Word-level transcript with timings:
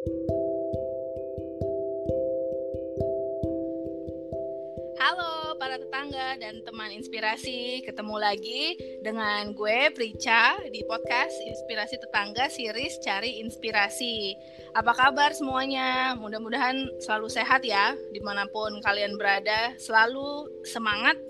Halo 0.00 0.12
para 5.60 5.76
tetangga 5.76 6.40
dan 6.40 6.64
teman 6.64 6.88
inspirasi, 6.96 7.84
ketemu 7.84 8.16
lagi 8.16 8.80
dengan 9.04 9.52
gue 9.52 9.92
Prica 9.92 10.56
di 10.72 10.80
podcast 10.88 11.36
Inspirasi 11.44 12.00
Tetangga 12.00 12.48
series 12.48 12.96
Cari 13.04 13.44
Inspirasi. 13.44 14.32
Apa 14.72 14.96
kabar 14.96 15.36
semuanya? 15.36 16.16
Mudah-mudahan 16.16 16.96
selalu 17.04 17.28
sehat 17.28 17.60
ya, 17.60 17.92
di 18.16 18.24
mana 18.24 18.48
pun 18.48 18.80
kalian 18.80 19.20
berada, 19.20 19.76
selalu 19.76 20.48
semangat 20.64 21.20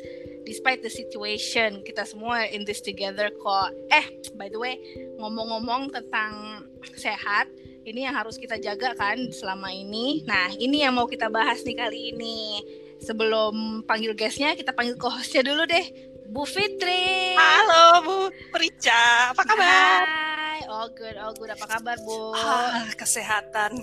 despite 0.46 0.78
the 0.78 0.92
situation. 0.92 1.82
Kita 1.82 2.06
semua 2.06 2.46
in 2.46 2.62
this 2.62 2.78
together 2.78 3.34
kok. 3.34 3.74
Eh, 3.90 4.14
by 4.38 4.46
the 4.46 4.62
way, 4.62 4.78
ngomong-ngomong 5.18 5.90
tentang 5.90 6.62
sehat, 6.94 7.50
ini 7.84 8.04
yang 8.04 8.14
harus 8.16 8.36
kita 8.36 8.60
jaga 8.60 8.92
kan 8.92 9.16
selama 9.32 9.72
ini. 9.72 10.24
Nah, 10.28 10.52
ini 10.60 10.84
yang 10.84 10.92
mau 10.92 11.08
kita 11.08 11.32
bahas 11.32 11.64
nih 11.64 11.76
kali 11.76 12.12
ini. 12.12 12.60
Sebelum 13.00 13.80
panggil 13.88 14.12
guestnya 14.12 14.52
kita 14.52 14.76
panggil 14.76 15.00
co-hostnya 15.00 15.40
dulu 15.40 15.64
deh. 15.64 15.86
Bu 16.30 16.44
Fitri. 16.44 17.34
Halo 17.34 18.04
Bu 18.04 18.16
Prica 18.52 19.32
apa 19.32 19.42
kabar? 19.42 20.00
Hai. 20.06 20.60
All 20.68 20.92
good 20.92 21.16
all 21.16 21.32
good. 21.34 21.50
Apa 21.50 21.66
kabar 21.66 21.96
Bu? 22.04 22.36
Ah, 22.36 22.84
kesehatan. 22.94 23.80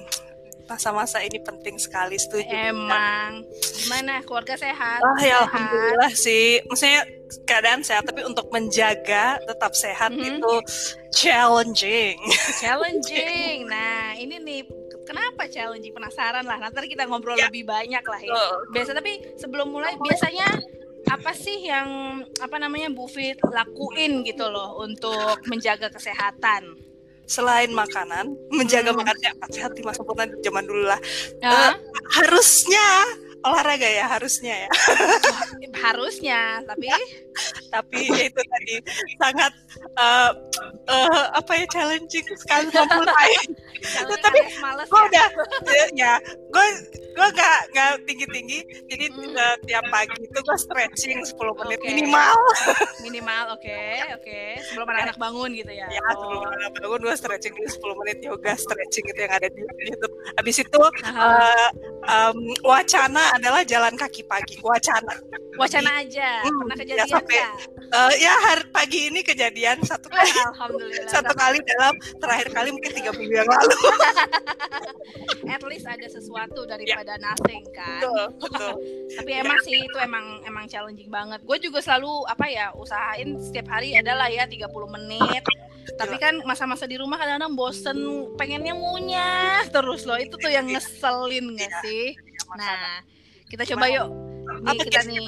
Masa-masa 0.70 1.24
ini 1.26 1.42
penting 1.42 1.82
sekali 1.82 2.16
setuju. 2.22 2.48
Emang. 2.48 3.42
Gimana? 3.84 4.22
Keluarga 4.22 4.54
sehat? 4.56 5.02
Ah 5.02 5.20
ya 5.20 5.44
alhamdulillah 5.44 6.14
sih. 6.14 6.62
Maksudnya 6.70 7.17
keadaan 7.44 7.84
sehat 7.84 8.08
tapi 8.08 8.24
untuk 8.24 8.48
menjaga 8.50 9.40
tetap 9.44 9.72
sehat 9.76 10.12
mm 10.14 10.20
-hmm. 10.20 10.30
itu 10.40 10.54
challenging. 11.12 12.18
Challenging. 12.62 13.68
Nah 13.68 14.14
ini 14.16 14.36
nih 14.40 14.62
kenapa 15.08 15.48
challenging? 15.48 15.96
Penasaran 15.96 16.44
lah. 16.44 16.60
Nanti 16.60 16.88
kita 16.92 17.08
ngobrol 17.08 17.40
ya. 17.40 17.48
lebih 17.50 17.68
banyak 17.68 18.04
lah 18.04 18.22
ya. 18.22 18.36
Biasa 18.72 18.92
tapi 18.96 19.40
sebelum 19.40 19.72
mulai 19.72 19.96
biasanya 19.98 20.48
apa 21.08 21.32
sih 21.32 21.64
yang 21.64 22.20
apa 22.44 22.60
namanya 22.60 22.92
Bu 22.92 23.08
Fit 23.08 23.40
lakuin 23.40 24.28
gitu 24.28 24.52
loh 24.52 24.84
untuk 24.84 25.40
menjaga 25.48 25.88
kesehatan? 25.88 26.76
Selain 27.28 27.72
makanan 27.72 28.32
menjaga 28.52 28.96
hmm. 28.96 29.00
makan 29.04 29.18
sehat. 29.52 29.72
Di 29.76 29.84
masa 29.84 30.04
zaman 30.44 30.64
dulu 30.68 30.88
lah. 30.88 31.00
Uh, 31.44 31.76
harusnya 32.20 32.88
olahraga 33.46 33.88
ya 33.90 34.06
harusnya 34.10 34.56
ya. 34.68 34.70
Harusnya 35.88 36.66
tapi 36.66 36.90
tapi 37.70 38.10
itu 38.12 38.42
tadi 38.42 38.76
sangat 39.22 39.54
uh, 40.00 40.32
uh, 40.90 41.26
apa 41.36 41.52
ya 41.64 41.66
challenging 41.70 42.26
sekali 42.38 42.70
memulai 42.76 43.34
tapi 44.24 44.40
males 44.60 44.88
gue 44.90 44.98
ya. 44.98 45.06
udah 45.10 45.28
ya, 45.70 45.86
ya 45.94 46.14
gue 46.50 46.68
gue 47.18 47.28
gak 47.34 47.58
gak 47.74 47.92
tinggi 48.06 48.26
tinggi 48.30 48.60
jadi 48.90 49.06
hmm. 49.10 49.34
uh, 49.38 49.56
tiap 49.66 49.86
pagi 49.90 50.18
itu 50.22 50.38
gue 50.38 50.58
stretching 50.58 51.20
10 51.22 51.34
menit 51.66 51.80
okay. 51.82 51.88
minimal 51.94 52.38
minimal 53.06 53.44
oke 53.58 53.62
okay, 53.62 54.02
oke 54.14 54.22
okay. 54.26 54.62
sebelum 54.70 54.88
anak-anak 54.90 55.18
bangun 55.18 55.50
gitu 55.54 55.72
ya 55.74 55.88
ya 55.90 56.02
oh. 56.14 56.22
sebelum 56.22 56.42
anak 56.46 56.72
bangun 56.78 57.00
gue 57.06 57.16
stretching 57.18 57.54
di 57.54 57.66
10 57.70 58.00
menit 58.02 58.18
yoga 58.26 58.54
stretching 58.58 59.06
itu 59.06 59.20
yang 59.22 59.34
ada 59.34 59.48
di 59.50 59.62
YouTube 59.62 60.14
habis 60.38 60.56
itu 60.62 60.82
uh, 61.14 61.70
um, 62.06 62.38
wacana 62.66 63.24
adalah 63.38 63.62
jalan 63.66 63.94
kaki 63.98 64.26
pagi 64.26 64.58
wacana 64.62 65.14
wacana 65.58 65.90
aja 66.06 66.46
hmm, 66.46 66.58
pernah 66.64 66.78
kejadian 66.78 67.08
ya, 67.10 67.18
sampai, 67.28 67.44
ya? 67.44 67.50
Uh, 67.88 68.14
ya 68.20 68.34
hari 68.36 68.66
pagi 68.72 69.00
ini 69.12 69.20
kejadian 69.24 69.84
satu 69.84 70.08
kali. 70.08 70.32
Alhamdulillah 70.52 71.12
satu 71.12 71.34
kali 71.36 71.60
dalam 71.64 71.94
terakhir 72.20 72.48
kali 72.52 72.70
mungkin 72.72 72.92
tiga 72.96 73.12
minggu 73.16 73.36
yang 73.44 73.50
lalu. 73.50 73.78
At 75.56 75.64
least 75.64 75.88
ada 75.88 76.08
sesuatu 76.08 76.68
daripada 76.68 77.16
ya. 77.16 77.24
nothing 77.24 77.64
kan? 77.72 78.00
Betul, 78.04 78.24
betul. 78.44 78.74
tapi 79.20 79.32
emang 79.36 79.60
sih 79.64 79.80
itu 79.84 79.98
emang 80.00 80.26
emang 80.44 80.66
challenging 80.68 81.12
banget. 81.12 81.40
Gue 81.44 81.58
juga 81.60 81.80
selalu 81.84 82.28
apa 82.28 82.46
ya 82.48 82.72
usahain 82.76 83.40
setiap 83.40 83.72
hari 83.72 83.96
adalah 83.96 84.28
ya 84.32 84.48
30 84.48 84.68
menit. 84.96 85.44
Tapi 85.88 86.20
kan 86.20 86.44
masa-masa 86.44 86.84
di 86.84 87.00
rumah 87.00 87.16
kadang-kadang 87.16 87.56
bosen 87.56 87.98
pengennya 88.36 88.76
ngunyah 88.76 89.72
terus 89.72 90.04
loh. 90.04 90.20
Itu 90.20 90.36
tuh 90.36 90.52
yang 90.52 90.68
ngeselin 90.68 91.56
gak 91.56 91.72
iya. 91.72 91.80
sih? 91.84 92.06
Nah 92.60 93.02
kita 93.48 93.64
coba 93.64 93.88
yuk 93.88 94.27
nih 94.48 94.80
kita 94.88 95.02
nih 95.08 95.28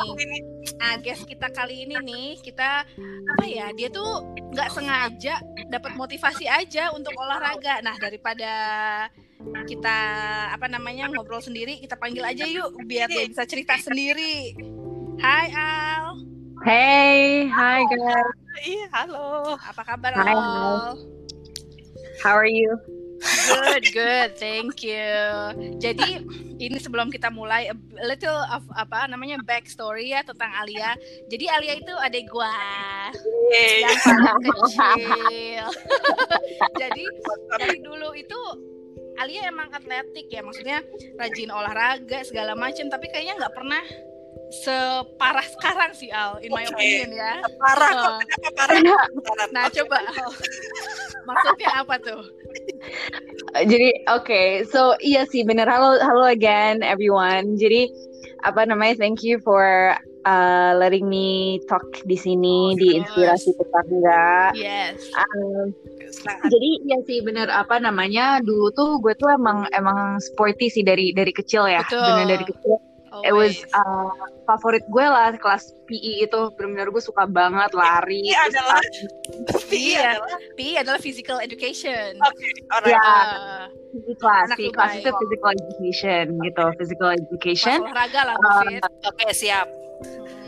nah 0.80 0.94
guest 1.00 1.24
kita 1.28 1.47
kali 1.52 1.85
ini 1.88 1.96
nih 2.00 2.30
kita 2.41 2.84
apa 3.35 3.44
ya 3.46 3.72
dia 3.75 3.91
tuh 3.91 4.24
nggak 4.56 4.69
sengaja 4.74 5.40
dapat 5.69 5.91
motivasi 5.96 6.46
aja 6.47 6.91
untuk 6.96 7.13
olahraga 7.16 7.84
nah 7.84 7.96
daripada 8.00 8.52
kita 9.66 9.97
apa 10.52 10.68
namanya 10.68 11.07
ngobrol 11.07 11.40
sendiri 11.40 11.80
kita 11.80 11.96
panggil 11.96 12.25
aja 12.25 12.44
yuk 12.44 12.75
biar 12.84 13.07
dia 13.07 13.28
bisa 13.28 13.44
cerita 13.47 13.80
sendiri 13.80 14.56
Hai 15.19 15.51
Al 15.51 16.30
Hey, 16.59 17.47
hi 17.47 17.88
guys. 17.88 18.36
Iya, 18.68 18.88
halo. 18.91 19.56
Apa 19.56 19.80
kabar 19.88 20.12
Hi, 20.12 20.36
Al? 20.36 21.00
How 22.19 22.36
are 22.36 22.51
you? 22.51 22.99
Good, 23.19 23.84
good, 23.97 24.30
thank 24.40 24.80
you. 24.84 25.12
Jadi 25.80 26.24
ini 26.59 26.78
sebelum 26.80 27.12
kita 27.12 27.28
mulai 27.31 27.72
a 27.72 27.75
little 28.07 28.40
of 28.52 28.63
apa 28.75 29.07
namanya 29.12 29.40
backstory 29.44 30.16
ya 30.16 30.24
tentang 30.24 30.52
Alia. 30.56 30.96
Jadi 31.28 31.46
Alia 31.52 31.74
itu 31.80 31.94
adik 32.00 32.31
gua 32.31 32.52
Yeay. 33.52 33.84
yang 33.84 33.97
paling 34.00 34.56
kecil. 34.56 35.66
Jadi 36.81 37.03
dari 37.59 37.78
dulu 37.84 38.09
itu 38.16 38.40
Alia 39.19 39.51
emang 39.51 39.68
atletik 39.75 40.31
ya, 40.31 40.40
maksudnya 40.40 40.80
rajin 41.19 41.51
olahraga 41.51 42.24
segala 42.24 42.56
macam, 42.56 42.88
tapi 42.88 43.12
kayaknya 43.12 43.36
nggak 43.36 43.51
pernah 43.51 43.84
separah 44.50 45.46
sekarang 45.46 45.92
sih 45.94 46.10
Al, 46.10 46.42
in 46.42 46.50
my 46.50 46.66
opinion 46.66 47.14
ya. 47.14 47.38
Parah 47.62 47.92
kok, 47.94 48.18
kenapa 48.26 48.50
parah? 48.58 49.48
Nah, 49.54 49.66
coba 49.70 49.98
Al. 50.02 50.32
Maksudnya 51.26 51.70
apa 51.78 51.96
tuh? 52.02 52.22
Jadi 53.66 53.90
oke, 54.10 54.26
okay. 54.26 54.48
so 54.66 54.98
iya 55.02 55.26
sih 55.30 55.46
bener 55.46 55.70
halo 55.70 56.02
halo 56.02 56.26
again 56.26 56.82
everyone. 56.82 57.58
Jadi 57.58 57.90
apa 58.42 58.66
namanya 58.66 58.98
thank 58.98 59.22
you 59.22 59.38
for 59.44 59.94
uh, 60.26 60.72
letting 60.80 61.06
me 61.06 61.60
talk 61.68 61.86
di 62.08 62.16
sini 62.18 62.74
oh, 62.74 62.80
di 62.80 62.88
inspirasi 62.98 63.54
tetangga. 63.54 64.56
Yes. 64.58 65.14
Um, 65.14 65.76
jadi 66.50 66.70
iya 66.90 66.98
sih 67.06 67.22
bener 67.22 67.54
apa 67.54 67.78
namanya 67.78 68.42
dulu 68.42 68.74
tuh 68.74 68.98
gue 69.04 69.14
tuh 69.14 69.30
emang 69.30 69.70
emang 69.78 70.18
sporty 70.18 70.72
sih 70.72 70.81
dari 70.81 71.14
dari 71.14 71.30
kecil 71.30 71.70
ya. 71.70 71.86
Betul. 71.86 72.02
Bener 72.02 72.26
dari 72.38 72.46
kecil 72.50 72.89
Always. 73.09 73.28
It 73.28 73.34
was 73.34 73.56
uh, 73.74 74.09
favorit 74.46 74.86
gue 74.86 75.06
lah 75.06 75.34
kelas 75.38 75.74
PE 75.90 76.30
itu 76.30 76.40
benar-benar 76.53 76.94
gue 76.94 77.03
suka 77.03 77.25
banget 77.25 77.72
lari. 77.74 78.22
PE 78.30 78.36
adalah 78.38 78.81
PE 79.70 79.94
adalah 79.97 80.38
PE 80.58 80.74
adalah 80.78 81.00
physical 81.02 81.38
education. 81.42 82.18
Oke, 82.22 82.34
okay, 82.34 82.52
alright. 82.74 82.94
Ya, 82.94 83.09
PE 83.94 84.14
kelas, 84.22 84.48
PE 84.53 84.69
kelas 84.74 84.92
itu 85.02 85.09
physical 85.09 85.52
education 85.58 86.24
gitu, 86.46 86.66
physical 86.78 87.09
education. 87.14 87.78
olahraga 87.81 88.22
lah, 88.34 88.36
uh, 88.38 88.62
Oke, 88.62 88.81
okay, 89.09 89.31
siap. 89.34 89.68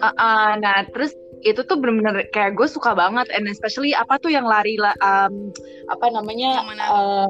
Uh, 0.01 0.13
uh, 0.17 0.50
nah, 0.57 0.85
terus 0.94 1.13
itu 1.41 1.61
tuh 1.66 1.77
bener-bener 1.81 2.29
kayak 2.29 2.53
gue 2.53 2.67
suka 2.69 2.94
banget 2.94 3.25
and 3.33 3.50
especially 3.50 3.97
apa 3.97 4.21
tuh 4.21 4.29
yang 4.29 4.45
lari 4.45 4.77
um, 5.01 5.50
apa 5.89 6.05
namanya 6.13 6.61
uh, 6.85 7.25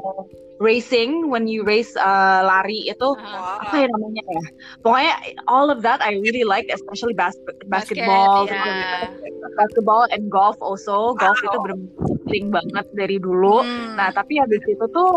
racing 0.62 1.26
when 1.26 1.50
you 1.50 1.66
race 1.66 1.98
uh, 1.98 2.40
lari 2.46 2.86
itu 2.86 3.08
uh, 3.18 3.58
apa 3.58 3.82
ya 3.82 3.86
namanya 3.90 4.22
ya 4.22 4.42
pokoknya 4.86 5.14
all 5.50 5.66
of 5.74 5.82
that 5.82 5.98
I 5.98 6.22
really 6.22 6.46
like 6.46 6.70
especially 6.70 7.18
bas 7.18 7.34
basketball 7.66 8.46
Basket, 8.46 8.62
yeah. 8.62 9.10
basketball 9.58 10.06
and 10.14 10.30
golf 10.30 10.54
also 10.62 11.18
golf 11.18 11.34
wow. 11.42 11.48
itu 11.50 11.58
bener-bener 11.66 12.62
banget 12.62 12.86
dari 12.94 13.18
dulu 13.18 13.66
hmm. 13.66 13.98
nah 13.98 14.14
tapi 14.14 14.38
habis 14.38 14.62
itu 14.70 14.86
tuh 14.94 15.10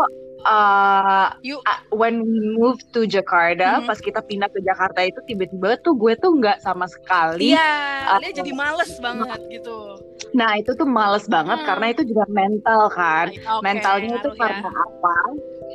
uh, 0.46 1.34
you 1.42 1.58
uh, 1.66 1.80
when 1.90 2.22
we 2.22 2.54
moved 2.54 2.86
to 2.94 3.04
Jakarta, 3.04 3.82
mm-hmm. 3.82 3.90
pas 3.90 3.98
kita 3.98 4.22
pindah 4.22 4.48
ke 4.48 4.62
Jakarta 4.62 5.02
itu 5.02 5.18
tiba-tiba 5.26 5.82
tuh 5.82 5.98
gue 5.98 6.14
tuh 6.16 6.38
nggak 6.38 6.62
sama 6.62 6.86
sekali. 6.86 7.52
Iya, 7.52 7.74
uh, 8.14 8.18
dia 8.22 8.32
jadi 8.32 8.52
males 8.54 8.94
banget 9.02 9.40
gitu. 9.50 9.98
Nah 10.32 10.56
itu 10.56 10.72
tuh 10.78 10.88
males 10.88 11.26
banget 11.26 11.58
hmm. 11.62 11.68
karena 11.68 11.86
itu 11.92 12.02
juga 12.06 12.24
mental 12.30 12.82
kan. 12.94 13.26
Okay, 13.34 13.62
Mentalnya 13.62 14.10
itu 14.22 14.30
ya. 14.32 14.38
karena 14.38 14.70
apa? 14.70 15.16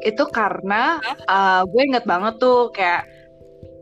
Itu 0.02 0.24
karena 0.32 0.84
uh, 1.28 1.62
gue 1.68 1.82
inget 1.86 2.06
banget 2.08 2.40
tuh 2.42 2.74
kayak 2.74 3.06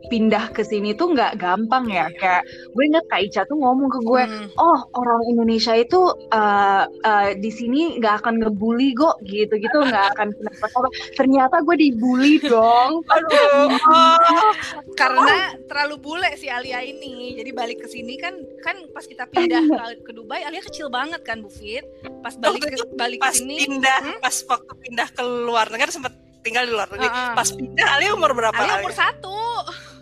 pindah 0.08 0.54
ke 0.56 0.64
sini 0.64 0.96
tuh 0.96 1.12
nggak 1.12 1.36
gampang 1.36 1.84
ya 1.90 2.08
kayak 2.16 2.46
gue 2.72 2.84
inget 2.86 3.04
Kak 3.10 3.20
Ica 3.20 3.42
tuh 3.44 3.60
ngomong 3.60 3.90
ke 3.92 3.98
gue 4.00 4.22
hmm. 4.24 4.48
oh 4.56 4.78
orang 4.96 5.20
Indonesia 5.28 5.76
itu 5.76 6.00
uh, 6.32 6.84
uh, 6.88 7.28
di 7.36 7.50
sini 7.52 8.00
nggak 8.00 8.24
akan 8.24 8.40
ngebully 8.40 8.96
kok 8.96 9.20
gitu 9.28 9.60
gitu 9.60 9.78
nggak 9.90 10.16
akan 10.16 10.32
kenapa 10.32 10.66
apa 10.72 10.88
ternyata 11.18 11.56
gue 11.60 11.76
dibully 11.76 12.40
dong 12.52 13.04
aduh 13.04 13.68
oh. 13.76 14.52
karena 14.96 15.54
terlalu 15.68 15.96
bule 16.00 16.30
si 16.40 16.48
Alia 16.48 16.80
ini 16.80 17.36
jadi 17.36 17.50
balik 17.52 17.84
ke 17.84 17.88
sini 17.90 18.16
kan 18.16 18.34
kan 18.64 18.76
pas 18.96 19.04
kita 19.04 19.28
pindah 19.32 19.62
ke, 19.68 20.08
ke 20.08 20.12
Dubai 20.16 20.40
Alia 20.46 20.64
kecil 20.64 20.88
banget 20.88 21.20
kan 21.26 21.44
Bu 21.44 21.52
Fit 21.52 21.84
pas 22.24 22.32
balik 22.40 22.64
ke, 22.64 22.76
balik 22.96 23.20
pas 23.20 23.36
ke 23.36 23.44
sini 23.44 23.68
pindah 23.68 24.00
hmm? 24.00 24.18
pas 24.24 24.36
waktu 24.48 24.72
pindah 24.88 25.08
ke 25.12 25.22
luar 25.22 25.68
negara 25.68 25.92
sempat 25.92 26.14
tinggal 26.40 26.64
di 26.64 26.72
luar 26.72 26.88
negeri. 26.88 27.08
Uh 27.08 27.12
-uh. 27.12 27.34
Pas 27.36 27.48
pindah 27.52 27.88
Alia 27.96 28.10
umur 28.16 28.32
berapa? 28.32 28.56
Alia 28.56 28.80
umur 28.80 28.94
satu. 28.96 29.36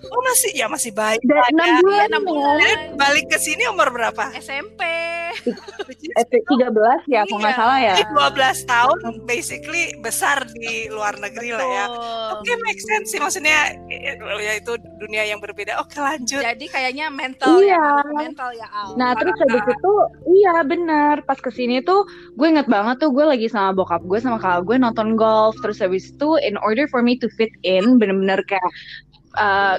Oh 0.09 0.21
masih 0.25 0.51
ya 0.57 0.67
masih 0.67 0.93
baik. 0.97 1.21
Dan 1.25 1.43
enam 1.53 1.83
bulan, 1.85 2.09
ya, 2.09 2.21
bulan. 2.23 2.57
Jadi 2.59 2.75
balik 2.97 3.27
ke 3.29 3.39
sini 3.41 3.65
umur 3.69 3.89
berapa? 3.93 4.33
SMP. 4.41 4.83
tiga 6.29 6.69
belas 6.73 7.01
ya, 7.07 7.23
kalau 7.29 7.41
nggak 7.41 7.55
iya. 7.55 7.61
salah 7.61 7.79
ya. 7.79 7.95
Dua 8.11 8.29
belas 8.33 8.59
tahun, 8.65 8.99
basically 9.29 9.93
besar 10.01 10.43
di 10.57 10.89
luar 10.89 11.15
negeri 11.21 11.53
Betul. 11.53 11.61
lah 11.61 11.69
ya. 11.69 11.87
Oke, 12.35 12.49
okay, 12.49 12.55
make 12.65 12.81
sense 12.81 13.13
sih. 13.13 13.21
Maksudnya 13.21 13.77
ya 14.41 14.53
itu 14.57 14.73
dunia 14.99 15.29
yang 15.29 15.39
berbeda. 15.39 15.79
Oke, 15.79 15.97
okay, 15.97 16.01
lanjut. 16.03 16.41
Jadi 16.43 16.67
kayaknya 16.73 17.07
mental 17.13 17.61
iya. 17.61 17.77
ya, 17.77 18.25
mental 18.25 18.51
ya. 18.57 18.67
Al. 18.73 18.97
Nah, 18.97 19.13
terus 19.15 19.37
habis 19.47 19.65
itu, 19.69 19.93
iya 20.43 20.65
benar. 20.65 21.23
Pas 21.29 21.39
ke 21.39 21.53
sini 21.53 21.85
tuh, 21.85 22.09
gue 22.35 22.47
inget 22.49 22.67
banget 22.67 22.99
tuh 22.99 23.13
gue 23.13 23.25
lagi 23.29 23.47
sama 23.47 23.77
bokap 23.77 24.03
gue 24.09 24.19
sama 24.19 24.41
kakak 24.41 24.65
gue 24.65 24.77
nonton 24.81 25.15
golf. 25.15 25.55
Terus 25.61 25.79
habis 25.85 26.09
itu, 26.09 26.41
in 26.41 26.57
order 26.65 26.89
for 26.89 27.05
me 27.05 27.21
to 27.21 27.29
fit 27.37 27.53
in, 27.63 28.01
bener-bener 28.01 28.41
kayak 28.49 28.73
uh, 29.38 29.76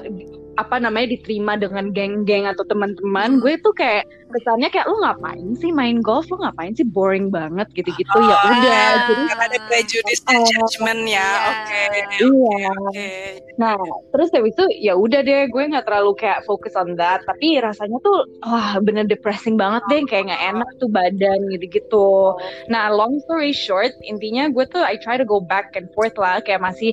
apa 0.60 0.76
namanya 0.76 1.16
diterima 1.16 1.56
dengan 1.56 1.96
geng-geng 1.96 2.44
atau 2.48 2.68
teman-teman 2.68 3.40
gue 3.40 3.56
tuh 3.64 3.72
kayak 3.72 4.04
kesannya 4.30 4.70
kayak 4.70 4.88
lu 4.88 5.02
ngapain 5.02 5.58
sih 5.58 5.74
main 5.74 6.00
golf? 6.06 6.30
Lu 6.30 6.38
ngapain 6.38 6.78
sih 6.78 6.86
boring 6.86 7.34
banget? 7.34 7.70
gitu-gitu. 7.80 8.18
Ya 8.20 8.36
oh, 8.36 8.54
ya 8.60 8.60
udah 8.60 8.90
jadi 9.08 9.24
ada 9.34 9.60
prejudice 9.70 10.22
dan 10.28 10.44
judgment 10.44 11.02
ya. 11.08 11.10
iya. 11.10 11.28
oke 11.30 11.64
okay. 11.66 11.88
iya. 12.20 12.70
okay. 12.90 13.20
nah 13.60 13.76
terus 14.16 14.32
habis 14.32 14.56
itu 14.56 14.66
ya 14.80 14.96
udah 14.96 15.20
deh 15.20 15.52
gue 15.52 15.64
nggak 15.64 15.86
terlalu 15.88 16.12
kayak 16.20 16.44
fokus 16.44 16.76
on 16.76 17.00
that. 17.00 17.24
Tapi 17.24 17.60
rasanya 17.64 17.98
tuh 18.04 18.28
wah 18.44 18.78
bener 18.84 19.08
depressing 19.08 19.56
banget 19.56 19.84
deh 19.88 20.02
kayak 20.08 20.32
nggak 20.32 20.44
enak 20.56 20.70
tuh 20.78 20.90
badan 20.92 21.40
gitu-gitu. 21.56 22.36
Nah 22.68 22.92
long 22.92 23.20
story 23.24 23.56
short 23.56 23.96
intinya 24.04 24.52
gue 24.52 24.66
tuh 24.68 24.84
I 24.84 25.00
try 25.00 25.16
to 25.16 25.26
go 25.28 25.40
back 25.40 25.74
and 25.80 25.88
forth 25.96 26.16
lah. 26.20 26.44
Kayak 26.44 26.64
masih 26.64 26.92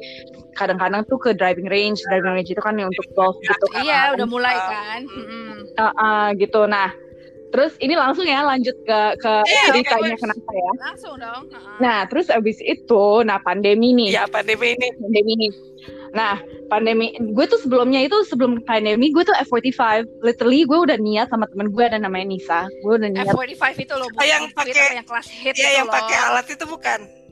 kadang-kadang 0.56 1.04
tuh 1.06 1.20
ke 1.20 1.30
driving 1.36 1.68
range. 1.68 2.00
Driving 2.08 2.32
range 2.40 2.50
itu 2.50 2.62
kan 2.62 2.78
yang 2.80 2.88
untuk 2.88 3.06
golf 3.12 3.36
gitu 3.44 3.66
kan. 3.74 3.82
iya 3.84 4.00
udah 4.14 4.26
mulai 4.26 4.56
kan. 4.56 5.00
Uh, 5.76 5.90
uh, 6.00 6.26
gitu. 6.38 6.64
Nah 6.64 7.05
terus 7.54 7.72
ini 7.78 7.94
langsung 7.94 8.26
ya 8.26 8.42
lanjut 8.42 8.74
ke 8.82 9.00
ke 9.22 9.32
yeah, 9.46 9.70
ceritanya 9.70 10.14
okay, 10.14 10.22
kenapa 10.22 10.50
ya 10.50 10.72
langsung 10.82 11.14
dong 11.16 11.42
uh-huh. 11.50 11.78
nah 11.78 11.98
terus 12.10 12.26
abis 12.28 12.58
itu 12.62 13.22
nah 13.22 13.38
pandemi 13.40 13.94
nih 13.94 14.18
ya 14.18 14.24
pandemi 14.26 14.74
ini 14.74 14.88
pandemi 14.98 15.32
ini 15.36 15.48
Nah, 16.16 16.40
pandemi 16.72 17.12
gue 17.12 17.44
tuh 17.44 17.60
sebelumnya 17.60 18.00
itu 18.00 18.16
sebelum 18.24 18.64
pandemi 18.64 19.12
gue 19.12 19.20
tuh 19.20 19.36
F45. 19.36 20.08
Literally 20.24 20.64
gue 20.64 20.78
udah 20.88 20.96
niat 20.96 21.28
sama 21.28 21.44
temen 21.44 21.68
gue 21.68 21.84
ada 21.84 22.00
namanya 22.00 22.32
Nisa. 22.32 22.60
Gue 22.80 22.96
udah 22.96 23.12
niat. 23.12 23.28
F45 23.28 23.84
itu 23.84 23.94
loh, 24.00 24.08
oh, 24.08 24.24
yang 24.24 24.48
pakai 24.56 24.96
yang 24.96 25.04
kelas 25.04 25.28
hit 25.28 25.54
ya, 25.60 25.84
yang 25.84 25.88
pakai 25.92 26.16
alat 26.16 26.48
itu 26.48 26.64
bukan. 26.64 27.25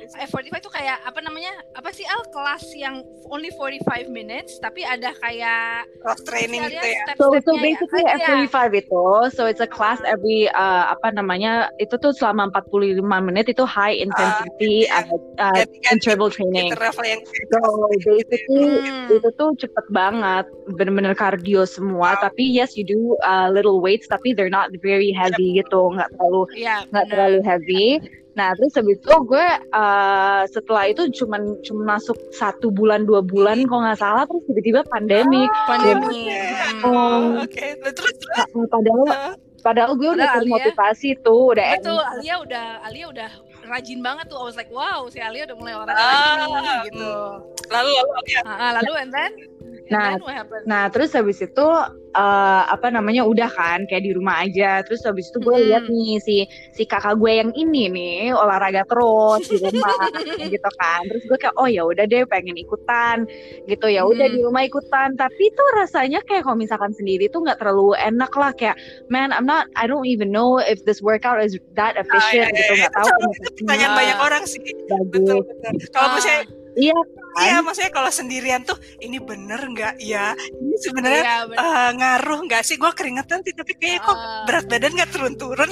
F45 0.00 0.54
itu 0.62 0.70
kayak 0.70 0.98
apa 1.04 1.20
namanya? 1.24 1.52
Apa 1.76 1.90
sih 1.92 2.06
Al 2.08 2.22
kelas 2.32 2.64
yang 2.76 3.04
only 3.28 3.52
45 3.54 4.08
minutes 4.08 4.58
tapi 4.60 4.84
ada 4.84 5.12
kayak 5.20 5.88
cross 6.00 6.20
training 6.24 6.64
gitu 6.68 6.86
ya. 6.86 7.04
So 7.16 7.32
so 7.40 7.52
basically 7.58 8.04
ya? 8.04 8.48
F45 8.48 8.56
itu 8.84 9.04
so 9.32 9.46
it's 9.48 9.62
a 9.62 9.68
class 9.68 10.00
every 10.04 10.48
uh, 10.52 10.92
apa 10.92 11.12
namanya? 11.12 11.70
Itu 11.76 11.96
tuh 12.00 12.12
selama 12.16 12.50
45 12.54 13.02
menit 13.02 13.48
itu 13.48 13.64
high 13.64 13.96
intensity 13.96 14.88
uh, 14.88 15.04
uh, 15.38 15.52
uh, 15.56 15.64
interval 15.92 16.28
training. 16.32 16.72
So 16.74 17.58
basically 18.06 18.82
hmm. 18.84 19.16
itu 19.18 19.28
tuh 19.36 19.54
cepet 19.58 19.86
banget, 19.92 20.46
bener-bener 20.74 21.14
cardio 21.16 21.64
semua. 21.68 22.16
Wow. 22.16 22.30
Tapi 22.30 22.42
yes 22.48 22.74
you 22.74 22.84
do 22.84 23.16
uh, 23.22 23.48
little 23.52 23.80
weights 23.80 24.08
tapi 24.08 24.32
they're 24.32 24.52
not 24.52 24.72
very 24.80 25.12
heavy 25.12 25.56
yep. 25.56 25.66
gitu, 25.66 25.92
nggak 25.94 26.08
terlalu 26.16 26.42
iya, 26.56 26.84
nggak 26.90 27.04
yeah, 27.06 27.12
terlalu 27.12 27.38
heavy. 27.44 27.86
Nah 28.32 28.56
terus 28.56 28.72
habis 28.76 28.96
itu 28.96 29.12
gue 29.28 29.46
uh, 29.76 30.42
setelah 30.48 30.84
itu 30.88 31.02
cuman 31.22 31.60
cuma 31.60 31.96
masuk 31.96 32.16
satu 32.32 32.72
bulan 32.72 33.04
dua 33.04 33.20
bulan 33.20 33.68
kalau 33.68 33.84
nggak 33.84 34.00
salah 34.00 34.24
terus 34.24 34.42
tiba-tiba 34.48 34.80
pandemi. 34.88 35.44
Oh, 35.44 35.66
pandemi. 35.68 36.22
Oh, 36.84 37.44
Oke. 37.44 37.52
Okay. 37.52 37.70
Terus, 37.92 38.14
terus. 38.16 38.68
padahal 38.72 39.04
uh. 39.12 39.34
padahal 39.60 39.92
gue 40.00 40.10
udah 40.16 40.28
termotivasi 40.40 41.20
tuh 41.20 41.52
udah. 41.52 41.76
Betul. 41.76 42.00
Alia 42.00 42.34
udah 42.40 42.66
Alia 42.88 43.06
udah 43.12 43.30
rajin 43.68 44.00
banget 44.00 44.32
tuh. 44.32 44.38
I 44.40 44.44
was 44.48 44.56
like 44.56 44.72
wow 44.72 45.06
si 45.12 45.20
Alia 45.20 45.44
udah 45.52 45.56
mulai 45.60 45.74
olahraga 45.76 46.00
ah, 46.00 46.34
nih 46.40 46.76
gitu. 46.88 47.12
Lalu 47.68 47.90
lalu 47.92 48.12
Alia. 48.16 48.40
Uh, 48.48 48.70
lalu 48.80 48.92
and 48.96 49.10
then 49.12 49.32
Nah, 49.90 50.16
nah 50.64 50.86
terus 50.92 51.10
habis 51.16 51.42
itu 51.42 51.66
uh, 52.14 52.62
apa 52.68 52.92
namanya 52.92 53.26
udah 53.26 53.50
kan 53.50 53.84
kayak 53.88 54.04
di 54.06 54.12
rumah 54.14 54.44
aja. 54.46 54.84
Terus 54.86 55.02
habis 55.02 55.32
itu 55.32 55.42
gue 55.42 55.56
hmm. 55.56 55.66
lihat 55.68 55.84
nih 55.88 56.12
si 56.22 56.36
si 56.76 56.82
kakak 56.86 57.18
gue 57.18 57.32
yang 57.42 57.50
ini 57.56 57.90
nih 57.90 58.36
olahraga 58.36 58.86
terus 58.86 59.48
di 59.48 59.58
rumah 59.58 59.96
gitu 60.54 60.70
kan. 60.78 61.02
Terus 61.08 61.22
gue 61.26 61.38
kayak 61.40 61.56
oh 61.58 61.68
ya 61.68 61.82
udah 61.82 62.04
deh 62.06 62.22
pengen 62.28 62.56
ikutan 62.56 63.26
gitu 63.66 63.86
ya 63.90 64.06
udah 64.06 64.26
hmm. 64.28 64.36
di 64.36 64.40
rumah 64.44 64.62
ikutan. 64.64 65.16
Tapi 65.18 65.44
tuh 65.52 65.68
rasanya 65.80 66.20
kayak 66.24 66.46
kalau 66.46 66.56
misalkan 66.56 66.92
sendiri 66.94 67.26
tuh 67.32 67.42
nggak 67.42 67.58
terlalu 67.58 67.96
enak 67.98 68.32
lah 68.36 68.52
kayak 68.54 68.78
man 69.10 69.34
I'm 69.34 69.48
not 69.48 69.66
I 69.74 69.88
don't 69.88 70.06
even 70.06 70.30
know 70.30 70.60
if 70.62 70.84
this 70.86 71.02
workout 71.02 71.42
is 71.42 71.58
that 71.74 71.98
efficient 71.98 72.52
ah, 72.52 72.56
gitu 72.56 72.72
nggak 72.78 72.94
tahu. 72.94 73.08
Itu 73.50 73.62
banyak 73.66 74.18
orang 74.20 74.44
sih. 74.46 74.60
Betul, 75.10 75.42
betul. 75.42 75.72
Kalau 75.90 76.16
misalnya 76.16 76.62
Iya? 76.72 76.96
Iya, 77.32 77.64
maksudnya 77.64 77.92
kalau 77.92 78.12
sendirian 78.12 78.60
tuh 78.60 78.76
ini 79.00 79.16
bener 79.16 79.56
nggak 79.56 79.96
ya? 80.04 80.36
Ini 80.36 80.76
sebenarnya 80.84 81.24
iya, 81.24 81.36
uh, 81.48 81.90
ngaruh 81.96 82.44
nggak 82.44 82.60
sih? 82.60 82.76
Gue 82.76 82.92
keringetan 82.92 83.40
sih, 83.40 83.56
tapi 83.56 83.72
kayaknya 83.80 84.04
kok 84.04 84.18
berat 84.44 84.64
badan 84.68 84.92
nggak 84.92 85.10
turun-turun. 85.16 85.70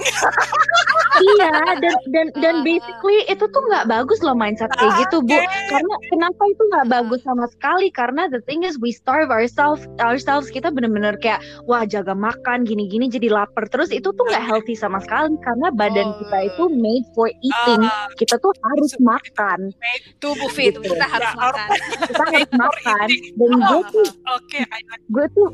iya, 1.37 1.53
dan 1.77 1.95
dan 2.09 2.27
dan 2.41 2.55
basically 2.65 3.29
itu 3.29 3.45
tuh 3.45 3.63
nggak 3.69 3.93
bagus 3.93 4.25
loh 4.25 4.33
mindset 4.33 4.73
kayak 4.81 5.05
gitu, 5.05 5.21
Bu. 5.21 5.37
Karena 5.69 5.95
kenapa 6.09 6.43
itu 6.49 6.63
nggak 6.73 6.87
bagus 6.89 7.21
sama 7.29 7.45
sekali? 7.53 7.93
Karena 7.93 8.33
the 8.33 8.41
thing 8.49 8.65
is 8.65 8.81
we 8.81 8.89
starve 8.89 9.29
ourselves, 9.29 9.85
ourselves 10.01 10.49
kita 10.49 10.73
bener-bener 10.73 11.21
kayak 11.21 11.45
wah 11.69 11.85
jaga 11.85 12.17
makan 12.17 12.65
gini-gini 12.65 13.13
jadi 13.13 13.29
lapar 13.29 13.69
terus 13.69 13.93
itu 13.93 14.09
tuh 14.09 14.25
nggak 14.25 14.45
healthy 14.49 14.73
sama 14.73 14.97
sekali 15.05 15.37
karena 15.45 15.69
badan 15.77 16.09
kita 16.25 16.39
itu 16.57 16.65
made 16.73 17.05
for 17.13 17.29
eating. 17.45 17.85
Kita 18.17 18.41
tuh 18.41 18.57
harus 18.65 18.97
makan. 18.97 19.77
Tubuh 20.21 20.49
fit, 20.49 20.73
gitu. 20.73 20.97
kita 20.97 21.05
harus 21.05 21.31
makan 21.37 21.50
makan. 21.51 21.79
Kita 22.07 22.25
harus 22.25 22.53
makan. 22.65 23.07
dan 23.11 23.51
gue 23.59 23.83
tuh 23.91 24.07
okay, 24.35 24.63
gue 25.11 25.27
tuh 25.35 25.47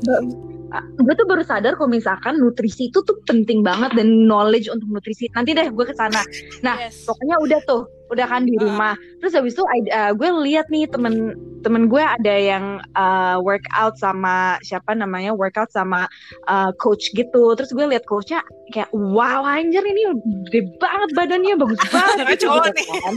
gue 0.99 1.13
tuh 1.15 1.25
baru 1.25 1.43
sadar 1.47 1.73
kalau 1.79 1.89
misalkan 1.89 2.37
nutrisi 2.37 2.91
itu 2.91 2.99
tuh 3.01 3.17
penting 3.25 3.65
banget 3.65 3.91
dan 3.97 4.29
knowledge 4.29 4.69
untuk 4.69 4.87
nutrisi. 4.87 5.27
Nanti 5.33 5.57
deh 5.57 5.67
gue 5.73 5.85
ke 5.85 5.95
sana 5.95 6.21
nah 6.65 6.75
yes. 6.77 7.05
pokoknya 7.05 7.35
udah 7.41 7.59
tuh 7.65 7.83
udah 8.11 8.27
kan 8.27 8.47
di 8.47 8.55
rumah. 8.55 8.95
Terus 9.19 9.35
habis 9.35 9.53
itu 9.55 9.63
uh, 9.63 10.11
gue 10.15 10.29
lihat 10.47 10.71
nih 10.71 10.87
temen 10.87 11.35
temen 11.61 11.91
gue 11.91 11.99
ada 11.99 12.35
yang 12.35 12.79
uh, 12.95 13.37
workout 13.43 13.99
sama 13.99 14.55
siapa 14.63 14.95
namanya 14.95 15.35
workout 15.35 15.71
sama 15.71 16.07
uh, 16.47 16.71
coach 16.79 17.11
gitu. 17.11 17.55
Terus 17.59 17.71
gue 17.75 17.85
lihat 17.87 18.07
coachnya 18.07 18.43
kayak 18.71 18.89
wow 18.95 19.43
anjir 19.43 19.83
ini 19.83 20.15
gede 20.47 20.71
banget 20.79 21.09
badannya 21.15 21.55
bagus 21.59 21.81
banget. 21.93 22.39
Gitu, 22.39 22.47
kan. 22.47 23.15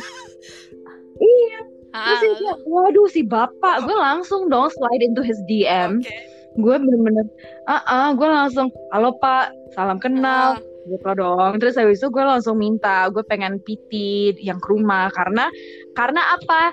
iya 1.21 1.70
Terus 1.91 2.19
dia 2.23 2.33
kayak, 2.39 2.59
waduh 2.67 3.09
si 3.11 3.23
bapak, 3.27 3.87
gue 3.87 3.97
langsung 3.99 4.47
dong 4.47 4.71
slide 4.71 5.03
into 5.03 5.23
his 5.23 5.39
DM. 5.51 6.03
Okay. 6.03 6.23
Gue 6.59 6.79
bener-bener, 6.79 7.27
ah, 7.71 7.79
uh 7.79 7.83
-uh, 7.87 8.09
gue 8.19 8.29
langsung, 8.29 8.69
halo 8.95 9.15
pak, 9.19 9.55
salam 9.75 9.99
kenal. 9.99 10.59
Uh. 10.59 10.69
gitu 10.89 11.13
dong 11.13 11.61
terus 11.61 11.77
habis 11.77 12.01
itu 12.01 12.09
gue 12.09 12.25
langsung 12.25 12.57
minta 12.57 13.07
gue 13.13 13.21
pengen 13.29 13.61
PT 13.63 13.93
yang 14.41 14.57
ke 14.59 14.69
rumah 14.73 15.13
karena 15.13 15.53
karena 15.93 16.25
apa 16.41 16.73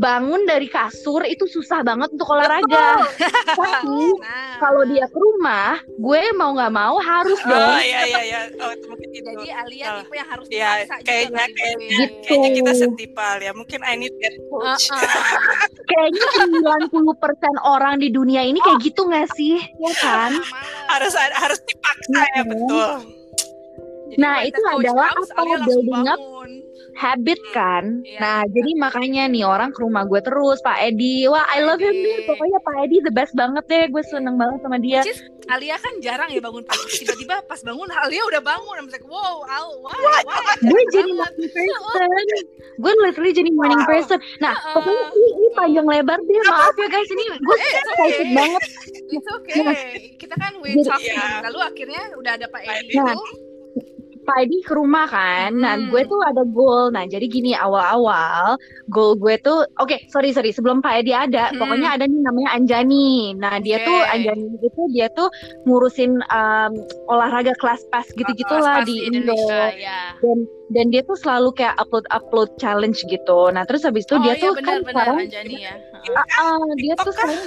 bangun 0.00 0.48
dari 0.48 0.64
kasur 0.64 1.20
itu 1.28 1.44
susah 1.44 1.84
banget 1.84 2.08
untuk 2.16 2.32
olahraga. 2.32 3.04
Tapi 3.52 4.00
nah. 4.24 4.56
kalau 4.56 4.88
dia 4.88 5.04
ke 5.04 5.18
rumah, 5.20 5.76
gue 5.84 6.22
mau 6.32 6.56
nggak 6.56 6.72
mau 6.72 6.96
harus 6.96 7.36
oh, 7.44 7.52
dong. 7.52 7.70
Oh 7.76 7.80
iya 7.84 8.00
iya 8.08 8.20
iya. 8.24 8.40
Oh, 8.64 8.72
mungkin 8.88 9.08
itu. 9.12 9.28
Jadi 9.28 9.48
Alia 9.52 9.84
oh. 9.92 9.96
tipe 10.00 10.14
yang 10.16 10.28
harus 10.32 10.46
ya, 10.48 10.70
kayaknya 11.04 11.44
kayaknya, 11.52 11.88
gitu. 11.92 12.24
kayaknya 12.24 12.50
kita 12.56 12.72
setipal 12.72 13.36
ya. 13.44 13.52
Mungkin 13.52 13.80
I 13.84 13.94
need 14.00 14.16
that 14.24 14.34
coach. 14.48 14.88
Uh, 14.88 14.96
uh. 14.96 15.68
kayaknya 15.92 16.26
90% 16.88 17.68
orang 17.68 18.00
di 18.00 18.08
dunia 18.08 18.40
ini 18.40 18.56
kayak 18.64 18.80
gitu 18.80 19.04
nggak 19.04 19.28
sih? 19.36 19.60
Ya 19.60 19.92
kan? 20.00 20.32
harus 20.90 21.12
harus 21.14 21.60
dipaksa 21.68 22.18
ya, 22.18 22.40
ya 22.40 22.42
betul. 22.48 22.90
Jadi 24.10 24.18
nah, 24.18 24.42
itu 24.42 24.58
adalah 24.58 25.06
apa 25.14 25.54
building 25.62 26.02
up 26.08 26.18
habit 27.00 27.40
kan. 27.56 28.04
Yeah. 28.04 28.20
Nah, 28.20 28.38
jadi 28.52 28.70
makanya 28.76 29.24
nih 29.32 29.48
orang 29.48 29.72
ke 29.72 29.80
rumah 29.80 30.04
gue 30.04 30.20
terus, 30.20 30.60
Pak 30.60 30.76
Edi. 30.84 31.24
Wah, 31.32 31.48
I 31.48 31.64
love 31.64 31.80
him 31.80 31.96
deh. 31.96 32.28
Pokoknya 32.28 32.60
Pak 32.60 32.76
Edi 32.84 33.00
the 33.00 33.08
best 33.08 33.32
banget 33.32 33.64
deh. 33.72 33.88
Gue 33.88 34.04
seneng 34.04 34.36
banget 34.36 34.60
sama 34.60 34.76
dia. 34.76 35.00
Which 35.00 35.16
is, 35.16 35.24
Alia 35.48 35.80
kan 35.80 35.96
jarang 36.04 36.28
ya 36.28 36.44
bangun 36.44 36.60
pagi. 36.68 37.00
Tiba-tiba 37.00 37.40
pas 37.48 37.56
bangun, 37.64 37.88
Alia 37.88 38.22
udah 38.28 38.42
bangun. 38.44 38.74
I'm 38.76 38.88
like, 38.92 39.06
wow, 39.08 39.40
Al, 39.48 39.80
why? 39.80 39.96
why? 40.28 40.54
gue 40.60 40.82
jadi 40.92 41.10
morning 41.16 41.48
person. 41.48 42.24
gue 42.76 42.92
literally 43.08 43.32
jadi 43.32 43.50
morning 43.56 43.82
person. 43.88 44.18
Nah, 44.44 44.52
uh, 44.52 44.76
pokoknya 44.76 45.04
ini, 45.16 45.28
ini 45.40 45.48
panjang 45.56 45.86
lebar 45.88 46.20
deh. 46.20 46.38
Maaf 46.52 46.76
ya 46.76 46.88
guys, 46.92 47.08
ini 47.08 47.24
gue 47.32 47.56
eh, 47.56 47.72
excited 47.80 48.28
okay. 48.28 48.36
banget. 48.36 48.62
It's 49.08 49.28
okay. 49.40 49.56
Nah, 49.64 49.76
Kita 50.20 50.34
kan 50.36 50.52
we 50.60 50.76
talking. 50.84 51.16
Yeah. 51.16 51.48
Lalu 51.48 51.58
akhirnya 51.64 52.02
udah 52.20 52.32
ada 52.36 52.46
Pak 52.52 52.62
Edi 52.62 52.94
nah, 53.00 53.16
itu 53.16 53.24
Edi 54.38 54.58
ke 54.62 54.72
rumah 54.76 55.06
kan. 55.10 55.50
Nah, 55.58 55.74
hmm. 55.76 55.90
gue 55.90 56.02
tuh 56.06 56.20
ada 56.22 56.42
goal. 56.46 56.94
Nah, 56.94 57.04
jadi 57.06 57.26
gini 57.26 57.52
awal-awal 57.56 58.54
goal 58.92 59.18
gue 59.18 59.34
tuh 59.42 59.66
oke, 59.82 59.90
okay, 59.90 60.06
sorry 60.12 60.30
sorry, 60.30 60.54
sebelum 60.54 60.78
Pak 60.78 61.02
Edi 61.02 61.12
ada, 61.12 61.50
hmm. 61.50 61.58
pokoknya 61.58 61.88
ada 61.98 62.04
nih 62.06 62.20
namanya 62.22 62.50
Anjani. 62.54 63.34
Nah, 63.34 63.58
dia 63.58 63.82
okay. 63.82 63.86
tuh 63.88 63.98
Anjani 64.14 64.44
itu 64.60 64.82
dia 64.94 65.06
tuh 65.16 65.28
ngurusin 65.66 66.22
um, 66.30 66.72
olahraga 67.10 67.54
kelas 67.58 67.82
pas 67.90 68.06
gitu-gitulah 68.14 68.86
di 68.86 69.10
Indo. 69.10 69.34
Ya. 69.74 70.14
Dan 70.22 70.46
dan 70.70 70.86
dia 70.94 71.02
tuh 71.02 71.18
selalu 71.18 71.50
kayak 71.58 71.74
upload 71.82 72.06
upload 72.14 72.50
challenge 72.62 73.02
gitu. 73.10 73.50
Nah, 73.50 73.66
terus 73.66 73.82
habis 73.82 74.06
itu 74.06 74.14
oh, 74.14 74.22
dia 74.22 74.38
iya, 74.38 74.42
tuh 74.42 74.52
bener, 74.54 74.66
kan 74.66 74.78
bener, 74.80 74.90
sekarang 74.94 75.16
Anjani 75.26 75.56
ya. 75.58 75.74
Uh, 76.00 76.20
uh, 76.22 76.68
dia 76.78 76.94
tuh 76.96 77.12
sekarang 77.12 77.40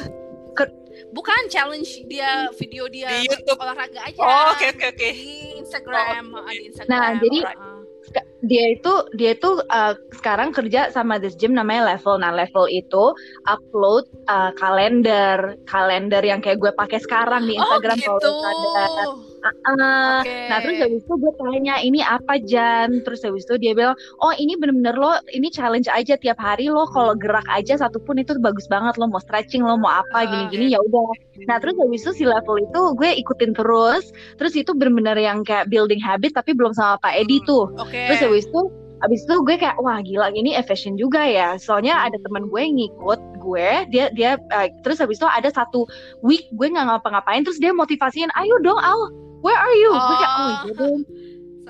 bukan 1.13 1.41
challenge 1.47 2.01
dia 2.09 2.49
video 2.57 2.89
dia 2.89 3.07
di 3.21 3.29
YouTube. 3.29 3.61
olahraga 3.61 4.01
aja. 4.01 4.19
Oh, 4.19 4.57
oke 4.57 4.65
oke 4.73 4.85
oke. 4.97 5.09
Di 5.13 5.61
Instagram, 5.61 6.23
oh. 6.33 6.49
di 6.49 6.65
Instagram. 6.73 6.89
Nah, 6.89 7.09
jadi 7.21 7.39
uh. 7.45 8.32
Dia 8.43 8.75
itu 8.75 8.93
dia 9.15 9.31
itu 9.33 9.63
uh, 9.71 9.95
sekarang 10.19 10.51
kerja 10.51 10.91
sama 10.91 11.15
this 11.15 11.39
gym 11.39 11.55
namanya 11.55 11.95
Level. 11.95 12.19
Nah, 12.19 12.35
Level 12.35 12.67
itu 12.67 13.15
upload 13.47 14.05
uh, 14.27 14.51
kalender, 14.59 15.55
kalender 15.63 16.19
yang 16.19 16.43
kayak 16.43 16.59
gue 16.59 16.71
pakai 16.75 16.99
sekarang 16.99 17.47
di 17.47 17.55
oh, 17.55 17.63
Instagram 17.63 17.97
oh, 17.97 18.03
gitu. 18.03 18.29
kalau 18.43 19.33
Uh, 19.43 20.23
okay. 20.23 20.47
Nah 20.47 20.63
terus 20.63 20.79
habis 20.79 21.03
itu 21.03 21.13
gue 21.19 21.33
tanya 21.35 21.75
ini 21.83 21.99
apa 21.99 22.39
Jan? 22.39 23.03
Terus 23.03 23.27
habis 23.27 23.43
itu 23.43 23.59
dia 23.59 23.75
bilang 23.75 23.99
Oh 24.23 24.31
ini 24.31 24.55
bener-bener 24.55 24.95
lo 24.95 25.19
ini 25.35 25.51
challenge 25.51 25.91
aja 25.91 26.15
tiap 26.15 26.39
hari 26.39 26.71
lo. 26.71 26.87
Kalau 26.87 27.11
gerak 27.19 27.43
aja 27.51 27.75
satupun 27.75 28.23
itu 28.23 28.39
bagus 28.39 28.71
banget 28.71 28.95
Lo. 28.95 29.11
Mau 29.11 29.19
stretching 29.19 29.67
lo 29.67 29.75
mau 29.75 29.91
apa 29.91 30.23
gini-gini 30.23 30.71
ya 30.71 30.79
udah. 30.79 31.11
Nah 31.43 31.59
terus 31.59 31.75
habis 31.75 32.07
itu 32.07 32.23
si 32.23 32.23
level 32.23 32.55
itu 32.63 32.81
gue 32.95 33.09
ikutin 33.19 33.51
terus. 33.51 34.15
Terus 34.39 34.53
itu 34.55 34.71
bener-bener 34.71 35.19
yang 35.19 35.43
kayak 35.43 35.67
building 35.67 35.99
habit 35.99 36.31
tapi 36.39 36.55
belum 36.55 36.71
sama 36.71 36.95
Pak 37.03 37.13
Edi 37.19 37.43
hmm, 37.43 37.47
tuh. 37.47 37.67
okay. 37.75 38.15
Terus 38.15 38.21
habis 38.33 38.49
itu 38.49 38.61
Abis 39.03 39.27
itu 39.27 39.35
gue 39.43 39.59
kayak 39.59 39.75
wah 39.83 39.99
gila 39.99 40.31
ini 40.31 40.55
efisien 40.55 40.95
juga 40.95 41.27
ya. 41.27 41.59
Soalnya 41.59 42.07
ada 42.07 42.15
teman 42.23 42.47
gue 42.47 42.61
yang 42.63 42.75
ngikut 42.79 43.19
gue, 43.43 43.69
dia 43.91 44.07
dia 44.15 44.39
uh, 44.55 44.67
terus 44.87 45.03
habis 45.03 45.19
itu 45.19 45.27
ada 45.27 45.51
satu 45.51 45.83
week 46.23 46.47
gue 46.55 46.71
nggak 46.71 46.87
ngapa-ngapain, 46.87 47.43
terus 47.43 47.59
dia 47.59 47.75
motivasiin, 47.75 48.31
ayo 48.39 48.55
dong 48.63 48.79
Al, 48.79 49.11
where 49.43 49.59
are 49.59 49.75
you? 49.75 49.91
Oh. 49.91 49.99
Gue 49.99 50.15
kayak 50.15 50.31
oh 50.31 50.47
iya 50.47 50.71
dong. 50.71 50.99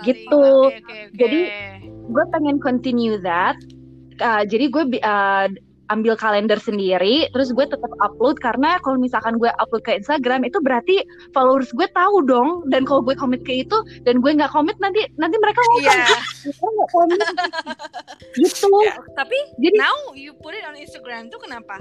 Gitu. 0.06 0.30
Okay, 0.38 0.78
okay, 0.78 0.78
okay. 0.86 1.18
Jadi 1.18 1.42
gue 2.06 2.24
pengen 2.30 2.58
continue 2.62 3.18
that. 3.18 3.58
Uh, 4.22 4.46
jadi 4.46 4.70
gue 4.70 4.84
uh, 5.02 5.50
ambil 5.94 6.18
kalender 6.18 6.58
sendiri, 6.58 7.30
terus 7.30 7.54
gue 7.54 7.70
tetap 7.70 7.92
upload 8.02 8.42
karena 8.42 8.82
kalau 8.82 8.98
misalkan 8.98 9.38
gue 9.38 9.50
upload 9.62 9.86
ke 9.86 9.94
Instagram 10.02 10.44
itu 10.44 10.58
berarti 10.58 11.06
followers 11.32 11.70
gue 11.78 11.86
tahu 11.94 12.26
dong. 12.26 12.66
Dan 12.74 12.90
kalau 12.90 13.06
gue 13.06 13.14
komit 13.14 13.46
ke 13.46 13.62
itu 13.62 13.78
dan 14.04 14.20
gue 14.20 14.32
nggak 14.34 14.50
komit 14.50 14.76
nanti 14.82 15.06
nanti 15.22 15.38
mereka 15.38 15.62
mau 15.62 15.80
yeah. 15.86 16.10
nggak 16.50 16.90
komit 16.90 17.20
gitu. 18.42 18.74
Yeah. 18.82 18.98
Tapi 19.14 19.38
jadi 19.62 19.78
now 19.78 19.96
you 20.18 20.34
put 20.42 20.58
it 20.58 20.66
on 20.66 20.74
Instagram 20.74 21.30
tuh 21.30 21.38
kenapa? 21.38 21.78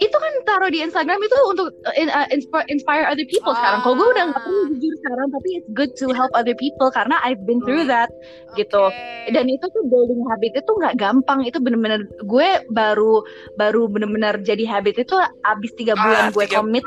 Itu 0.00 0.16
kan 0.16 0.32
taruh 0.48 0.72
di 0.72 0.80
Instagram 0.80 1.20
itu 1.20 1.36
untuk 1.44 1.68
uh, 1.84 1.92
uh 1.92 2.26
inspire, 2.32 2.64
inspire 2.72 3.04
other 3.04 3.28
people 3.28 3.52
ah. 3.52 3.58
sekarang. 3.60 3.80
Kalau 3.84 3.94
gue 4.00 4.08
udah 4.16 4.24
nggak 4.32 4.42
perlu 4.48 4.62
jujur 4.72 4.94
sekarang, 5.04 5.26
tapi 5.28 5.48
it's 5.60 5.70
good 5.76 5.92
to 6.00 6.06
help 6.16 6.32
other 6.32 6.56
people 6.56 6.88
karena 6.88 7.20
I've 7.20 7.44
been 7.44 7.60
through 7.60 7.84
that 7.92 8.08
okay. 8.50 8.64
gitu. 8.64 8.88
Dan 9.36 9.52
itu 9.52 9.68
tuh 9.68 9.84
building 9.92 10.24
habit 10.32 10.56
itu 10.56 10.70
nggak 10.72 10.96
gampang. 10.96 11.44
Itu 11.44 11.60
bener-bener 11.60 12.08
gue 12.24 12.48
baru 12.72 13.20
baru 13.60 13.92
bener-bener 13.92 14.40
jadi 14.40 14.64
habit 14.64 15.04
itu 15.04 15.16
abis 15.44 15.70
tiga 15.76 15.92
ah, 15.94 16.00
bulan 16.00 16.24
ah, 16.24 16.30
gue 16.32 16.46
commit 16.48 16.84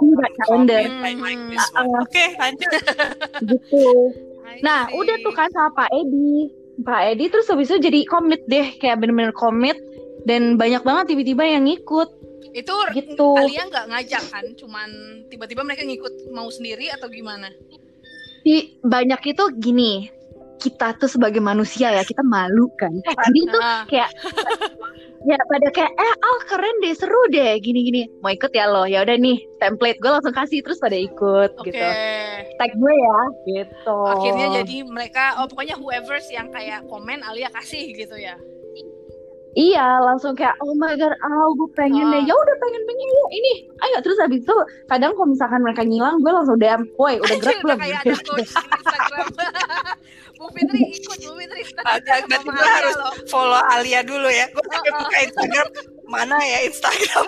nggak 0.00 0.32
calendar. 0.40 0.82
Hmm. 0.88 1.20
Uh, 1.52 2.00
Oke, 2.00 2.08
okay, 2.08 2.28
lanjut. 2.40 2.70
gitu. 3.52 3.86
Nah, 4.64 4.88
udah 4.88 5.16
tuh 5.20 5.34
kan 5.36 5.52
sama 5.52 5.68
Pak 5.76 5.90
Edi. 5.92 6.48
Pak 6.80 7.02
Edi 7.12 7.28
terus 7.28 7.46
habis 7.52 7.68
itu 7.68 7.78
jadi 7.78 8.08
komit 8.08 8.40
deh, 8.48 8.72
kayak 8.80 9.04
bener-bener 9.04 9.36
komit 9.36 9.78
dan 10.24 10.56
banyak 10.56 10.82
banget 10.82 11.14
tiba-tiba 11.14 11.44
yang 11.44 11.68
ngikut 11.68 12.23
itu 12.54 12.74
gitu. 12.94 13.34
Alia 13.34 13.66
nggak 13.66 13.86
ngajak 13.90 14.24
kan? 14.30 14.44
Cuman 14.54 14.88
tiba-tiba 15.26 15.66
mereka 15.66 15.82
ngikut 15.82 16.30
mau 16.30 16.46
sendiri 16.48 16.86
atau 16.94 17.10
gimana? 17.10 17.50
Di 18.46 18.78
banyak 18.86 19.20
itu 19.34 19.44
gini, 19.58 20.06
kita 20.62 20.94
tuh 20.96 21.10
sebagai 21.10 21.42
manusia 21.42 21.90
ya 21.90 22.06
kita 22.06 22.22
malu 22.22 22.70
kan. 22.78 22.94
Jadi 23.02 23.40
tuh 23.50 23.62
ah. 23.62 23.82
kayak 23.90 24.10
ya 25.24 25.40
pada 25.48 25.68
kayak 25.72 25.92
eh 25.96 26.14
al 26.20 26.36
keren 26.44 26.76
deh 26.84 26.92
seru 26.92 27.22
deh 27.32 27.56
gini 27.56 27.80
gini 27.88 28.02
mau 28.20 28.28
ikut 28.28 28.52
ya 28.52 28.68
lo 28.68 28.84
ya 28.84 29.00
udah 29.08 29.16
nih 29.16 29.40
template 29.56 29.96
gue 29.96 30.10
langsung 30.12 30.36
kasih 30.36 30.60
terus 30.60 30.76
pada 30.76 30.92
ikut 31.00 31.56
okay. 31.56 31.72
gitu 31.72 31.86
tag 32.60 32.72
gue 32.76 32.92
ya 32.92 33.18
gitu 33.48 33.98
akhirnya 34.04 34.46
jadi 34.60 34.76
mereka 34.84 35.40
oh 35.40 35.48
pokoknya 35.48 35.80
whoever 35.80 36.20
yang 36.28 36.52
kayak 36.52 36.84
komen 36.92 37.24
Alia 37.24 37.48
kasih 37.56 37.96
gitu 37.96 38.20
ya 38.20 38.36
Iya, 39.54 40.02
langsung 40.02 40.34
kayak 40.34 40.58
oh 40.58 40.74
my 40.74 40.98
god, 40.98 41.14
ah 41.22 41.46
gue 41.54 41.70
pengen 41.78 42.10
oh. 42.10 42.12
deh. 42.12 42.22
Ya 42.26 42.34
udah 42.34 42.56
pengen 42.58 42.82
pengen 42.82 43.08
ya 43.08 43.24
ini. 43.38 43.52
Ayo 43.86 43.96
terus 44.02 44.18
habis 44.18 44.42
itu 44.42 44.56
kadang 44.90 45.14
kalau 45.14 45.30
misalkan 45.30 45.62
mereka 45.62 45.86
ngilang, 45.86 46.18
gue 46.18 46.32
langsung 46.34 46.58
DM, 46.58 46.82
"Woi, 46.98 47.22
udah 47.22 47.36
gerak 47.42 47.58
belum?" 47.62 47.78
kayak 47.78 48.02
ada 48.02 48.14
coach 48.26 48.50
di 48.50 48.66
Instagram. 48.66 49.26
Bu 50.38 50.50
Fitri 50.50 50.82
ikut, 50.98 51.18
Bu 51.22 51.32
Fitri. 51.38 51.62
Ada, 51.86 52.26
gue 52.26 52.50
harus 52.50 52.96
loh. 52.98 53.14
follow 53.30 53.62
Alia 53.70 54.02
dulu 54.02 54.26
ya. 54.26 54.50
Gue 54.50 54.58
oh, 54.58 54.74
oh. 54.74 54.98
buka 55.06 55.18
Instagram, 55.22 55.68
mana 56.10 56.36
ya 56.42 56.58
Instagram? 56.66 57.24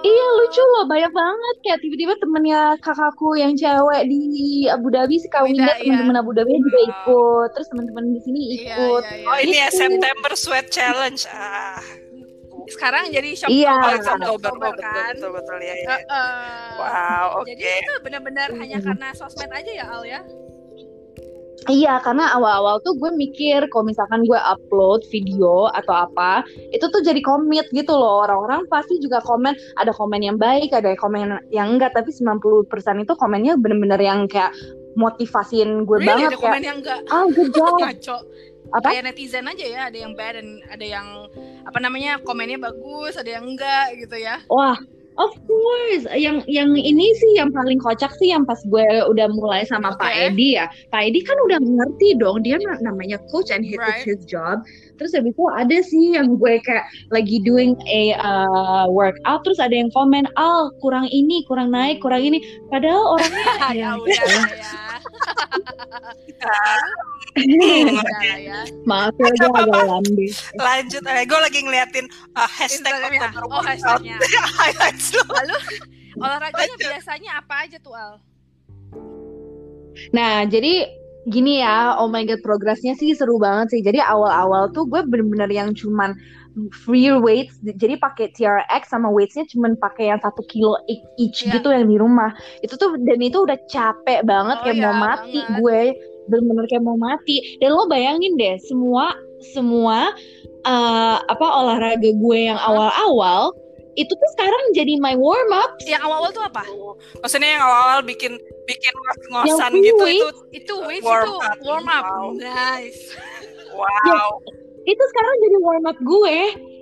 Oh. 0.00 0.08
Iya 0.08 0.26
lucu 0.40 0.62
loh 0.64 0.84
banyak 0.88 1.12
banget 1.12 1.56
kayak 1.60 1.78
tiba-tiba 1.84 2.14
temennya 2.16 2.62
kakakku 2.80 3.36
yang 3.36 3.52
cewek 3.52 4.08
di 4.08 4.64
Abu 4.72 4.88
Dhabi 4.88 5.20
sekawinnya 5.20 5.76
iya. 5.76 5.84
teman-teman 5.84 6.16
Abu 6.24 6.32
Dhabi 6.32 6.56
juga 6.56 6.80
ikut 6.88 7.48
terus 7.52 7.68
teman-teman 7.68 8.16
di 8.16 8.20
sini 8.24 8.40
iya, 8.40 8.80
ikut. 8.80 9.02
Iya, 9.04 9.12
iya, 9.12 9.20
iya. 9.20 9.28
Oh 9.28 9.38
ini 9.44 9.56
ya 9.60 9.68
September 9.68 10.32
Sweat 10.32 10.66
Challenge 10.72 11.20
ah. 11.36 11.84
Sekarang 12.70 13.12
jadi 13.12 13.30
shop 13.36 13.52
iya. 13.52 13.76
Oktober, 14.00 14.40
Oktober 14.40 14.72
kan. 14.80 15.12
Betul 15.20 15.36
betul, 15.36 15.58
betul 15.60 15.68
ya. 15.68 15.74
ya. 15.84 15.88
Uh, 15.92 16.00
uh. 16.08 16.70
Wow 16.80 17.26
oke. 17.44 17.44
Okay. 17.44 17.54
Jadi 17.60 17.80
itu 17.84 17.94
benar-benar 18.00 18.48
hanya 18.56 18.78
karena 18.80 19.08
sosmed 19.12 19.52
aja 19.52 19.70
ya 19.76 19.84
Al 19.84 20.02
ya? 20.08 20.20
Iya, 21.68 22.00
karena 22.00 22.32
awal-awal 22.32 22.80
tuh 22.80 22.96
gue 22.96 23.12
mikir 23.12 23.68
kalau 23.68 23.84
misalkan 23.84 24.24
gue 24.24 24.38
upload 24.38 25.04
video 25.12 25.68
atau 25.76 26.08
apa, 26.08 26.40
itu 26.72 26.88
tuh 26.88 27.04
jadi 27.04 27.20
komit 27.20 27.68
gitu 27.76 27.92
loh. 27.92 28.24
Orang-orang 28.24 28.64
pasti 28.72 28.96
juga 28.96 29.20
komen, 29.20 29.52
ada 29.76 29.92
komen 29.92 30.24
yang 30.24 30.40
baik, 30.40 30.72
ada 30.72 30.96
komen 30.96 31.36
yang 31.52 31.76
enggak, 31.76 31.92
tapi 31.92 32.08
90% 32.16 33.04
itu 33.04 33.12
komennya 33.12 33.60
bener-bener 33.60 34.00
yang 34.00 34.24
kayak 34.24 34.56
motivasiin 34.96 35.84
gue 35.84 36.00
really? 36.00 36.08
banget 36.08 36.30
ada 36.32 36.38
kayak, 36.40 36.44
komen 36.48 36.62
yang 36.64 36.78
enggak. 36.80 37.00
Ah, 37.12 37.26
good 37.28 37.52
job. 37.56 37.76
Ngaco. 37.76 38.16
Apa? 38.70 38.86
Kayak 38.94 39.04
netizen 39.10 39.50
aja 39.50 39.66
ya, 39.66 39.80
ada 39.90 39.98
yang 39.98 40.12
bad 40.14 40.38
dan 40.38 40.48
ada 40.70 40.86
yang 40.86 41.06
apa 41.66 41.78
namanya 41.82 42.22
komennya 42.22 42.56
bagus, 42.56 43.18
ada 43.18 43.26
yang 43.26 43.44
enggak 43.50 43.98
gitu 43.98 44.16
ya. 44.16 44.38
Wah, 44.46 44.78
Of 45.20 45.36
course, 45.44 46.08
yang 46.16 46.40
yang 46.48 46.72
ini 46.72 47.12
sih 47.20 47.36
yang 47.36 47.52
paling 47.52 47.76
kocak 47.76 48.08
sih 48.16 48.32
yang 48.32 48.48
pas 48.48 48.56
gue 48.64 48.88
udah 49.04 49.28
mulai 49.36 49.68
sama 49.68 49.92
okay. 49.92 50.00
Pak 50.00 50.12
Edi 50.32 50.48
ya. 50.56 50.64
Pak 50.88 51.12
Edi 51.12 51.20
kan 51.20 51.36
udah 51.44 51.60
ngerti 51.60 52.16
dong 52.16 52.40
dia 52.40 52.56
namanya 52.80 53.20
coach 53.28 53.52
and 53.52 53.68
right. 53.76 54.00
his 54.00 54.24
job. 54.24 54.64
Terus 54.96 55.12
habis 55.12 55.36
itu 55.36 55.44
ada 55.52 55.78
sih 55.84 56.16
yang 56.16 56.40
gue 56.40 56.56
kayak 56.64 56.88
lagi 57.12 57.36
doing 57.44 57.76
a 57.84 58.16
uh, 58.16 58.88
workout 58.88 59.44
terus 59.44 59.60
ada 59.60 59.76
yang 59.76 59.92
komen, 59.92 60.24
"Al, 60.40 60.72
kurang 60.80 61.04
ini, 61.12 61.44
kurang 61.44 61.68
naik, 61.68 62.00
kurang 62.00 62.24
ini." 62.24 62.40
Padahal 62.72 63.20
orangnya 63.20 63.44
ya 63.80 63.90
udah 64.00 64.16
ya. 64.56 64.72
ya. 68.40 68.58
Maaf 68.88 69.14
ya 69.16 69.30
gue 69.30 69.50
agak 69.54 69.84
lambe. 69.86 70.26
Lanjut, 70.58 71.02
eh, 71.06 71.24
gue 71.26 71.38
lagi 71.38 71.60
ngeliatin 71.62 72.06
uh, 72.34 72.48
hashtag 72.48 72.94
Oh 73.50 73.62
hashtagnya. 73.62 74.18
highlights 74.58 75.09
Lalu 75.18 75.56
olahraganya 76.18 76.76
biasanya 76.78 77.30
apa 77.40 77.54
aja 77.66 77.76
tuh 77.80 77.94
Al? 77.94 78.12
Nah 80.14 80.46
jadi 80.46 81.00
gini 81.28 81.60
ya, 81.60 82.00
oh 82.00 82.08
my 82.08 82.24
god 82.24 82.40
progresnya 82.40 82.96
sih 82.96 83.12
seru 83.12 83.36
banget 83.36 83.76
sih. 83.76 83.80
Jadi 83.84 84.00
awal-awal 84.00 84.72
tuh 84.72 84.88
gue 84.88 85.04
bener-bener 85.04 85.50
yang 85.52 85.70
cuman 85.76 86.16
free 86.74 87.10
weights 87.14 87.54
jadi 87.62 87.94
pakai 88.00 88.34
TRX 88.34 88.90
sama 88.90 89.06
weightsnya 89.06 89.46
cuman 89.54 89.78
pakai 89.78 90.10
yang 90.10 90.20
satu 90.20 90.42
kilo 90.50 90.74
each 90.90 91.46
yeah. 91.46 91.54
gitu 91.54 91.70
yang 91.70 91.86
di 91.86 91.96
rumah 91.96 92.34
itu 92.66 92.74
tuh 92.74 92.98
dan 93.06 93.22
itu 93.22 93.46
udah 93.46 93.58
capek 93.70 94.26
banget 94.26 94.58
oh, 94.58 94.62
kayak 94.66 94.78
ya, 94.78 94.84
mau 94.90 94.94
mati 94.98 95.38
banget. 95.38 95.56
gue 95.62 95.80
bener-bener 96.30 96.64
kayak 96.66 96.84
mau 96.84 96.98
mati 96.98 97.36
dan 97.62 97.70
lo 97.74 97.86
bayangin 97.86 98.34
deh 98.34 98.58
semua 98.66 99.14
semua 99.54 100.10
uh, 100.66 101.16
apa 101.22 101.46
olahraga 101.46 102.10
gue 102.10 102.38
yang 102.38 102.58
awal-awal 102.58 103.54
itu 104.00 104.12
tuh 104.16 104.30
sekarang 104.36 104.62
jadi 104.72 104.96
my 104.96 105.14
warm 105.14 105.50
up. 105.52 105.76
Yang 105.84 106.00
awal-awal 106.08 106.30
tuh 106.32 106.44
apa? 106.44 106.64
Maksudnya 107.20 107.60
yang 107.60 107.62
awal-awal 107.64 108.00
bikin 108.00 108.40
bikin 108.64 108.92
ngos-ngosan 108.96 109.72
gitu 109.82 110.04
itu 110.08 110.28
itu 110.56 110.74
warm 111.04 111.28
itu 111.28 111.32
up. 111.36 111.58
warm 111.60 111.86
up. 111.90 112.04
Wow. 112.08 112.26
Nice. 112.40 113.12
Wow. 113.76 113.86
Ya, 114.08 114.59
itu 114.88 115.02
sekarang 115.12 115.34
jadi 115.44 115.56
warm 115.60 115.84
up 115.84 115.98
gue 116.00 116.38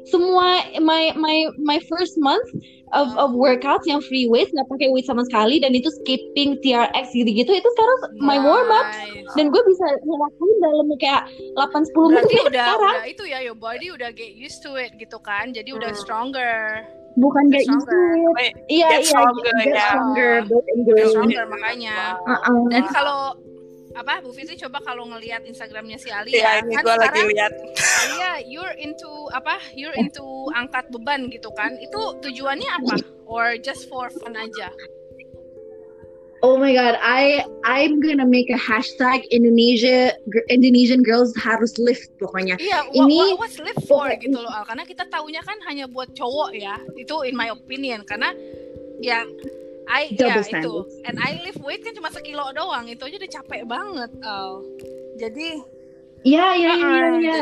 semua 0.08 0.64
my 0.80 1.12
my 1.18 1.50
my 1.60 1.78
first 1.90 2.16
month 2.16 2.46
of 2.96 3.12
of 3.20 3.36
workouts 3.36 3.84
yang 3.84 4.00
free 4.00 4.24
weights 4.24 4.54
nggak 4.56 4.68
pakai 4.70 4.88
weight 4.88 5.04
sama 5.04 5.24
sekali 5.28 5.60
dan 5.60 5.76
itu 5.76 5.92
skipping 6.02 6.56
TRX 6.64 7.12
gitu-gitu 7.12 7.50
itu 7.52 7.68
sekarang 7.76 7.98
my 8.22 8.40
warm 8.40 8.70
up 8.72 8.88
dan 9.36 9.52
gue 9.52 9.62
bisa 9.68 9.86
ngelakuin 10.06 10.56
dalam 10.64 10.86
kayak 10.96 11.22
8 11.58 11.92
10 11.92 12.16
menit 12.16 12.42
udah, 12.48 12.66
sekarang. 12.72 12.96
udah 12.96 13.08
itu 13.10 13.24
ya 13.28 13.38
your 13.44 13.58
body 13.58 13.92
udah 13.92 14.08
get 14.14 14.32
used 14.32 14.64
to 14.64 14.78
it 14.80 14.94
gitu 14.96 15.20
kan 15.20 15.52
jadi 15.52 15.68
udah 15.76 15.92
hmm. 15.92 16.00
stronger 16.00 16.86
bukan 17.20 17.50
get 17.52 17.66
used 17.66 17.88
to 17.90 18.00
it 18.40 18.54
iya 18.72 19.02
iya 19.02 19.04
stronger, 19.04 19.52
get 19.60 19.74
ya. 19.74 19.86
stronger, 19.92 20.32
get 20.48 21.06
stronger 21.12 21.44
makanya 21.50 22.16
uh 22.24 22.32
-uh. 22.32 22.60
dan 22.72 22.84
kalau 22.88 23.36
apa 23.98 24.22
Bu 24.22 24.30
Fitri 24.30 24.54
coba 24.54 24.78
kalau 24.86 25.10
ngelihat 25.10 25.42
Instagramnya 25.42 25.98
si 25.98 26.14
Alia 26.14 26.38
ya, 26.38 26.52
ini 26.62 26.78
kan 26.78 26.86
gua 26.86 26.96
lagi 27.02 27.20
lihat 27.26 27.52
Alia 28.06 28.32
you're 28.46 28.76
into 28.78 29.10
apa 29.34 29.58
you're 29.74 29.94
into 29.98 30.22
angkat 30.54 30.86
beban 30.94 31.26
gitu 31.34 31.50
kan 31.58 31.74
itu 31.82 32.00
tujuannya 32.22 32.70
apa 32.70 33.02
or 33.26 33.58
just 33.58 33.90
for 33.90 34.06
fun 34.22 34.38
aja 34.38 34.70
Oh 36.38 36.54
my 36.54 36.70
god, 36.70 36.94
I 37.02 37.42
I'm 37.66 37.98
gonna 37.98 38.22
make 38.22 38.46
a 38.46 38.54
hashtag 38.54 39.26
Indonesia 39.34 40.14
Indonesian 40.46 41.02
girls 41.02 41.34
harus 41.34 41.74
lift 41.82 42.14
pokoknya. 42.22 42.54
Iya, 42.62 42.86
ini 42.94 43.34
what, 43.34 43.50
what's 43.50 43.58
lift 43.58 43.82
for 43.90 44.06
pokoknya. 44.06 44.22
gitu 44.22 44.38
loh 44.38 44.52
Al? 44.54 44.62
Karena 44.62 44.86
kita 44.86 45.10
tahunya 45.10 45.42
kan 45.42 45.58
hanya 45.66 45.90
buat 45.90 46.14
cowok 46.14 46.54
ya. 46.54 46.78
Itu 46.94 47.26
in 47.26 47.34
my 47.34 47.50
opinion 47.50 48.06
karena 48.06 48.30
ya 49.02 49.26
I 49.88 50.12
Double 50.14 50.44
ya 50.44 50.60
itu 50.60 50.74
and 51.08 51.16
I 51.18 51.40
lift 51.42 51.60
weight 51.64 51.82
kan 51.82 51.96
cuma 51.96 52.12
sekilo 52.12 52.52
doang 52.52 52.86
itu 52.86 53.02
aja 53.02 53.16
udah 53.16 53.32
capek 53.40 53.62
banget 53.64 54.10
oh. 54.22 54.60
jadi 55.16 55.48
ya 56.22 56.54
ya 56.54 56.72
ya 56.76 57.08
ya 57.18 57.38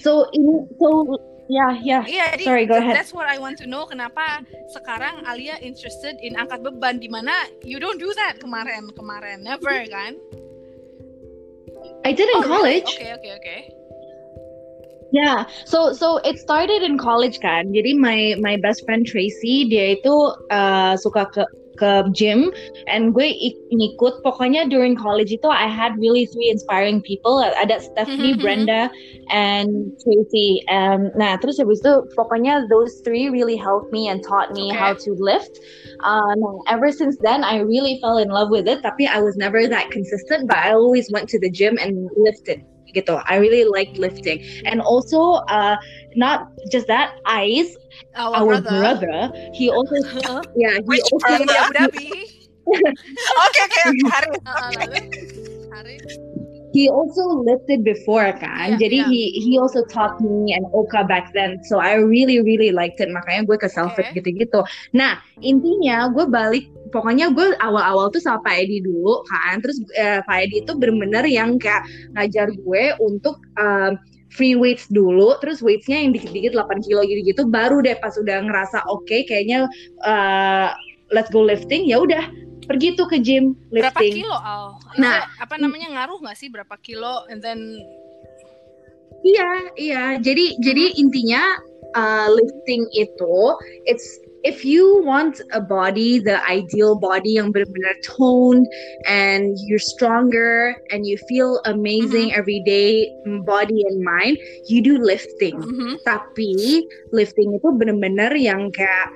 so 0.00 0.28
ini 0.36 0.68
so 0.76 1.16
Ya, 1.46 1.78
ya. 1.78 2.02
Iya, 2.02 2.42
Sorry, 2.42 2.66
go 2.66 2.74
ahead. 2.74 2.98
That's 2.98 3.14
what 3.14 3.30
I 3.30 3.38
want 3.38 3.54
to 3.62 3.70
know. 3.70 3.86
Kenapa 3.86 4.42
sekarang 4.74 5.22
Alia 5.30 5.54
interested 5.62 6.18
in 6.18 6.34
angkat 6.34 6.66
beban 6.66 6.98
di 6.98 7.06
mana 7.06 7.30
you 7.62 7.78
don't 7.78 8.02
do 8.02 8.10
that 8.18 8.42
kemarin 8.42 8.90
kemarin, 8.98 9.46
never 9.46 9.86
kan? 9.86 10.18
I 12.02 12.10
did 12.10 12.26
in 12.26 12.42
oh, 12.42 12.46
college. 12.50 12.90
Oke, 12.98 13.14
oke, 13.14 13.30
oke. 13.38 13.56
Yeah, 15.14 15.46
so 15.62 15.94
so 15.94 16.18
it 16.26 16.42
started 16.42 16.82
in 16.82 16.98
college 16.98 17.38
kan. 17.38 17.70
Jadi 17.70 17.94
my 17.94 18.34
my 18.42 18.58
best 18.58 18.82
friend 18.82 19.06
Tracy 19.06 19.70
dia 19.70 19.94
itu 19.94 20.34
uh, 20.50 20.98
suka 20.98 21.30
ke 21.30 21.46
ke 21.76 22.08
gym 22.12 22.50
and 22.88 23.12
gue 23.12 23.28
ikut 23.72 24.24
pokoknya 24.24 24.66
during 24.66 24.96
college 24.96 25.30
itu 25.30 25.46
I 25.46 25.68
had 25.68 25.94
really 26.00 26.26
three 26.26 26.50
inspiring 26.50 27.04
people 27.04 27.38
ada 27.40 27.78
Stephanie, 27.80 28.34
Brenda, 28.42 28.90
and 29.30 29.92
Tracy. 30.00 30.64
Um, 30.72 31.12
nah 31.14 31.36
terus 31.38 31.60
habis 31.60 31.84
itu 31.84 32.08
pokoknya 32.16 32.66
those 32.72 33.00
three 33.04 33.28
really 33.28 33.56
helped 33.56 33.92
me 33.92 34.08
and 34.08 34.24
taught 34.24 34.52
me 34.56 34.72
okay. 34.72 34.78
how 34.78 34.92
to 34.96 35.10
lift. 35.16 35.60
Um, 36.04 36.40
ever 36.68 36.90
since 36.92 37.16
then 37.20 37.44
I 37.44 37.62
really 37.62 38.00
fell 38.00 38.18
in 38.18 38.28
love 38.28 38.50
with 38.50 38.66
it. 38.66 38.82
Tapi 38.82 39.06
I 39.06 39.20
was 39.20 39.36
never 39.36 39.68
that 39.68 39.92
consistent, 39.92 40.48
but 40.48 40.58
I 40.58 40.72
always 40.72 41.08
went 41.12 41.28
to 41.32 41.38
the 41.38 41.50
gym 41.52 41.78
and 41.80 42.08
lifted 42.16 42.64
gitu. 42.94 43.18
I 43.26 43.36
really 43.36 43.64
like 43.64 43.94
lifting, 43.96 44.42
and 44.66 44.80
also 44.80 45.42
uh, 45.50 45.76
not 46.14 46.52
just 46.70 46.86
that, 46.86 47.18
Ice, 47.26 47.74
our, 48.14 48.34
our 48.44 48.60
brother. 48.60 48.78
brother. 49.02 49.16
he 49.54 49.70
also 49.74 49.96
yeah, 50.56 50.78
he 50.78 50.86
Which 50.86 51.06
also 51.12 51.44
brother? 51.44 51.54
Abu 51.54 51.72
Dhabi. 51.74 52.08
Oke 52.66 53.60
oke 53.62 53.80
Haris. 54.10 54.38
Haris. 55.70 56.25
He 56.76 56.92
also 56.92 57.40
lifted 57.40 57.88
before 57.88 58.36
kan, 58.36 58.76
yeah, 58.76 58.80
jadi 58.80 58.98
yeah. 59.00 59.08
he 59.08 59.22
he 59.40 59.52
also 59.56 59.80
taught 59.88 60.20
me 60.20 60.52
and 60.52 60.68
Oka 60.76 61.08
back 61.08 61.32
then, 61.32 61.64
so 61.64 61.80
I 61.80 61.96
really 61.96 62.44
really 62.44 62.68
liked 62.68 63.00
it. 63.00 63.08
Makanya 63.08 63.48
gue 63.48 63.56
ke 63.56 63.72
Selfit 63.72 64.12
okay. 64.12 64.20
gitu-gitu. 64.20 64.60
Nah 64.92 65.24
intinya 65.40 66.12
gue 66.12 66.28
balik 66.28 66.68
pokoknya 66.92 67.32
gue 67.32 67.56
awal-awal 67.64 68.12
tuh 68.12 68.20
sama 68.20 68.44
Pak 68.44 68.68
Edi 68.68 68.84
dulu 68.84 69.24
kan 69.26 69.58
terus 69.64 69.80
uh, 69.98 70.20
Pak 70.24 70.36
Edi 70.48 70.62
itu 70.62 70.72
bener-bener 70.76 71.24
yang 71.26 71.58
kayak 71.58 71.88
ngajar 72.14 72.52
gue 72.52 72.84
untuk 73.02 73.40
uh, 73.58 73.96
free 74.32 74.54
weights 74.54 74.86
dulu 74.90 75.38
terus 75.40 75.64
weightsnya 75.64 76.02
yang 76.02 76.12
dikit-dikit 76.12 76.52
8 76.54 76.84
kilo 76.86 77.02
gitu-gitu 77.06 77.48
baru 77.48 77.80
deh 77.80 77.96
pas 77.98 78.14
udah 78.14 78.44
ngerasa 78.44 78.84
oke 78.86 79.06
okay, 79.06 79.24
kayaknya 79.24 79.66
uh, 80.04 80.74
let's 81.14 81.30
go 81.30 81.42
lifting 81.42 81.86
ya 81.86 82.02
udah 82.02 82.26
pergi 82.66 82.98
tuh 82.98 83.06
ke 83.06 83.22
gym 83.22 83.54
lifting. 83.70 83.80
Berapa 83.80 84.02
kilo 84.02 84.36
Al? 84.36 84.64
Nah, 84.98 85.24
apa 85.40 85.54
namanya 85.56 85.94
ngaruh 85.94 86.18
nggak 86.20 86.36
sih 86.36 86.50
berapa 86.50 86.74
kilo 86.82 87.24
and 87.30 87.40
then 87.40 87.78
Iya, 89.26 89.50
iya. 89.74 90.04
Jadi 90.22 90.60
jadi 90.62 90.94
intinya 91.02 91.58
uh, 91.98 92.28
lifting 92.30 92.86
itu 92.94 93.36
it's 93.88 94.06
if 94.46 94.62
you 94.62 95.02
want 95.02 95.42
a 95.50 95.60
body, 95.60 96.22
the 96.22 96.38
ideal 96.46 96.94
body 96.94 97.34
yang 97.34 97.50
benar-benar 97.50 97.98
toned 98.06 98.70
and 99.10 99.58
you're 99.66 99.82
stronger 99.82 100.78
and 100.94 101.02
you 101.02 101.18
feel 101.26 101.58
amazing 101.66 102.30
mm-hmm. 102.30 102.38
every 102.38 102.62
day, 102.62 103.10
body 103.42 103.82
and 103.82 103.98
mind, 104.06 104.38
you 104.70 104.78
do 104.78 105.02
lifting. 105.02 105.58
Mm-hmm. 105.58 105.98
Tapi 106.06 106.86
lifting 107.10 107.58
itu 107.58 107.68
benar-benar 107.74 108.30
yang 108.38 108.70
kayak 108.70 109.10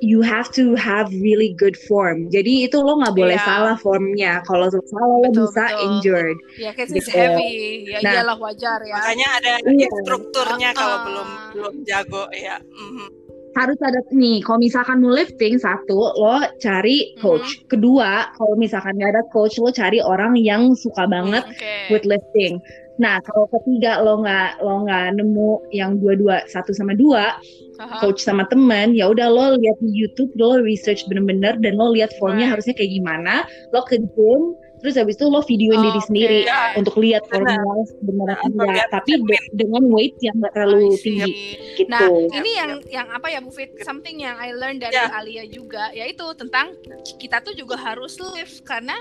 you 0.00 0.22
have 0.22 0.50
to 0.54 0.74
have 0.78 1.10
really 1.10 1.54
good 1.58 1.76
form. 1.76 2.30
Jadi 2.30 2.70
itu 2.70 2.78
lo 2.78 2.98
nggak 3.02 3.14
boleh 3.18 3.38
yeah. 3.38 3.46
salah 3.46 3.76
formnya. 3.78 4.32
Kalau 4.46 4.70
salah 4.70 5.16
lo 5.22 5.30
bisa 5.30 5.64
betul. 5.68 5.84
injured. 5.90 6.38
Ya 6.58 6.70
kayak 6.74 6.88
gitu. 6.94 7.10
heavy. 7.10 7.54
Ya 7.90 7.98
nah, 8.02 8.12
iyalah 8.14 8.36
wajar 8.38 8.78
ya. 8.86 8.94
Makanya 8.94 9.28
ada 9.42 9.52
iya. 9.66 9.88
strukturnya 10.06 10.70
uh, 10.72 10.76
kalau 10.76 10.96
ah. 10.96 11.02
belum 11.04 11.28
belum 11.54 11.74
jago 11.86 12.24
ya. 12.34 12.56
Mm-hmm 12.62 13.28
harus 13.58 13.78
ada 13.82 13.98
nih 14.14 14.38
kalau 14.46 14.62
misalkan 14.62 15.02
mau 15.02 15.10
lifting 15.10 15.58
satu 15.58 16.14
lo 16.14 16.46
cari 16.62 17.18
coach 17.18 17.42
mm 17.42 17.58
-hmm. 17.58 17.66
kedua 17.66 18.10
kalau 18.38 18.54
misalkan 18.54 18.94
gak 19.02 19.18
ada 19.18 19.22
coach 19.34 19.58
lo 19.58 19.74
cari 19.74 19.98
orang 19.98 20.38
yang 20.38 20.78
suka 20.78 21.10
banget 21.10 21.42
okay. 21.42 21.90
with 21.90 22.06
lifting 22.06 22.62
nah 22.98 23.22
kalau 23.22 23.46
ketiga 23.54 24.02
lo 24.02 24.20
nggak 24.20 24.58
lo 24.60 24.84
nggak 24.84 25.06
nemu 25.16 25.50
yang 25.70 26.02
dua-dua 26.02 26.44
satu 26.50 26.74
sama 26.74 26.98
dua 26.98 27.38
uh-huh. 27.78 27.98
coach 28.02 28.20
sama 28.20 28.44
temen 28.50 28.92
ya 28.92 29.08
udah 29.08 29.30
lo 29.30 29.54
lihat 29.56 29.78
di 29.78 29.90
YouTube 29.94 30.34
lo 30.34 30.58
research 30.58 31.06
bener-bener 31.06 31.56
dan 31.62 31.78
lo 31.78 31.94
lihat 31.94 32.10
formnya 32.18 32.50
right. 32.50 32.52
harusnya 32.58 32.74
kayak 32.74 32.92
gimana 32.98 33.34
lo 33.70 33.86
ke 33.86 34.02
gym 34.02 34.58
terus 34.78 34.94
habis 34.94 35.18
itu 35.18 35.26
lo 35.26 35.42
videoin 35.42 35.82
oh, 35.82 35.84
diri 35.90 36.00
sendiri 36.06 36.40
okay. 36.46 36.78
untuk 36.78 36.94
lihat 37.02 37.26
formula 37.26 37.82
sebenarnya 37.98 38.38
enggak 38.46 38.86
tapi 38.94 39.10
de 39.18 39.38
dengan 39.58 39.82
weight 39.90 40.14
yang 40.22 40.38
gak 40.38 40.54
terlalu 40.54 40.94
tinggi 41.02 41.58
gitu. 41.74 41.90
Nah, 41.90 42.06
ini 42.30 42.50
yang 42.54 42.70
yang 42.86 43.08
apa 43.10 43.26
ya 43.30 43.42
Bu 43.42 43.50
Fit 43.50 43.74
something 43.82 44.22
yang 44.22 44.38
I 44.38 44.54
learned 44.54 44.82
dari 44.82 44.94
yeah. 44.94 45.18
Alia 45.18 45.44
juga 45.50 45.90
yaitu 45.90 46.24
tentang 46.38 46.78
kita 47.18 47.42
tuh 47.42 47.54
juga 47.58 47.74
harus 47.74 48.18
lift 48.22 48.62
karena 48.62 48.94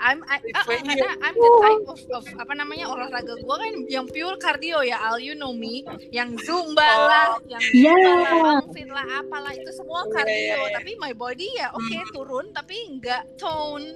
I'm 0.00 0.24
I, 0.24 0.40
uh, 0.40 0.64
uh, 0.64 0.64
karena 0.64 1.12
I'm 1.20 1.36
the 1.36 1.50
type 1.60 1.86
of, 1.92 2.00
of 2.16 2.24
apa 2.40 2.52
namanya 2.56 2.88
olahraga 2.88 3.36
gue 3.36 3.56
kan 3.60 3.74
yang 3.86 4.06
pure 4.08 4.40
cardio 4.40 4.80
ya 4.80 4.96
Al 4.96 5.20
you 5.20 5.36
know 5.36 5.52
me 5.52 5.84
yang 6.08 6.34
zumba 6.40 6.80
oh. 6.80 7.06
lah 7.06 7.28
yang 7.46 7.62
yeah. 7.76 8.32
lah 8.40 8.64
lah 8.64 9.06
apalah 9.20 9.52
itu 9.52 9.70
semua 9.76 10.08
cardio 10.08 10.32
yeah, 10.32 10.56
yeah, 10.56 10.60
yeah. 10.64 10.76
tapi 10.80 10.96
my 10.96 11.12
body 11.12 11.52
ya 11.54 11.68
oke 11.76 11.84
okay, 11.84 12.00
hmm. 12.00 12.12
turun 12.16 12.46
tapi 12.56 12.76
nggak 12.96 13.36
tone 13.36 13.92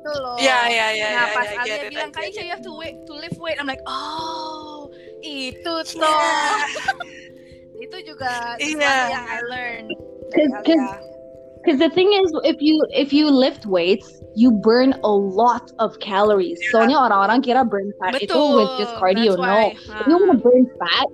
gitu 0.00 0.12
loh. 0.16 0.36
Iya 0.40 0.58
iya 0.72 0.86
iya. 0.96 1.08
Nah 1.12 1.26
ya, 1.28 1.36
pas 1.36 1.48
ya, 1.48 1.60
Alia 1.60 1.76
ya, 1.76 1.88
bilang 1.92 2.10
kayaknya 2.10 2.42
you 2.48 2.52
have 2.56 2.64
to 2.64 2.72
wait 2.72 2.96
to 3.04 3.12
lift 3.12 3.36
weight, 3.36 3.60
I'm 3.60 3.68
like 3.68 3.84
oh 3.84 4.88
itu 5.20 5.74
tuh. 5.84 6.00
Yeah. 6.00 6.64
itu 7.84 7.96
juga 8.08 8.56
yeah. 8.56 9.12
yang 9.12 9.24
I 9.28 9.38
learned. 9.44 9.88
Because 11.60 11.76
the 11.76 11.92
thing 11.92 12.08
is, 12.16 12.32
if 12.48 12.56
you 12.64 12.80
if 12.96 13.12
you 13.12 13.28
lift 13.28 13.68
weights, 13.68 14.19
you 14.40 14.48
burn 14.48 14.96
a 15.04 15.12
lot 15.12 15.68
of 15.76 16.00
calories. 16.00 16.56
Yeah. 16.64 16.72
Soalnya 16.72 16.98
orang-orang 17.04 17.44
kira 17.44 17.60
burn 17.68 17.92
fat 18.00 18.16
Betul. 18.16 18.24
itu 18.24 18.40
with 18.56 18.72
just 18.80 18.94
cardio. 18.96 19.36
no, 19.36 19.44
uh. 19.44 19.68
if 19.68 20.04
you 20.08 20.16
want 20.16 20.32
to 20.32 20.38
burn 20.40 20.64
fat, 20.80 21.08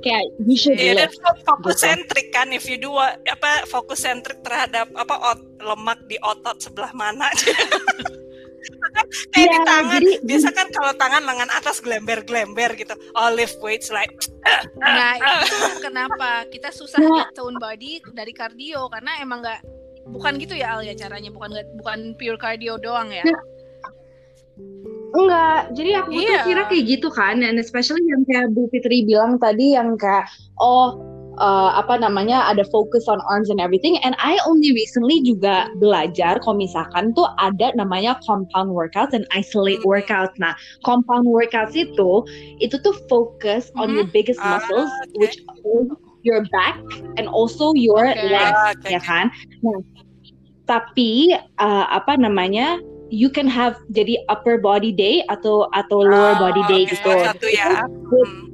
kayak 0.00 0.24
you 0.40 0.56
should 0.56 0.80
yeah, 0.80 1.04
lift. 1.04 1.20
fokus 1.46 1.84
sentrik 1.84 2.34
kan 2.34 2.50
if 2.50 2.64
you 2.66 2.80
do 2.80 2.90
apa 2.98 3.68
fokus 3.70 4.02
sentrik 4.02 4.42
terhadap 4.42 4.90
apa 4.98 5.14
ot, 5.14 5.40
lemak 5.62 6.00
di 6.10 6.18
otot 6.24 6.58
sebelah 6.58 6.90
mana 6.90 7.30
kayak 9.32 9.46
yeah, 9.46 9.54
di 9.54 9.58
tangan 9.62 10.02
jadi, 10.02 10.12
biasa 10.26 10.48
kan 10.50 10.66
kalau 10.74 10.92
tangan 10.98 11.22
lengan 11.22 11.50
atas 11.54 11.78
glember-glember 11.78 12.74
gitu 12.74 12.94
oh 13.14 13.30
lift 13.30 13.62
weights 13.62 13.94
like 13.94 14.10
nah 14.82 15.18
itu 15.22 15.56
kenapa 15.86 16.50
kita 16.50 16.74
susah 16.74 16.98
nah, 16.98 17.22
get 17.22 17.30
tone 17.38 17.56
body 17.62 18.02
dari 18.10 18.34
kardio 18.34 18.90
karena 18.90 19.22
emang 19.22 19.42
nggak 19.42 19.62
bukan 20.10 20.32
gitu 20.42 20.54
ya 20.58 20.78
Al 20.78 20.82
ya 20.82 20.94
caranya 20.98 21.30
bukan 21.30 21.50
bukan 21.78 21.98
pure 22.18 22.38
cardio 22.40 22.80
doang 22.80 23.14
ya 23.14 23.22
nah, 23.22 23.42
Enggak, 25.12 25.76
jadi 25.76 25.90
aku 26.00 26.10
yeah. 26.16 26.20
tuh 26.24 26.24
iya. 26.24 26.42
kira 26.48 26.62
kayak 26.72 26.84
gitu 26.88 27.08
kan, 27.12 27.44
and 27.44 27.60
especially 27.60 28.00
yang 28.08 28.24
kayak 28.24 28.48
Bu 28.56 28.64
Fitri 28.72 29.04
bilang 29.04 29.36
tadi 29.36 29.76
yang 29.76 30.00
kayak 30.00 30.24
oh 30.56 30.96
uh, 31.36 31.76
apa 31.76 32.00
namanya 32.00 32.48
ada 32.48 32.64
focus 32.72 33.04
on 33.12 33.20
arms 33.28 33.52
and 33.52 33.60
everything, 33.60 34.00
and 34.08 34.16
I 34.16 34.40
only 34.48 34.72
recently 34.72 35.20
juga 35.20 35.68
belajar 35.76 36.40
kalau 36.40 36.56
misalkan 36.56 37.12
tuh 37.12 37.28
ada 37.36 37.76
namanya 37.76 38.16
compound 38.24 38.72
workout 38.72 39.12
dan 39.12 39.28
isolate 39.36 39.84
mm-hmm. 39.84 39.92
workout. 39.92 40.32
Nah, 40.40 40.56
compound 40.80 41.28
workouts 41.28 41.76
itu 41.76 42.24
itu 42.64 42.76
tuh 42.80 42.96
focus 43.12 43.68
on 43.76 43.92
mm 43.92 43.92
-hmm. 43.92 43.96
your 44.00 44.08
biggest 44.08 44.40
muscles, 44.40 44.88
uh, 44.88 45.04
okay. 45.04 45.16
which 45.20 45.36
your 46.22 46.42
back 46.50 46.78
and 47.18 47.28
also 47.28 47.74
your 47.74 48.10
okay. 48.10 48.30
legs 48.30 48.62
okay. 48.78 48.98
ya 48.98 49.00
kan 49.02 49.30
nah 49.62 49.78
tapi 50.66 51.34
uh, 51.58 51.86
apa 51.90 52.16
namanya 52.16 52.78
you 53.12 53.28
can 53.28 53.44
have 53.44 53.76
jadi 53.92 54.16
upper 54.32 54.56
body 54.56 54.94
day 54.94 55.20
atau 55.28 55.68
atau 55.76 56.00
lower 56.00 56.38
oh, 56.38 56.48
body 56.48 56.62
day 56.70 56.82
okay. 56.86 56.92
gitu 56.96 57.10
satu 57.10 57.46
ya 57.50 57.84
hmm 57.86 58.52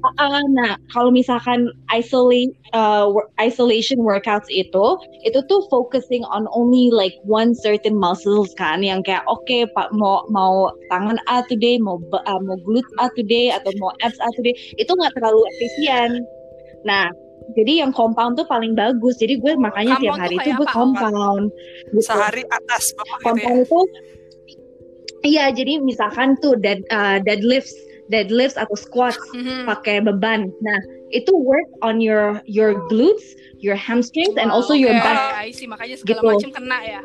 Uh, 0.00 0.40
nah, 0.56 0.80
kalau 0.88 1.12
misalkan 1.12 1.68
isolate 1.92 2.56
uh, 2.72 3.12
isolation 3.36 4.00
workouts 4.00 4.48
itu, 4.48 4.96
itu 5.28 5.44
tuh 5.44 5.68
focusing 5.68 6.24
on 6.32 6.48
only 6.56 6.88
like 6.88 7.20
one 7.28 7.52
certain 7.52 7.92
muscles 7.92 8.48
kan, 8.56 8.80
yang 8.80 9.04
kayak 9.04 9.20
oke 9.28 9.44
okay, 9.44 9.68
pak 9.76 9.92
mau 9.92 10.24
mau 10.32 10.72
tangan 10.88 11.20
A 11.28 11.44
today, 11.52 11.76
mau 11.76 12.00
uh, 12.16 12.40
mau 12.40 12.56
glute 12.64 12.88
A 12.96 13.12
today 13.12 13.52
atau 13.52 13.68
mau 13.76 13.92
abs 14.00 14.16
A 14.24 14.28
today, 14.40 14.56
itu 14.80 14.88
nggak 14.88 15.12
terlalu 15.20 15.44
efisien. 15.56 16.24
Nah, 16.86 17.12
jadi 17.58 17.84
yang 17.86 17.90
compound 17.90 18.38
tuh 18.38 18.46
paling 18.46 18.78
bagus. 18.78 19.18
Jadi 19.18 19.40
gue 19.40 19.52
makanya 19.58 19.98
tiap 19.98 20.18
hari 20.18 20.36
itu 20.38 20.50
gue 20.54 20.68
compound. 20.70 21.50
Gitu. 21.90 22.06
Sehari 22.06 22.42
atas 22.48 22.94
compound 23.24 23.38
gitu 23.40 23.50
ya? 23.50 23.64
itu, 23.66 23.80
iya 25.20 25.44
jadi 25.52 25.82
misalkan 25.82 26.38
tuh 26.40 26.56
dead 26.56 26.80
uh, 26.88 27.20
deadlifts 27.20 27.74
deadlifts 28.10 28.58
atau 28.58 28.74
squats 28.74 29.18
mm-hmm. 29.32 29.70
pakai 29.70 30.02
beban. 30.02 30.50
Nah, 30.62 30.78
itu 31.14 31.30
work 31.30 31.70
on 31.82 32.02
your 32.02 32.42
your 32.46 32.74
glutes, 32.90 33.38
your 33.62 33.78
hamstrings, 33.78 34.34
and 34.34 34.50
also 34.50 34.74
okay. 34.74 34.82
your 34.90 34.94
back. 34.98 35.38
I 35.38 35.54
see, 35.54 35.70
makanya 35.70 36.02
segala 36.02 36.18
gitu. 36.18 36.50
macam 36.50 36.52
kena 36.58 36.78
ya. 36.82 37.02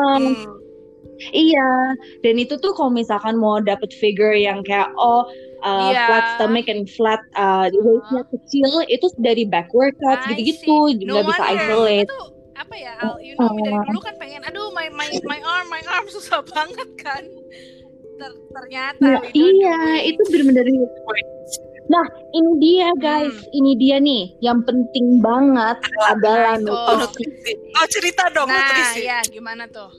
Um, 0.00 0.34
hmm. 0.34 0.64
Iya, 1.30 1.94
dan 2.26 2.34
itu 2.42 2.58
tuh 2.58 2.74
kalau 2.74 2.90
misalkan 2.90 3.38
mau 3.38 3.62
dapet 3.62 3.94
figure 3.94 4.34
yang 4.34 4.66
kayak 4.66 4.90
oh 4.98 5.22
uh, 5.64 5.90
yeah. 5.90 6.06
flat 6.06 6.24
stomach 6.36 6.66
and 6.68 6.84
flat 6.92 7.22
uh, 7.34 7.66
waistnya 7.72 8.22
uh. 8.22 8.28
kecil, 8.30 8.70
itu 8.86 9.06
dari 9.18 9.48
back 9.48 9.72
workouts 9.72 10.28
gitu-gitu, 10.30 10.92
nggak 11.00 11.24
no 11.24 11.28
bisa 11.32 11.44
isolate. 11.56 12.08
Itu 12.08 12.20
apa 12.54 12.74
ya, 12.78 12.94
Al, 13.02 13.18
you 13.18 13.34
know, 13.34 13.50
dari 13.50 13.74
dulu 13.90 14.00
kan 14.04 14.14
pengen, 14.20 14.40
aduh 14.46 14.70
my 14.70 14.86
my 14.94 15.10
my 15.26 15.40
arm, 15.42 15.66
my 15.72 15.82
arm 15.90 16.06
susah 16.14 16.44
banget 16.46 16.88
kan 17.00 17.24
ter 18.14 18.30
ternyata 18.30 19.02
nah, 19.02 19.20
iya 19.34 20.06
itu 20.06 20.22
benar-benar 20.30 20.66
Nah, 21.84 22.00
ini 22.32 22.52
dia 22.64 22.88
guys, 22.96 23.28
hmm. 23.28 23.58
ini 23.60 23.72
dia 23.76 24.00
nih 24.00 24.32
yang 24.40 24.64
penting 24.64 25.20
banget 25.20 25.76
nah, 25.76 26.16
adalah 26.16 26.56
nutrisi. 26.56 27.60
Oh, 27.76 27.84
cerita 27.92 28.32
dong 28.32 28.48
nah, 28.48 28.56
nutrisi. 28.56 29.04
Nah, 29.04 29.08
ya 29.12 29.18
gimana 29.28 29.68
tuh? 29.68 29.92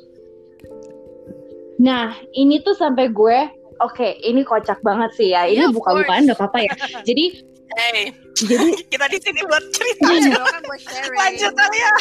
Nah, 1.78 2.18
ini 2.34 2.58
tuh 2.66 2.74
sampai 2.74 3.14
gue, 3.14 3.40
oke, 3.82 3.96
okay, 3.96 4.12
ini 4.24 4.42
kocak 4.46 4.80
banget 4.86 5.12
sih 5.16 5.32
ya. 5.32 5.48
Ini 5.48 5.68
yeah, 5.68 5.74
buka-bukaan 5.74 6.30
nggak 6.30 6.40
apa-apa 6.40 6.60
ya. 6.64 6.74
Jadi 7.10 7.56
Hey, 7.76 8.14
jadi 8.40 8.72
kita 8.94 9.06
di 9.12 9.20
sini 9.20 9.42
buat 9.44 9.64
cerita 9.74 10.08
ya. 10.16 10.38
kan 10.40 10.64
buat 10.64 10.80
sharing. 10.80 11.20
Lanjut 11.20 11.54
ya. 11.60 11.92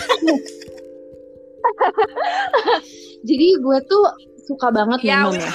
jadi 3.28 3.46
gue 3.58 3.78
tuh 3.88 4.04
suka 4.44 4.68
banget 4.70 5.00
ya, 5.04 5.26
minum 5.26 5.40
ya. 5.40 5.50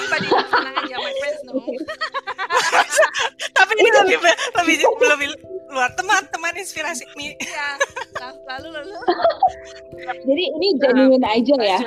Tapi 3.56 3.72
ini 3.76 3.90
lebih 4.02 4.16
lebih 4.58 4.76
lebih 4.82 5.28
luar 5.70 5.90
teman 5.94 6.26
teman 6.34 6.52
inspirasi 6.58 7.06
nih. 7.14 7.38
Iya. 7.38 7.68
Lalu 8.50 8.68
lalu. 8.74 8.94
Jadi 10.26 10.42
ini 10.58 10.68
genuine 10.82 11.22
uh, 11.22 11.36
aja 11.38 11.56
ya. 11.62 11.80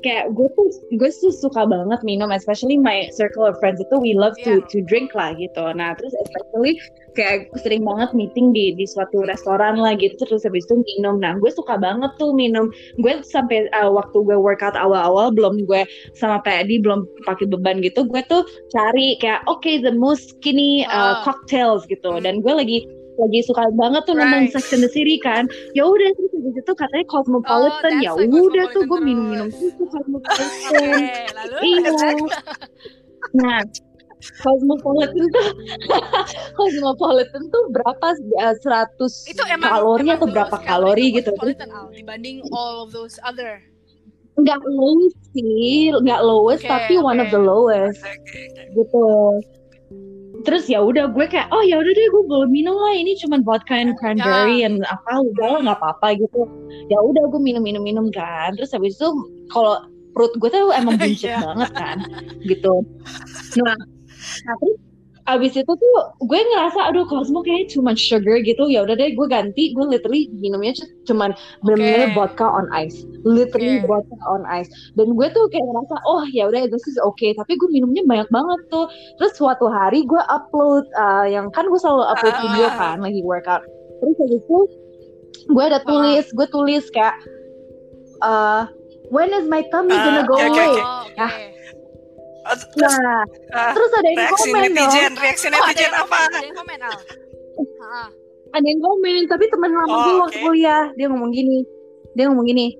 Kayak 0.00 0.32
gue 0.32 0.48
tuh 0.56 0.66
gue 0.96 1.10
tuh 1.12 1.32
suka 1.34 1.68
banget 1.68 2.00
minum, 2.02 2.32
especially 2.32 2.80
my 2.80 3.06
circle 3.12 3.44
of 3.44 3.58
friends 3.60 3.80
itu 3.82 3.96
we 4.00 4.16
love 4.16 4.34
to 4.40 4.62
yeah. 4.62 4.68
to 4.72 4.80
drink 4.88 5.12
lah 5.12 5.36
gitu. 5.36 5.64
Nah 5.76 5.92
terus 6.00 6.16
especially 6.24 6.80
kayak 7.14 7.50
sering 7.62 7.86
banget 7.86 8.10
meeting 8.12 8.50
di 8.50 8.74
di 8.74 8.84
suatu 8.84 9.22
restoran 9.24 9.78
lah 9.78 9.94
gitu 9.96 10.14
terus 10.26 10.44
habis 10.44 10.66
itu 10.66 10.82
minum. 10.82 11.22
Nah 11.22 11.38
gue 11.38 11.50
suka 11.50 11.78
banget 11.78 12.10
tuh 12.18 12.34
minum. 12.34 12.68
Gue 13.00 13.22
sampai 13.22 13.70
uh, 13.72 13.90
waktu 13.90 14.18
gue 14.26 14.36
workout 14.36 14.74
awal-awal 14.74 15.30
belum 15.32 15.64
gue 15.64 15.86
sama 16.18 16.42
Pedi 16.42 16.82
belum 16.82 17.06
pakai 17.24 17.48
beban 17.48 17.80
gitu 17.80 18.04
gue 18.04 18.22
tuh 18.26 18.42
cari 18.74 19.16
kayak 19.22 19.46
oke 19.46 19.62
okay, 19.62 19.80
the 19.80 19.94
most 19.94 20.36
skinny 20.38 20.84
uh, 20.90 21.22
cocktails 21.22 21.86
gitu. 21.88 22.20
Dan 22.20 22.42
gue 22.42 22.52
lagi 22.52 22.78
lagi 23.14 23.40
suka 23.46 23.70
banget 23.78 24.02
tuh 24.10 24.18
right. 24.18 24.26
nonton 24.26 24.50
Sex 24.50 24.74
and 24.74 24.82
the 24.82 24.90
City 24.90 25.16
kan. 25.22 25.46
Ya 25.72 25.86
udah 25.86 26.10
terus 26.18 26.30
habis 26.34 26.54
itu 26.58 26.72
katanya 26.74 27.06
cosmopolitan. 27.06 27.92
Oh, 27.94 28.02
ya 28.02 28.12
udah 28.18 28.64
tuh 28.74 28.82
gue 28.90 29.00
minum-minum 29.00 29.48
tuh 29.54 29.70
cosmopolitan. 29.94 30.48
Okay, 30.74 31.30
lalu 31.30 31.58
iya. 31.62 32.10
nah 33.34 33.60
Cosmopolitan 34.40 35.24
tuh 35.30 35.48
Cosmopolitan 36.58 37.42
tuh 37.52 37.62
berapa 37.72 38.06
uh, 38.40 38.54
100 38.56 39.30
itu 39.30 39.42
emang, 39.50 39.68
kalori 39.68 40.04
emang 40.08 40.16
atau 40.16 40.28
berapa 40.32 40.56
kalori 40.64 41.06
gitu? 41.12 41.30
Al, 41.36 41.92
dibanding 41.92 42.44
all 42.52 42.84
of 42.84 42.90
those 42.90 43.20
other. 43.22 43.60
Nggak 44.34 44.66
lowest 44.66 45.18
sih 45.30 45.94
nggak 45.94 46.20
lowest 46.24 46.66
okay, 46.66 46.72
tapi 46.72 46.94
okay. 46.98 47.06
one 47.06 47.18
of 47.22 47.28
the 47.30 47.38
lowest 47.38 48.02
gitu. 48.74 49.06
Terus 50.44 50.68
ya 50.68 50.82
udah 50.82 51.08
gue 51.08 51.24
kayak 51.30 51.48
oh 51.54 51.62
ya 51.62 51.78
udah 51.78 51.92
deh 51.94 52.06
gue 52.10 52.24
belum 52.26 52.50
minum 52.50 52.76
lah 52.76 52.92
ini 52.92 53.16
cuma 53.16 53.40
vodka 53.40 53.78
and 53.78 53.96
cranberry 53.96 54.60
yeah. 54.60 54.68
and 54.68 54.82
apa 54.90 55.22
udah 55.22 55.46
lah 55.56 55.60
nggak 55.70 55.78
apa-apa 55.78 56.18
gitu. 56.18 56.50
Ya 56.90 56.98
udah 56.98 57.30
gue 57.30 57.40
minum 57.40 57.62
minum 57.62 57.80
minum 57.80 58.06
kan. 58.10 58.58
Terus 58.58 58.74
habis 58.74 58.98
itu 58.98 59.08
kalau 59.54 59.86
perut 60.12 60.34
gue 60.38 60.50
tuh 60.50 60.74
emang 60.74 60.98
buncit 61.00 61.30
yeah. 61.30 61.40
banget 61.40 61.70
kan 61.78 61.96
gitu. 62.42 62.82
Nah 63.62 63.78
nah 64.44 64.54
terus 64.60 64.78
abis 65.24 65.56
itu 65.56 65.72
tuh 65.72 65.96
gue 66.20 66.36
ngerasa 66.36 66.92
aduh 66.92 67.08
Cosmo 67.08 67.40
kayaknya 67.40 67.72
too 67.72 67.80
much 67.80 67.96
sugar 67.96 68.44
gitu. 68.44 68.68
Ya 68.68 68.84
udah 68.84 68.92
deh 68.92 69.16
gue 69.16 69.26
ganti 69.28 69.72
gue 69.72 69.84
literally 69.88 70.28
minumnya 70.36 70.76
cuman 71.08 71.32
bener-bener 71.64 72.12
okay. 72.12 72.16
vodka 72.16 72.44
on 72.44 72.68
ice. 72.76 73.08
Literally 73.24 73.80
okay. 73.80 73.88
vodka 73.88 74.16
on 74.28 74.44
ice. 74.52 74.68
Dan 75.00 75.16
gue 75.16 75.26
tuh 75.32 75.48
kayak 75.48 75.64
ngerasa 75.64 75.96
oh 76.04 76.28
ya 76.28 76.52
udah 76.52 76.68
itu 76.68 76.76
sih 76.76 76.92
oke 77.00 77.16
okay. 77.16 77.32
tapi 77.32 77.56
gue 77.56 77.68
minumnya 77.72 78.04
banyak 78.04 78.28
banget 78.28 78.60
tuh. 78.68 78.86
Terus 79.16 79.32
suatu 79.40 79.66
hari 79.72 80.04
gue 80.04 80.20
upload 80.28 80.84
uh, 81.00 81.24
yang 81.24 81.48
kan 81.56 81.64
gue 81.72 81.80
selalu 81.80 82.04
upload 82.04 82.36
uh, 82.36 82.40
video 82.44 82.66
kan 82.76 83.00
lagi 83.00 83.20
workout. 83.24 83.64
Terus 84.04 84.16
habis 84.20 84.44
itu 84.44 84.60
gue 85.48 85.64
ada 85.64 85.80
tulis 85.88 86.24
gue 86.36 86.46
tulis 86.52 86.84
kayak 86.92 87.16
uh, 88.20 88.68
when 89.08 89.32
is 89.32 89.48
my 89.48 89.64
tummy 89.72 89.96
uh, 89.96 90.04
gonna 90.04 90.24
go 90.28 90.36
okay, 90.36 90.48
away? 90.52 90.68
okay, 90.68 90.84
okay. 90.84 91.16
Nah, 91.16 91.32
Oh, 92.44 92.56
terus, 92.60 92.92
nah, 93.00 93.24
uh, 93.56 93.72
terus 93.72 93.90
ada 93.96 94.08
yang 94.12 94.20
reaksi 94.20 94.48
komen 94.52 94.60
netizen, 94.68 95.12
dong. 95.16 95.22
Reaksi 95.24 95.46
netizen 95.48 95.92
oh, 95.96 96.04
apa? 96.04 96.20
Ada 96.28 96.44
yang 96.44 96.56
komen, 96.60 96.78
Al. 96.84 96.98
ada 98.54 98.66
yang 98.68 98.80
komen, 98.84 99.20
tapi 99.32 99.44
teman 99.48 99.70
lama 99.72 99.88
oh, 99.88 99.96
gue 99.96 100.04
okay. 100.04 100.20
waktu 100.20 100.38
kuliah, 100.44 100.84
dia 100.92 101.06
ngomong 101.08 101.32
gini. 101.32 101.64
Dia 102.14 102.30
ngomong 102.30 102.46
gini, 102.46 102.76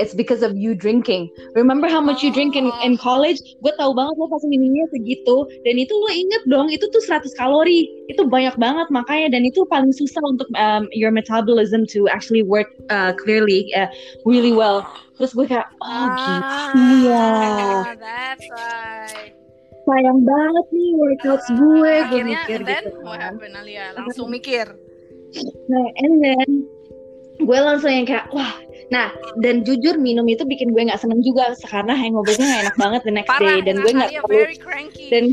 it's 0.00 0.16
because 0.16 0.40
of 0.40 0.56
you 0.56 0.72
drinking. 0.74 1.28
Remember 1.52 1.86
how 1.86 2.00
much 2.00 2.24
you 2.24 2.32
drink 2.32 2.56
in, 2.56 2.72
in 2.80 2.96
college? 2.96 3.36
Gue 3.60 3.76
tahu 3.76 3.92
banget 3.92 4.16
lo 4.16 4.32
pasti 4.32 4.48
minumnya 4.48 4.88
segitu. 4.88 5.44
Dan 5.68 5.76
itu 5.76 5.92
lo 5.92 6.08
inget 6.08 6.42
dong, 6.48 6.72
itu 6.72 6.88
tuh 6.88 7.04
100 7.04 7.36
kalori. 7.36 7.92
Itu 8.08 8.24
banyak 8.24 8.56
banget 8.56 8.88
makanya. 8.88 9.36
Dan 9.36 9.44
itu 9.44 9.68
paling 9.68 9.92
susah 9.92 10.24
untuk 10.24 10.48
um, 10.56 10.88
your 10.96 11.12
metabolism 11.12 11.84
to 11.92 12.08
actually 12.08 12.40
work 12.40 12.72
uh, 12.88 13.12
clearly, 13.20 13.68
uh, 13.76 13.92
really 14.24 14.56
well. 14.56 14.88
Terus 15.20 15.36
gue 15.36 15.44
kayak, 15.44 15.68
oh 15.84 16.08
gitu 16.16 17.12
ya. 17.12 17.28
That's 18.00 18.48
right. 18.48 19.36
Sayang 19.84 20.24
banget 20.24 20.66
nih 20.72 20.90
workouts 20.96 21.48
uh, 21.52 21.56
gue. 21.60 21.94
Gue 22.08 22.22
mikir 22.24 22.58
then, 22.64 22.88
gitu. 22.88 23.04
What 23.04 23.20
happened, 23.20 23.52
Alia? 23.52 23.92
Langsung 23.92 24.32
mikir. 24.32 24.64
Nah, 25.70 25.86
and 26.00 26.14
then 26.24 26.48
gue 27.40 27.58
langsung 27.60 27.88
yang 27.88 28.04
kayak 28.04 28.28
wah 28.34 28.52
nah 28.90 29.14
dan 29.38 29.62
jujur 29.62 29.94
minum 29.96 30.26
itu 30.26 30.42
bikin 30.42 30.74
gue 30.74 30.82
nggak 30.90 30.98
seneng 30.98 31.22
juga 31.22 31.54
karena 31.62 31.94
hangovernya 31.94 32.46
gak 32.46 32.62
enak 32.66 32.76
banget 32.76 33.00
the 33.06 33.14
next 33.14 33.30
Parah, 33.30 33.46
day 33.46 33.58
dan 33.62 33.74
gue 33.78 33.92
nggak 33.94 34.10
perlu 34.26 34.44
dan 35.10 35.24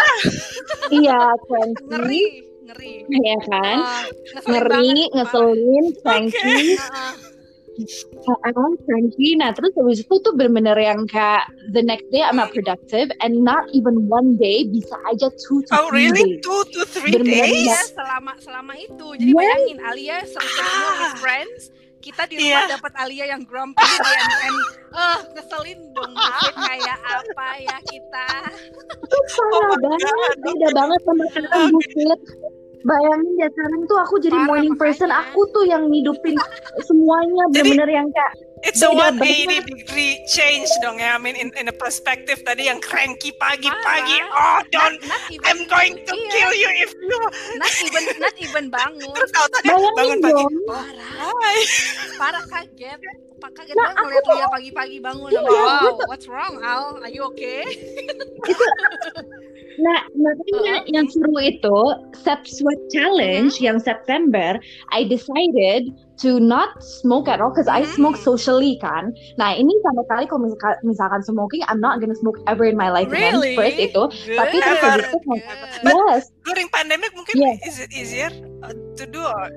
iya 1.02 1.20
cranky 1.46 1.82
ngeri 1.86 2.24
ngeri 2.66 2.92
ya 3.22 3.38
kan 3.46 3.78
uh, 3.78 4.04
ngeri 4.50 4.90
ngeselin 5.14 5.84
cranky 6.02 6.34
okay. 6.34 6.64
uh, 7.78 8.72
cranky. 8.88 9.36
Nah 9.36 9.52
terus 9.52 9.72
habis 9.76 10.00
itu 10.04 10.14
tuh 10.24 10.32
bener-bener 10.32 10.76
yang 10.80 11.04
kayak 11.04 11.44
the 11.76 11.84
next 11.84 12.08
day 12.08 12.24
I'm 12.24 12.40
not 12.40 12.52
productive 12.52 13.12
and 13.20 13.44
not 13.44 13.68
even 13.76 14.08
one 14.08 14.40
day 14.40 14.64
bisa 14.64 14.96
aja 15.12 15.28
two 15.36 15.60
to 15.68 15.72
oh, 15.76 15.92
three 15.92 16.08
really? 16.08 16.40
days. 16.40 16.44
Two 16.44 16.60
to 16.72 16.80
three 16.88 17.12
bener 17.12 17.28
-bener 17.28 17.46
days? 17.52 17.68
Ya, 17.68 17.80
selama 17.92 18.32
selama 18.40 18.72
itu. 18.80 19.06
Jadi 19.20 19.32
yeah. 19.32 19.38
bayangin 19.38 19.78
Alia 19.84 20.16
seru-serunya 20.24 20.88
ah. 20.88 20.96
with 20.96 21.16
friends 21.20 21.60
kita 22.06 22.22
di 22.30 22.34
rumah 22.38 22.62
yeah. 22.62 22.70
dapat 22.78 22.92
Alia 23.02 23.24
yang 23.34 23.42
grumpy 23.42 23.82
and, 23.82 24.30
and 24.46 24.58
uh, 24.94 25.18
ngeselin 25.34 25.90
dong 25.90 26.14
mungkin 26.14 26.54
kayak 26.54 26.98
apa 27.02 27.48
ya 27.58 27.78
kita? 27.82 28.28
Itu 28.86 29.18
parah 29.34 29.58
oh 29.58 29.76
banget. 29.82 30.34
beda 30.38 30.68
banget 30.70 31.00
sama 31.02 31.24
kita 31.34 31.56
bullshit 31.74 32.20
bayangin 32.86 33.34
ya 33.42 33.48
sekarang 33.50 33.82
tuh 33.90 33.98
aku 33.98 34.14
jadi 34.22 34.38
Parah, 34.38 34.46
morning 34.46 34.74
makanya. 34.78 34.82
person 34.94 35.10
aku 35.10 35.40
tuh 35.50 35.64
yang 35.66 35.90
ngidupin 35.90 36.38
semuanya 36.86 37.44
bener-bener 37.50 37.90
yang 37.90 38.06
kayak 38.14 38.32
It's 38.64 38.80
a 38.80 38.88
180 38.88 39.68
degree 39.68 40.16
change 40.32 40.68
dong 40.80 40.96
ya. 40.96 41.16
I 41.16 41.18
mean 41.20 41.36
in 41.36 41.52
in 41.60 41.68
a 41.68 41.76
perspective 41.76 42.40
tadi 42.40 42.72
yang 42.72 42.80
cranky 42.80 43.28
pagi-pagi. 43.36 44.18
Oh, 44.32 44.60
don't. 44.72 44.96
Not, 45.04 45.12
not 45.12 45.22
even, 45.28 45.44
I'm 45.44 45.60
going 45.68 45.94
to 46.00 46.12
iya. 46.16 46.30
kill 46.32 46.52
you 46.56 46.70
if 46.80 46.90
you. 46.96 47.20
Not 47.60 47.74
even 47.84 48.02
not 48.16 48.36
even 48.40 48.64
bangun. 48.76 49.08
Terus 49.12 49.30
tahu 49.36 49.46
tadi 49.60 49.68
bangun 49.70 50.18
pagi. 50.24 50.44
Parah. 50.64 51.10
Hai. 51.20 51.58
Parah 52.16 52.44
kaget. 52.48 53.00
Pak 53.36 53.52
kaget 53.52 53.76
nah, 53.76 53.92
banget 53.92 53.96
ngeliat 54.00 54.24
Lia 54.24 54.46
pagi-pagi 54.48 54.98
bangun. 55.04 55.28
Iya, 55.28 55.40
wow, 55.44 55.92
what's 56.08 56.24
wrong 56.24 56.56
Al? 56.64 57.04
Are 57.04 57.12
you 57.12 57.28
okay? 57.28 57.68
itu 58.48 58.64
Nah, 59.76 60.08
makanya 60.16 60.74
uh, 60.80 60.88
yang 60.88 61.06
seru 61.12 61.36
itu 61.36 61.78
Sep 62.16 62.48
Sweat 62.48 62.80
Challenge 62.88 63.52
uh, 63.52 63.60
yang 63.60 63.76
September, 63.76 64.56
I 64.88 65.04
decided 65.04 65.92
to 66.18 66.40
not 66.40 66.82
smoke 66.82 67.28
at 67.28 67.40
all 67.40 67.50
because 67.50 67.68
I 67.68 67.84
smoke 67.84 68.16
socially 68.16 68.78
kan. 68.80 69.12
Nah 69.36 69.52
ini 69.56 69.72
sama 69.84 70.02
kali 70.08 70.24
kalau 70.28 70.48
misalkan, 70.48 70.74
misalkan 70.84 71.20
smoking, 71.24 71.62
I'm 71.68 71.80
not 71.80 72.00
gonna 72.00 72.16
smoke 72.16 72.40
ever 72.48 72.64
in 72.64 72.76
my 72.76 72.88
life 72.88 73.12
really? 73.12 73.54
again. 73.54 73.60
First 73.60 73.78
itu, 73.80 74.02
Good. 74.28 74.38
tapi 74.38 74.56
terus 74.60 74.80
habis 74.80 75.08
itu, 75.12 75.18
yes. 75.84 76.22
During 76.46 76.68
pandemic 76.72 77.12
mungkin 77.12 77.34
yes. 77.40 77.58
is 77.66 77.76
it 77.82 77.90
easier 77.92 78.30
uh, 78.64 78.72
to 78.96 79.04
do? 79.04 79.20
Or? 79.20 79.50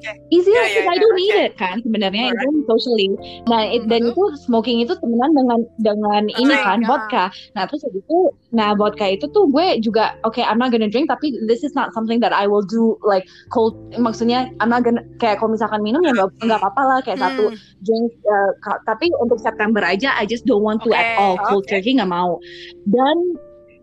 Okay. 0.00 0.16
easier 0.32 0.56
yeah, 0.56 0.66
because 0.72 0.86
yeah, 0.88 0.94
I 0.94 0.98
don't 0.98 1.16
yeah. 1.16 1.22
need 1.22 1.36
okay. 1.36 1.46
it 1.46 1.54
kan 1.60 1.76
sebenarnya 1.84 2.24
itu 2.32 2.48
socially 2.66 3.08
nah 3.46 3.62
it, 3.68 3.84
dan 3.86 4.10
itu 4.10 4.24
smoking 4.48 4.80
itu 4.80 4.96
temenan 4.98 5.30
dengan 5.36 5.58
dengan 5.78 6.22
oh 6.26 6.40
ini 6.40 6.54
kan 6.56 6.80
vodka 6.88 7.28
nah 7.52 7.68
terus 7.68 7.84
itu 7.92 8.32
nah 8.50 8.72
vodka 8.72 9.06
itu 9.06 9.28
tuh 9.30 9.46
gue 9.52 9.78
juga 9.84 10.16
oke 10.24 10.40
okay, 10.40 10.44
I'm 10.44 10.58
not 10.58 10.72
gonna 10.72 10.88
drink 10.88 11.12
tapi 11.12 11.36
this 11.44 11.60
is 11.62 11.76
not 11.76 11.92
something 11.92 12.18
that 12.24 12.32
I 12.32 12.48
will 12.48 12.64
do 12.64 12.96
like 13.04 13.28
cold 13.52 13.76
maksudnya 14.00 14.48
I'm 14.58 14.72
not 14.72 14.82
gonna 14.82 15.04
kayak 15.20 15.38
kalau 15.38 15.52
misalkan 15.52 15.84
minum 15.84 16.02
ya 16.02 16.16
nggak 16.16 16.30
nggak 16.48 16.58
apa-apa 16.58 16.82
lah 16.82 16.98
kayak 17.04 17.20
hmm. 17.20 17.26
satu 17.28 17.44
drink 17.84 18.08
uh, 18.26 18.80
tapi 18.88 19.12
untuk 19.20 19.38
September 19.38 19.84
aja 19.84 20.16
I 20.16 20.24
just 20.24 20.48
don't 20.48 20.64
want 20.64 20.82
to 20.88 20.90
okay. 20.90 21.14
at 21.14 21.20
all 21.20 21.36
cold 21.46 21.68
okay. 21.68 21.78
turkey 21.78 22.00
nggak 22.00 22.10
mau 22.10 22.40
dan 22.88 23.36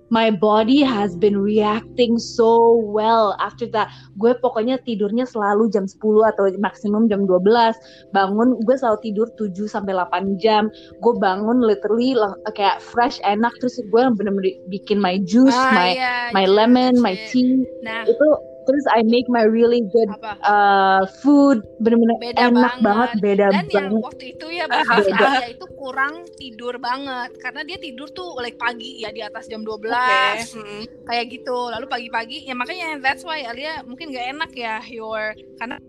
my 0.10 0.32
body 0.32 0.82
has 0.82 1.16
been 1.16 1.38
reacting 1.38 2.18
so 2.18 2.80
well 2.80 3.36
after 3.44 3.68
that. 3.76 3.92
Gue 4.18 4.36
pokoknya 4.40 4.80
tidurnya 4.88 5.28
selalu 5.28 5.70
jam 5.72 5.86
10 5.86 6.00
atau 6.32 6.48
maksimum 6.58 7.12
jam 7.12 7.28
12. 7.28 8.14
Bangun 8.16 8.58
gue 8.64 8.76
selalu 8.76 9.00
tidur 9.04 9.28
7 9.36 9.68
sampai 9.68 9.94
8 9.94 10.40
jam. 10.40 10.72
Gue 11.04 11.14
bangun 11.20 11.60
literally 11.60 12.16
kayak 12.56 12.80
fresh 12.80 13.20
enak 13.28 13.52
terus 13.60 13.80
gue 13.80 14.02
bener-bener 14.16 14.56
bikin 14.72 14.98
my 15.00 15.20
juice, 15.28 15.56
ah, 15.56 15.74
my 15.76 15.90
yeah, 15.94 16.32
my 16.32 16.46
lemon, 16.48 16.96
my 17.04 17.16
tea. 17.30 17.68
Nah. 17.84 18.08
Itu 18.08 18.28
terus 18.68 18.86
I 18.92 19.02
make 19.08 19.32
my 19.32 19.48
really 19.48 19.88
good 19.96 20.12
uh, 20.44 21.08
food 21.24 21.64
bener-bener 21.80 22.20
enak 22.36 22.84
banget. 22.84 22.84
banget 22.84 23.10
beda 23.24 23.46
dan 23.48 23.54
banget 23.56 23.68
yang 23.72 23.88
waktu 24.04 24.26
itu 24.36 24.48
ya 24.52 24.66
beda. 24.68 25.48
itu 25.48 25.66
kurang 25.80 26.28
tidur 26.36 26.76
banget 26.78 27.32
karena 27.40 27.64
dia 27.64 27.78
tidur 27.80 28.12
tuh 28.12 28.36
like 28.44 28.60
pagi 28.60 29.00
ya 29.02 29.10
di 29.16 29.24
atas 29.24 29.48
jam 29.48 29.64
12 29.64 29.88
okay. 29.88 30.36
hmm. 30.60 30.84
kayak 31.08 31.26
gitu 31.32 31.58
lalu 31.72 31.88
pagi-pagi 31.88 32.44
ya 32.44 32.54
makanya 32.54 33.00
that's 33.00 33.24
why 33.24 33.40
Alia 33.48 33.82
mungkin 33.88 34.12
gak 34.12 34.28
enak 34.36 34.52
ya 34.52 34.84
your 34.92 35.32
karena 35.58 35.80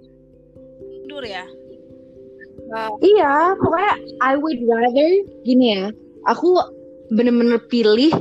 tidur 1.02 1.24
ya 1.26 1.44
uh, 2.78 2.94
iya 3.02 3.58
pokoknya 3.58 3.92
I 4.22 4.38
would 4.38 4.60
rather 4.62 5.10
gini 5.42 5.66
ya 5.74 5.84
aku 6.30 6.62
bener-bener 7.10 7.58
pilih 7.66 8.14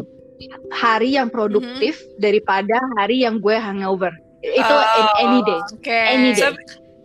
hari 0.74 1.18
yang 1.18 1.30
produktif 1.30 1.98
mm 1.98 2.06
-hmm. 2.08 2.20
daripada 2.22 2.78
hari 2.98 3.26
yang 3.26 3.42
gue 3.42 3.58
hangover 3.58 4.14
itu 4.44 4.76
uh, 4.76 5.10
any 5.18 5.40
day 5.42 5.60
okay. 5.74 6.06
any 6.14 6.32
day 6.38 6.54
so, 6.54 6.54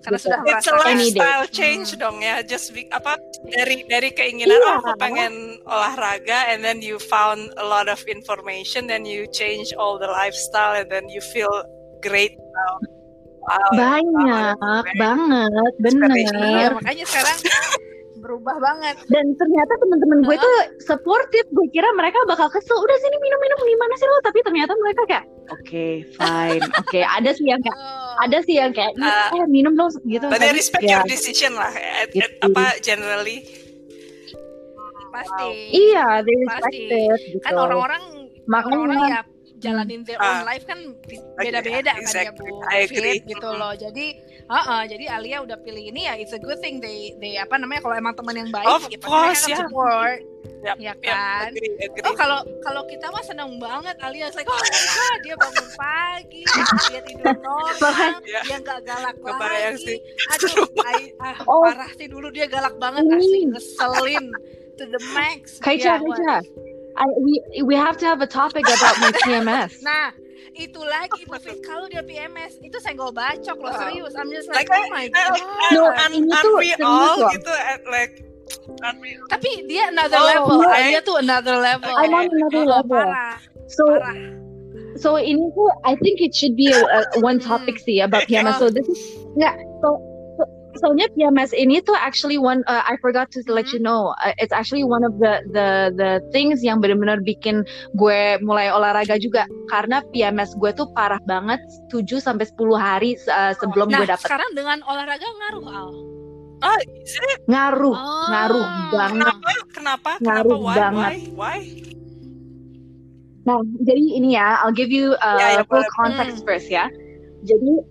karena 0.03 0.19
sudah 0.19 0.39
it's 0.51 0.67
a 0.67 0.75
lifestyle 0.83 1.47
change 1.49 1.95
hmm. 1.95 2.03
dong 2.03 2.19
ya 2.21 2.43
just 2.43 2.75
be, 2.75 2.91
apa 2.91 3.17
dari 3.55 3.87
dari 3.87 4.11
keinginan 4.11 4.59
yeah. 4.59 4.77
oh 4.77 4.83
aku 4.83 4.93
pengen 4.99 5.63
olahraga 5.65 6.51
and 6.51 6.61
then 6.67 6.83
you 6.83 6.99
found 6.99 7.55
a 7.63 7.67
lot 7.67 7.87
of 7.87 8.03
information 8.11 8.91
then 8.91 9.07
you 9.07 9.31
change 9.31 9.71
all 9.79 9.97
the 9.97 10.11
lifestyle 10.11 10.75
and 10.75 10.91
then 10.91 11.07
you 11.07 11.23
feel 11.23 11.63
great 12.03 12.35
now 12.35 12.75
wow, 13.47 13.71
banyak 13.71 14.57
wow, 14.59 14.83
banget 14.99 15.73
bener 15.79 16.11
iya, 16.19 16.75
makanya 16.75 17.05
sekarang 17.07 17.39
berubah 18.23 18.57
banget 18.63 18.95
dan 19.11 19.35
ternyata 19.35 19.73
teman-teman 19.83 20.23
gue 20.23 20.37
tuh 20.39 20.57
supportive 20.87 21.49
gue 21.51 21.67
kira 21.75 21.91
mereka 21.99 22.23
bakal 22.31 22.47
kesel 22.47 22.79
udah 22.79 22.97
sini 23.03 23.17
minum-minum 23.19 23.59
gimana 23.67 23.95
sih 23.99 24.07
lo 24.07 24.23
tapi 24.23 24.39
ternyata 24.47 24.73
mereka 24.79 25.03
kayak 25.11 25.25
oke 25.51 25.63
okay, 25.67 25.93
fine 26.15 26.63
oke 26.63 26.87
okay. 26.87 27.03
ada 27.03 27.31
sih 27.35 27.51
yang 27.51 27.59
kayak 27.59 27.75
oh. 27.75 28.23
ada 28.23 28.39
sih 28.47 28.55
yang 28.63 28.71
kayak 28.71 28.95
uh, 29.03 29.35
eh 29.35 29.47
minum 29.51 29.75
dong 29.75 29.91
gitu 30.07 30.31
they 30.39 30.55
respect 30.55 30.87
ya. 30.87 31.03
your 31.03 31.05
decision 31.11 31.59
lah 31.59 31.75
at, 31.75 32.15
gitu. 32.15 32.23
at, 32.23 32.33
apa 32.47 32.65
generally 32.79 33.43
pasti 35.11 35.47
iya 35.75 36.23
they 36.23 36.37
respect 36.39 36.71
pasti. 36.71 36.95
it 36.95 37.21
gitu. 37.27 37.43
kan 37.43 37.59
orang-orang 37.59 38.03
makanya 38.47 38.79
orang 38.79 38.99
ya 39.11 39.21
jalanin 39.63 40.03
their 40.03 40.19
own 40.19 40.43
uh, 40.43 40.45
life 40.45 40.67
kan 40.67 40.79
beda-beda 41.39 41.95
exactly. 41.95 42.51
kan 42.51 42.75
ya 42.75 42.85
Bu 42.91 42.91
Fit 42.91 43.23
gitu 43.31 43.49
loh 43.55 43.73
jadi 43.79 44.07
uh 44.51 44.59
-uh, 44.59 44.83
jadi 44.91 45.05
Alia 45.15 45.39
udah 45.47 45.57
pilih 45.63 45.95
ini 45.95 46.11
ya 46.11 46.19
it's 46.19 46.35
a 46.35 46.41
good 46.43 46.59
thing 46.59 46.83
they 46.83 47.15
they 47.23 47.39
apa 47.39 47.55
namanya 47.57 47.87
kalau 47.87 47.95
emang 47.95 48.15
teman 48.19 48.35
yang 48.35 48.51
baik 48.51 48.67
of 48.67 48.83
gitu 48.91 49.07
course, 49.07 49.47
yeah. 49.47 49.63
support 49.63 50.19
yep, 50.67 50.77
ya 50.83 50.95
kan 50.99 51.55
yep, 51.55 51.63
agree, 51.63 51.73
agree. 51.79 52.03
oh 52.03 52.15
kalau 52.19 52.39
kalau 52.67 52.83
kita 52.91 53.07
mah 53.09 53.23
seneng 53.23 53.63
banget 53.63 53.97
Alia 54.03 54.27
like 54.35 54.51
oh 54.51 54.59
my 54.59 55.17
dia 55.23 55.35
bangun 55.39 55.69
pagi 55.79 56.43
dia 56.91 57.01
tidur 57.07 57.35
normal 57.39 58.19
yeah. 58.27 58.43
dia 58.43 58.57
nggak 58.59 58.81
galak 58.83 59.15
Kebayang 59.23 59.79
lagi 59.79 59.87
sih. 59.87 59.99
aduh 60.35 60.67
I, 60.91 61.15
ah, 61.23 61.37
oh. 61.47 61.63
parah 61.71 61.91
sih 61.95 62.11
dulu 62.11 62.35
dia 62.35 62.51
galak 62.51 62.75
banget 62.83 63.07
asli 63.07 63.41
ngeselin 63.47 64.27
to 64.75 64.85
the 64.91 65.01
max 65.15 65.63
yeah, 65.63 66.03
Kaicha. 66.03 66.43
I, 66.97 67.05
we 67.19 67.41
we 67.65 67.75
have 67.75 67.97
to 67.99 68.07
have 68.07 68.21
a 68.21 68.27
topic 68.27 68.69
about 68.69 69.01
my 69.01 69.13
PMS. 69.25 69.81
nah, 69.81 70.13
itu 70.53 70.81
lagi 70.85 71.25
Bu 71.25 71.41
Fit 71.41 71.65
kalau 71.65 71.89
dia 71.89 72.05
PMS 72.05 72.61
itu 72.61 72.77
senggol 72.81 73.13
bacok 73.13 73.57
loh 73.57 73.73
serius. 73.73 74.13
I'm 74.17 74.29
just 74.29 74.53
like, 74.53 74.69
like 74.69 74.77
oh 74.77 74.87
my 74.93 75.09
god. 75.09 75.41
No, 75.73 75.89
and, 75.89 76.13
ini 76.13 76.29
tuh 76.29 76.53
we 76.61 76.71
all 76.85 77.33
gitu 77.33 77.53
at 77.53 77.83
like 77.89 78.21
tapi 79.33 79.65
dia 79.65 79.89
another 79.89 80.21
oh, 80.21 80.29
level. 80.29 80.57
right? 80.69 80.93
dia 80.93 81.01
tuh 81.01 81.17
another 81.17 81.57
level. 81.57 81.89
I'm 81.89 82.13
on 82.13 82.29
another 82.29 82.65
oh, 82.69 82.75
level. 82.81 83.01
parah. 83.01 83.41
so 83.65 83.85
parah. 83.89 84.17
so 85.01 85.17
ini 85.17 85.49
tuh 85.57 85.69
I 85.89 85.97
think 85.97 86.21
it 86.21 86.37
should 86.37 86.53
be 86.53 86.69
a, 86.69 86.85
a 86.85 87.01
one 87.25 87.41
topic 87.41 87.81
sih 87.81 88.05
about 88.05 88.29
PMS 88.29 88.61
so 88.61 88.69
this 88.69 88.85
is 88.85 89.01
yeah 89.41 89.57
so 89.81 89.97
soalnya 90.81 91.09
PMS 91.13 91.53
ini 91.53 91.85
tuh 91.85 91.97
actually 91.97 92.41
one 92.41 92.65
uh, 92.71 92.85
I 92.85 92.97
forgot 93.01 93.29
to 93.37 93.45
let 93.49 93.69
you 93.73 93.81
mm-hmm. 93.81 93.89
know 93.89 94.17
uh, 94.25 94.33
it's 94.41 94.53
actually 94.55 94.85
one 94.85 95.05
of 95.05 95.19
the 95.21 95.45
the 95.53 95.93
the 95.93 96.11
things 96.33 96.65
yang 96.65 96.81
benar-benar 96.81 97.21
bikin 97.21 97.67
gue 97.97 98.41
mulai 98.41 98.73
olahraga 98.73 99.21
juga 99.21 99.45
karena 99.69 100.01
PMS 100.13 100.57
gue 100.57 100.71
tuh 100.73 100.89
parah 100.97 101.21
banget 101.29 101.61
7 101.93 102.05
sampai 102.21 102.49
10 102.49 102.57
hari 102.79 103.11
uh, 103.29 103.53
sebelum 103.59 103.93
nah, 103.93 104.01
gue 104.03 104.09
dapet. 104.09 104.25
sekarang 104.25 104.51
dengan 104.57 104.81
olahraga 104.89 105.27
ngaruh 105.27 105.67
Al. 105.69 105.91
Oh, 106.63 106.79
ngaruh, 107.51 107.91
oh. 107.99 108.27
ngaruh 108.31 108.67
banget. 108.95 109.35
Kenapa? 109.35 109.51
Kenapa? 109.75 110.11
Ngaruh 110.23 110.59
Kenapa? 110.63 110.63
Why? 110.63 110.77
banget. 110.79 111.11
Why? 111.11 111.19
Why? 111.35 111.59
Nah, 113.43 113.59
jadi 113.83 114.05
ini 114.23 114.39
ya, 114.39 114.63
I'll 114.63 114.75
give 114.75 114.95
you 114.95 115.19
uh, 115.19 115.39
yeah, 115.43 115.51
yeah, 115.59 115.67
full 115.67 115.83
context 115.99 116.43
hmm. 116.43 116.47
first 116.47 116.71
ya. 116.71 116.87
Jadi 117.43 117.83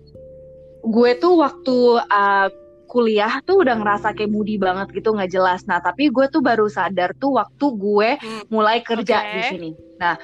gue 0.88 1.10
tuh 1.20 1.36
waktu 1.36 1.76
uh, 2.08 2.48
kuliah 2.92 3.40
tuh 3.48 3.64
udah 3.64 3.80
ngerasa 3.80 4.12
kayak 4.12 4.28
moody 4.28 4.60
banget 4.60 4.92
gitu 4.92 5.16
nggak 5.16 5.32
jelas. 5.32 5.64
Nah 5.64 5.80
tapi 5.80 6.12
gue 6.12 6.28
tuh 6.28 6.44
baru 6.44 6.68
sadar 6.68 7.16
tuh 7.16 7.40
waktu 7.40 7.66
gue 7.72 8.10
hmm. 8.20 8.52
mulai 8.52 8.84
kerja 8.84 9.24
okay. 9.24 9.32
di 9.32 9.40
sini. 9.48 9.70
Nah 9.96 10.20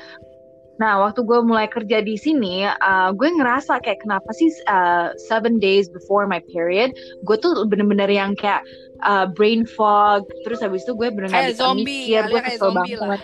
Nah, 0.78 1.02
waktu 1.02 1.26
gue 1.26 1.42
mulai 1.42 1.66
kerja 1.66 1.98
di 1.98 2.14
sini, 2.14 2.62
uh, 2.62 3.10
gue 3.10 3.28
ngerasa 3.34 3.82
kayak 3.82 3.98
kenapa 4.06 4.30
sih 4.30 4.46
uh, 4.70 5.10
seven 5.26 5.58
days 5.58 5.90
before 5.90 6.30
my 6.30 6.38
period, 6.54 6.94
gue 7.26 7.36
tuh 7.42 7.66
bener-bener 7.66 8.06
yang 8.06 8.38
kayak 8.38 8.62
uh, 9.02 9.26
brain 9.26 9.66
fog, 9.66 10.22
terus 10.46 10.62
habis 10.62 10.86
itu 10.86 10.94
gue 10.94 11.10
bener-bener 11.10 11.50
bisa 11.50 11.66
zombie, 11.66 12.14
mikir, 12.14 12.30
gue 12.30 12.40
kesel 12.46 12.70
banget. 12.70 12.98
Lah. 13.02 13.22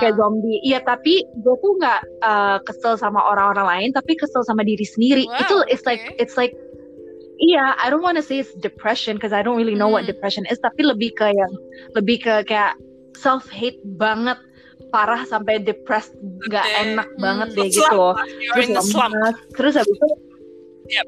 Kayak 0.00 0.16
zombie. 0.16 0.58
Iya, 0.64 0.80
tapi 0.88 1.28
gue 1.44 1.56
tuh 1.60 1.72
nggak 1.76 2.00
uh, 2.24 2.58
kesel 2.64 2.96
sama 2.96 3.20
orang-orang 3.28 3.68
lain, 3.68 3.88
tapi 3.92 4.16
kesel 4.16 4.40
sama 4.40 4.64
diri 4.64 4.88
sendiri. 4.88 5.28
Wow, 5.28 5.44
itu 5.44 5.56
it's 5.68 5.84
okay. 5.84 6.00
like 6.00 6.04
it's 6.16 6.36
like 6.40 6.56
iya 7.38 7.74
I 7.78 7.90
don't 7.90 8.02
want 8.02 8.18
to 8.18 8.24
say 8.24 8.42
it's 8.42 8.52
depression 8.58 9.16
because 9.16 9.32
I 9.32 9.42
don't 9.42 9.56
really 9.56 9.78
know 9.78 9.88
hmm. 9.88 10.02
what 10.02 10.04
depression 10.06 10.44
is 10.50 10.58
tapi 10.58 10.82
lebih 10.84 11.14
ke 11.14 11.30
yang 11.30 11.52
lebih 11.94 12.22
ke 12.22 12.34
kayak 12.46 12.74
self 13.18 13.46
hate 13.50 13.78
banget 13.98 14.38
parah 14.90 15.22
sampai 15.26 15.60
depressed 15.62 16.14
nggak 16.48 16.64
okay. 16.64 16.82
enak 16.94 17.08
hmm. 17.08 17.20
banget 17.22 17.48
deh 17.54 17.68
gitu 17.70 18.04
terus 18.54 18.68
slump. 18.88 19.14
terus 19.54 19.74
habis 19.76 19.92
itu 19.92 20.08
yep. 20.88 21.06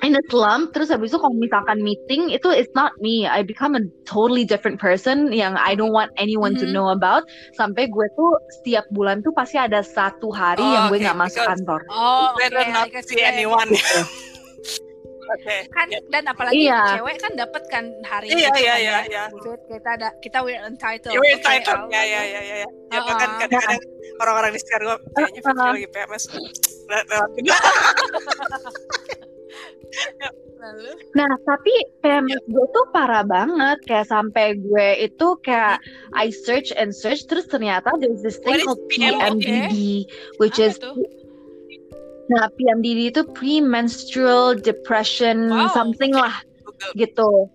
in 0.00 0.16
a 0.16 0.22
slump 0.32 0.72
terus 0.72 0.88
habis 0.88 1.12
itu 1.12 1.18
kalau 1.20 1.36
misalkan 1.36 1.82
meeting 1.84 2.32
itu 2.32 2.48
it's 2.48 2.72
not 2.72 2.94
me 3.02 3.28
I 3.28 3.44
become 3.44 3.76
a 3.76 3.84
totally 4.08 4.48
different 4.48 4.80
person 4.80 5.34
yang 5.34 5.58
I 5.60 5.76
don't 5.76 5.92
want 5.92 6.14
anyone 6.16 6.56
mm 6.56 6.62
-hmm. 6.62 6.72
to 6.72 6.74
know 6.74 6.88
about 6.94 7.28
sampai 7.58 7.90
gue 7.90 8.06
tuh 8.16 8.32
setiap 8.60 8.88
bulan 8.94 9.20
tuh 9.20 9.34
pasti 9.36 9.60
ada 9.60 9.84
satu 9.84 10.32
hari 10.32 10.64
oh, 10.64 10.72
yang 10.72 10.84
gue 10.88 10.98
nggak 11.04 11.16
okay. 11.16 11.24
masuk 11.28 11.42
kantor 11.44 11.80
oh 11.92 12.32
okay. 12.38 12.72
not 12.72 12.88
see 13.04 13.20
anyone 13.20 13.68
Okay. 15.26 15.60
Kan 15.74 15.88
dan 16.10 16.24
apalagi 16.30 16.70
iya. 16.70 16.98
cewek 16.98 17.16
kan 17.18 17.32
dapat 17.34 17.62
kan 17.66 17.84
hari 18.06 18.30
iya, 18.30 18.36
itu 18.36 18.38
iya, 18.38 18.48
kan 18.48 18.60
iya, 18.62 18.74
ya. 18.78 18.98
iya. 19.10 19.24
Kita 19.66 19.90
ada 19.98 20.08
kita 20.22 20.38
we're 20.46 20.62
entitled. 20.62 21.14
We're 21.18 21.34
entitled. 21.34 21.90
Okay, 21.90 22.06
ya, 22.14 22.22
ya, 22.22 22.22
ya, 22.22 22.40
ya, 22.40 22.56
ya. 22.62 22.68
Ya, 22.94 22.98
uh, 23.02 23.04
kan 23.18 23.30
kadang-kadang 23.42 23.82
orang-orang 24.22 24.50
di 24.54 24.58
sekitar 24.62 24.80
gue 24.86 24.96
kayaknya 25.18 25.40
uh, 25.42 25.50
uh, 25.50 25.74
lagi 25.74 25.88
PMS 25.90 26.24
lewat 26.86 27.30
Lalu? 30.56 30.92
Nah, 31.14 31.30
tapi 31.44 31.74
PMS 32.00 32.42
gue 32.48 32.66
tuh 32.72 32.84
parah 32.90 33.22
banget. 33.22 33.78
Kayak 33.86 34.08
sampai 34.08 34.56
gue 34.56 34.88
itu 35.04 35.36
kayak 35.44 35.78
I 36.16 36.32
search 36.32 36.72
and 36.74 36.90
search, 36.96 37.28
terus 37.28 37.46
ternyata 37.46 37.92
there's 38.00 38.24
this 38.24 38.40
thing 38.40 38.64
called 38.64 38.80
PMDD, 38.88 40.08
which 40.40 40.58
Apa 40.58 40.66
is 40.72 40.74
itu? 40.80 40.90
Nah, 42.26 42.50
PMDD 42.58 43.14
itu 43.14 43.22
premenstrual 43.34 44.58
depression 44.58 45.46
wow, 45.50 45.70
something 45.70 46.10
lah 46.10 46.34
gitu. 46.98 47.46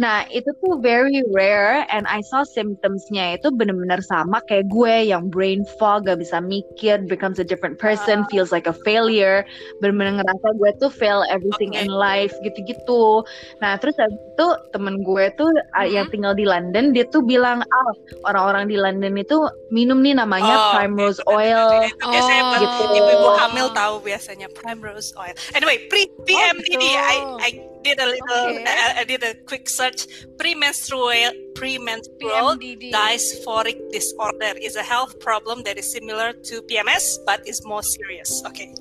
Nah, 0.00 0.24
itu 0.32 0.48
tuh 0.64 0.80
very 0.80 1.20
rare 1.28 1.84
and 1.92 2.08
I 2.08 2.24
saw 2.24 2.40
symptomsnya 2.40 3.36
itu 3.36 3.52
benar-benar 3.52 4.00
sama 4.00 4.40
kayak 4.48 4.72
gue 4.72 5.12
yang 5.12 5.28
brain 5.28 5.68
fog, 5.76 6.08
gak 6.08 6.24
bisa 6.24 6.40
mikir, 6.40 7.04
becomes 7.04 7.36
a 7.36 7.44
different 7.44 7.76
person, 7.76 8.24
feels 8.32 8.48
like 8.48 8.64
a 8.64 8.72
failure, 8.88 9.44
benar-benar 9.84 10.24
ngerasa 10.24 10.48
gue 10.56 10.70
tuh 10.80 10.88
fail 10.88 11.20
everything 11.28 11.76
okay. 11.76 11.84
in 11.84 11.92
life 11.92 12.32
gitu-gitu. 12.40 13.20
Nah, 13.60 13.76
terus 13.76 14.00
itu 14.00 14.46
temen 14.72 15.04
gue 15.04 15.28
tuh 15.36 15.52
uh, 15.76 15.84
yang 15.84 16.08
mm-hmm. 16.08 16.12
tinggal 16.16 16.32
di 16.32 16.48
London, 16.48 16.96
dia 16.96 17.04
tuh 17.12 17.20
bilang, 17.20 17.60
ah 17.60 17.92
orang-orang 18.24 18.72
di 18.72 18.80
London 18.80 19.20
itu 19.20 19.36
minum 19.68 20.00
nih 20.00 20.16
namanya 20.16 20.56
oh, 20.56 20.80
primrose 20.80 21.20
okay. 21.28 21.52
oil. 21.52 21.84
Itu 21.84 22.08
biasanya 22.08 22.42
oh. 22.48 22.56
gitu. 22.56 22.82
ibu-ibu 22.96 23.28
hamil 23.36 23.66
tahu 23.76 23.94
biasanya 24.00 24.48
primrose 24.56 25.12
oil. 25.20 25.36
Anyway, 25.52 25.76
pre 25.92 26.08
PMDD, 26.24 26.84
oh, 26.96 26.96
I 26.96 27.16
I 27.44 27.50
did 27.82 27.98
a 28.00 28.06
little 28.06 28.46
okay. 28.46 28.64
I, 28.66 29.00
I 29.00 29.04
did 29.04 29.22
a 29.22 29.34
quick 29.46 29.68
search. 29.68 30.06
Premenstrual 30.38 31.32
premenstrual 31.54 32.56
PMDD. 32.56 32.92
dysphoric 32.92 33.78
disorder 33.90 34.52
is 34.60 34.76
a 34.76 34.82
health 34.82 35.18
problem 35.20 35.62
that 35.64 35.78
is 35.78 35.92
similar 35.92 36.32
to 36.32 36.62
PMS 36.62 37.18
but 37.26 37.46
is 37.46 37.64
more 37.64 37.82
serious. 37.82 38.42
Okay. 38.46 38.74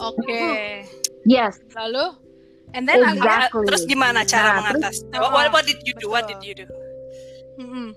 Okay 0.00 0.86
yes. 1.28 1.60
Lalu? 1.76 2.16
And 2.74 2.88
then 2.88 3.00
exactly. 3.00 3.64
terus 3.64 3.84
gimana 3.88 4.28
cara 4.28 4.60
nah, 4.60 4.72
mengatas 4.72 5.00
what, 5.12 5.32
what, 5.32 5.46
what 5.52 5.64
did 5.64 5.80
you 5.84 5.94
do? 5.96 6.08
What 6.12 6.28
did 6.28 6.40
you 6.44 6.52
do? 6.52 6.66
Mm 7.56 7.68
-hmm. 7.68 7.88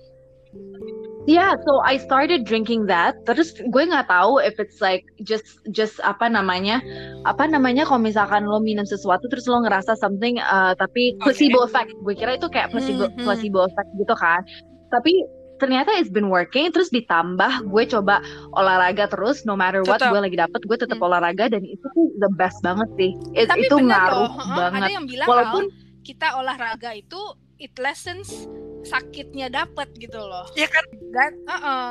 Yeah, 1.22 1.54
so 1.54 1.78
I 1.86 2.02
started 2.02 2.42
drinking 2.42 2.90
that. 2.90 3.14
Terus 3.30 3.54
gue 3.54 3.82
nggak 3.86 4.10
tahu 4.10 4.42
if 4.42 4.58
it's 4.58 4.82
like 4.82 5.06
just 5.22 5.62
just 5.70 6.02
apa 6.02 6.26
namanya, 6.26 6.82
apa 7.22 7.46
namanya 7.46 7.86
kalau 7.86 8.02
misalkan 8.02 8.42
lo 8.42 8.58
minum 8.58 8.82
sesuatu 8.82 9.30
terus 9.30 9.46
lo 9.46 9.62
ngerasa 9.62 9.94
something, 10.02 10.42
uh, 10.42 10.74
tapi 10.74 11.14
placebo 11.22 11.62
effect. 11.62 11.94
Gue 12.02 12.18
kira 12.18 12.34
itu 12.34 12.50
kayak 12.50 12.74
placebo 12.74 13.06
mm 13.06 13.12
-hmm. 13.14 13.22
placebo 13.22 13.60
effect 13.70 13.90
gitu 13.94 14.14
kan. 14.18 14.42
Tapi 14.90 15.14
ternyata 15.62 15.94
it's 15.94 16.10
been 16.10 16.26
working. 16.26 16.74
Terus 16.74 16.90
ditambah 16.90 17.70
gue 17.70 17.84
coba 17.86 18.18
olahraga 18.58 19.06
terus, 19.06 19.46
no 19.46 19.54
matter 19.54 19.86
what 19.86 20.02
tetap. 20.02 20.10
gue 20.10 20.20
lagi 20.26 20.34
dapet, 20.34 20.60
gue 20.66 20.74
tetap 20.74 20.98
hmm. 20.98 21.06
olahraga 21.06 21.46
dan 21.46 21.62
itu 21.62 21.86
tuh 21.94 22.06
the 22.18 22.30
best 22.34 22.58
banget 22.66 22.90
sih. 22.98 23.14
It, 23.38 23.46
tapi 23.46 23.70
itu 23.70 23.78
ngaruh 23.78 24.26
loh. 24.26 24.58
banget. 24.58 24.90
Ada 24.90 24.94
yang 24.98 25.06
bilang 25.06 25.28
Walaupun 25.30 25.64
kita 26.02 26.34
olahraga 26.34 26.98
itu 26.98 27.22
it 27.62 27.78
lessens 27.78 28.50
sakitnya 28.86 29.46
dapat 29.48 29.88
gitu 29.98 30.18
loh. 30.18 30.46
Iya 30.58 30.68
kan? 30.68 30.84
Dan, 31.12 31.32
uh 31.48 31.54
-uh. 31.54 31.86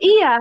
Iya. 0.00 0.34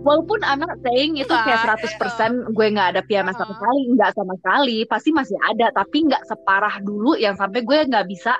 Walaupun 0.00 0.40
anak 0.46 0.78
saying 0.86 1.18
itu 1.20 1.28
kayak 1.28 1.66
100% 1.66 2.00
persen 2.00 2.30
gue 2.54 2.66
nggak 2.70 2.96
ada 2.96 3.02
PMS 3.04 3.34
uh 3.36 3.42
-huh. 3.42 3.50
sama 3.50 3.54
sekali, 3.58 3.82
nggak 3.98 4.12
sama 4.14 4.34
sekali, 4.38 4.78
pasti 4.86 5.10
masih 5.12 5.38
ada, 5.44 5.66
tapi 5.74 6.06
nggak 6.06 6.22
separah 6.24 6.74
dulu 6.80 7.18
yang 7.18 7.34
sampai 7.36 7.60
gue 7.66 7.78
nggak 7.84 8.06
bisa 8.08 8.32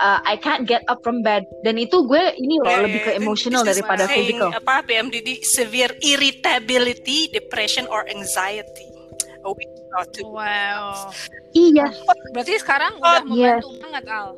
uh, 0.00 0.18
I 0.24 0.36
can't 0.36 0.68
get 0.68 0.82
up 0.88 1.04
from 1.04 1.22
bed 1.22 1.44
dan 1.62 1.76
itu 1.76 2.04
gue 2.08 2.34
ini 2.40 2.60
loh 2.60 2.72
yeah, 2.72 2.82
lebih 2.84 3.00
ke 3.04 3.12
emotional 3.16 3.62
daripada 3.62 4.08
physical. 4.08 4.50
Apa 4.50 4.82
PMDD 4.84 5.44
severe 5.44 5.92
irritability, 6.02 7.30
depression 7.30 7.88
or 7.88 8.04
anxiety. 8.08 8.88
Oh, 9.40 9.56
wow. 10.28 11.08
Iya. 11.56 11.88
Berarti 12.36 12.60
sekarang 12.60 13.00
udah 13.00 13.24
oh, 13.24 13.32
membantu 13.32 13.68
yeah. 13.72 13.80
banget 13.80 14.04
Al 14.12 14.30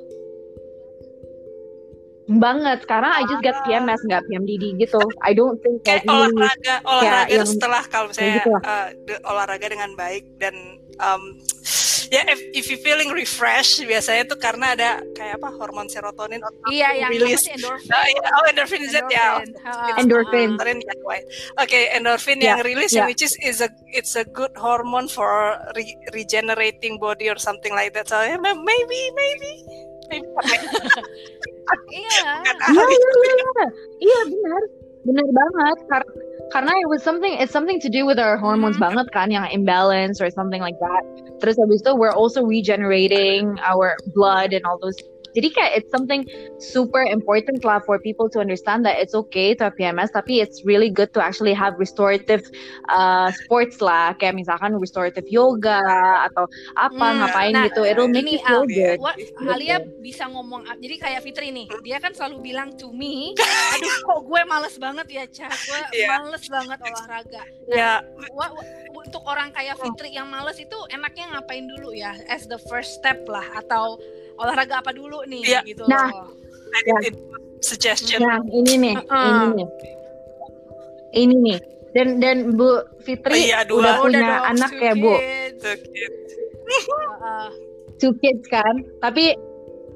banget 2.30 2.86
sekarang 2.86 3.10
I 3.10 3.22
just 3.26 3.42
get 3.42 3.58
PMS 3.66 4.00
nggak 4.06 4.22
PMDD 4.30 4.78
gitu. 4.78 5.02
I 5.20 5.34
don't 5.34 5.58
think 5.58 5.82
kayak 5.82 6.06
olahraga 6.06 6.78
olahraga 6.86 7.34
yang, 7.34 7.48
setelah 7.48 7.82
kalau 7.90 8.06
misalnya 8.10 8.38
gitu 8.38 8.52
uh, 8.62 8.88
olahraga 9.26 9.66
dengan 9.66 9.90
baik 9.98 10.38
dan 10.38 10.54
um, 11.02 11.42
ya 12.12 12.22
yeah, 12.22 12.24
if, 12.30 12.40
if 12.54 12.64
you 12.70 12.78
feeling 12.78 13.10
refreshed 13.10 13.82
biasanya 13.82 14.28
tuh 14.28 14.38
karena 14.38 14.76
ada 14.76 15.00
kayak 15.16 15.40
apa 15.40 15.48
hormon 15.56 15.88
serotonin 15.88 16.44
iya 16.70 16.92
yang 16.94 17.10
release. 17.10 17.48
endorphin 17.48 17.90
uh, 17.90 18.06
yeah, 18.06 18.36
oh 18.38 18.44
endorphin 18.46 18.82
is 18.84 18.94
it 18.94 19.06
ya. 19.10 19.40
Endorphin 19.98 20.54
oke 20.60 20.78
okay, 21.58 21.90
endorphin 21.96 22.38
yeah. 22.38 22.54
yang 22.54 22.60
rilis 22.62 22.92
yeah. 22.94 23.08
which 23.08 23.24
is 23.24 23.34
is 23.42 23.58
a 23.64 23.68
it's 23.90 24.14
a 24.14 24.22
good 24.28 24.52
hormone 24.54 25.10
for 25.10 25.58
re 25.74 25.96
regenerating 26.14 27.02
body 27.02 27.26
or 27.26 27.38
something 27.40 27.74
like 27.74 27.90
that. 27.96 28.06
So 28.06 28.20
yeah, 28.22 28.38
maybe 28.38 29.00
maybe. 29.10 29.52
Iya. 30.12 30.28
Iya, 31.92 32.32
iya, 32.72 32.84
iya. 32.90 33.66
Iya, 34.02 34.20
benar. 34.28 34.62
Benar 35.02 35.26
banget. 35.34 35.78
Karena 35.90 36.10
karena 36.52 36.72
it 36.78 36.88
was 36.88 37.02
something 37.02 37.32
it's 37.40 37.50
something 37.50 37.80
to 37.80 37.88
do 37.88 38.04
with 38.04 38.20
our 38.20 38.36
hormones 38.36 38.76
mm 38.76 38.82
-hmm. 38.82 38.94
banget 38.94 39.06
kan 39.16 39.28
yang 39.32 39.48
imbalance 39.50 40.20
or 40.20 40.28
something 40.28 40.60
like 40.60 40.76
that. 40.78 41.02
Terus 41.40 41.56
habis 41.58 41.80
itu 41.82 41.96
we're 41.96 42.14
also 42.14 42.44
regenerating 42.44 43.56
our 43.64 43.96
blood 44.14 44.52
and 44.52 44.62
all 44.68 44.76
those 44.78 44.98
jadi 45.32 45.48
kayak 45.52 45.72
it's 45.80 45.90
something 45.90 46.28
super 46.60 47.00
important 47.00 47.64
lah 47.64 47.80
for 47.84 47.96
people 47.98 48.28
to 48.28 48.38
understand 48.40 48.84
that 48.84 49.00
it's 49.00 49.16
okay 49.16 49.56
to 49.56 49.68
have 49.68 49.76
PMS, 49.76 50.12
tapi 50.12 50.44
it's 50.44 50.64
really 50.64 50.92
good 50.92 51.12
to 51.16 51.20
actually 51.24 51.56
have 51.56 51.76
restorative 51.80 52.44
uh, 52.92 53.32
sports 53.44 53.80
lah, 53.80 54.12
kayak 54.20 54.36
misalkan 54.36 54.76
restorative 54.76 55.24
yoga 55.28 55.80
atau 56.28 56.44
apa 56.76 57.06
hmm, 57.08 57.18
ngapain 57.24 57.52
nah, 57.56 57.64
gitu. 57.68 57.82
It'll 57.88 58.12
make 58.12 58.28
you 58.28 58.40
feel 58.44 58.68
good. 58.68 58.98
What, 59.00 59.16
Alia 59.48 59.80
bisa 60.00 60.28
ngomong, 60.28 60.68
jadi 60.80 60.96
kayak 61.00 61.20
Fitri 61.24 61.48
nih, 61.50 61.66
dia 61.80 61.96
kan 61.98 62.12
selalu 62.12 62.52
bilang 62.52 62.76
to 62.76 62.92
me, 62.92 63.32
aduh 63.72 63.94
kok 64.04 64.20
gue 64.28 64.40
males 64.44 64.76
banget 64.76 65.06
ya, 65.08 65.24
Cah, 65.28 65.52
gue 65.52 65.80
yeah. 66.04 66.20
males 66.20 66.44
banget 66.46 66.78
olahraga. 66.80 67.42
Nah, 67.68 67.76
yeah. 67.76 67.98
What, 68.36 68.52
untuk 68.92 69.24
orang 69.24 69.50
kayak 69.56 69.80
Fitri 69.80 70.12
yang 70.12 70.28
males 70.28 70.60
itu 70.60 70.76
enaknya 70.92 71.32
ngapain 71.32 71.64
dulu 71.64 71.96
ya 71.96 72.14
as 72.28 72.44
the 72.46 72.60
first 72.68 73.00
step 73.00 73.24
lah 73.26 73.44
atau 73.56 73.98
olahraga 74.38 74.80
apa 74.80 74.90
dulu 74.94 75.24
nih 75.28 75.42
yeah. 75.44 75.62
gitu 75.64 75.84
nah, 75.88 76.08
loh. 76.08 76.32
Ya. 76.84 76.98
Suggestion. 77.62 78.20
Nah, 78.24 78.42
ini 78.50 78.74
nih, 78.74 78.94
uh 78.98 79.06
-uh. 79.06 79.26
ini 79.28 79.46
nih. 79.54 79.68
Ini 81.12 81.36
nih. 81.46 81.58
Dan 81.92 82.08
dan 82.18 82.56
Bu 82.56 82.82
Fitri 83.04 83.36
oh, 83.36 83.46
iya, 83.52 83.60
dua. 83.68 83.78
udah 83.84 83.94
punya 84.00 84.18
udah 84.24 84.38
anak 84.50 84.72
ya, 84.80 84.92
Bu. 84.96 85.12
Two 85.60 85.76
kids. 85.92 86.30
uh, 86.32 86.96
uh. 87.22 87.48
Two 88.00 88.12
kids 88.18 88.44
kan. 88.48 88.82
Tapi 88.98 89.36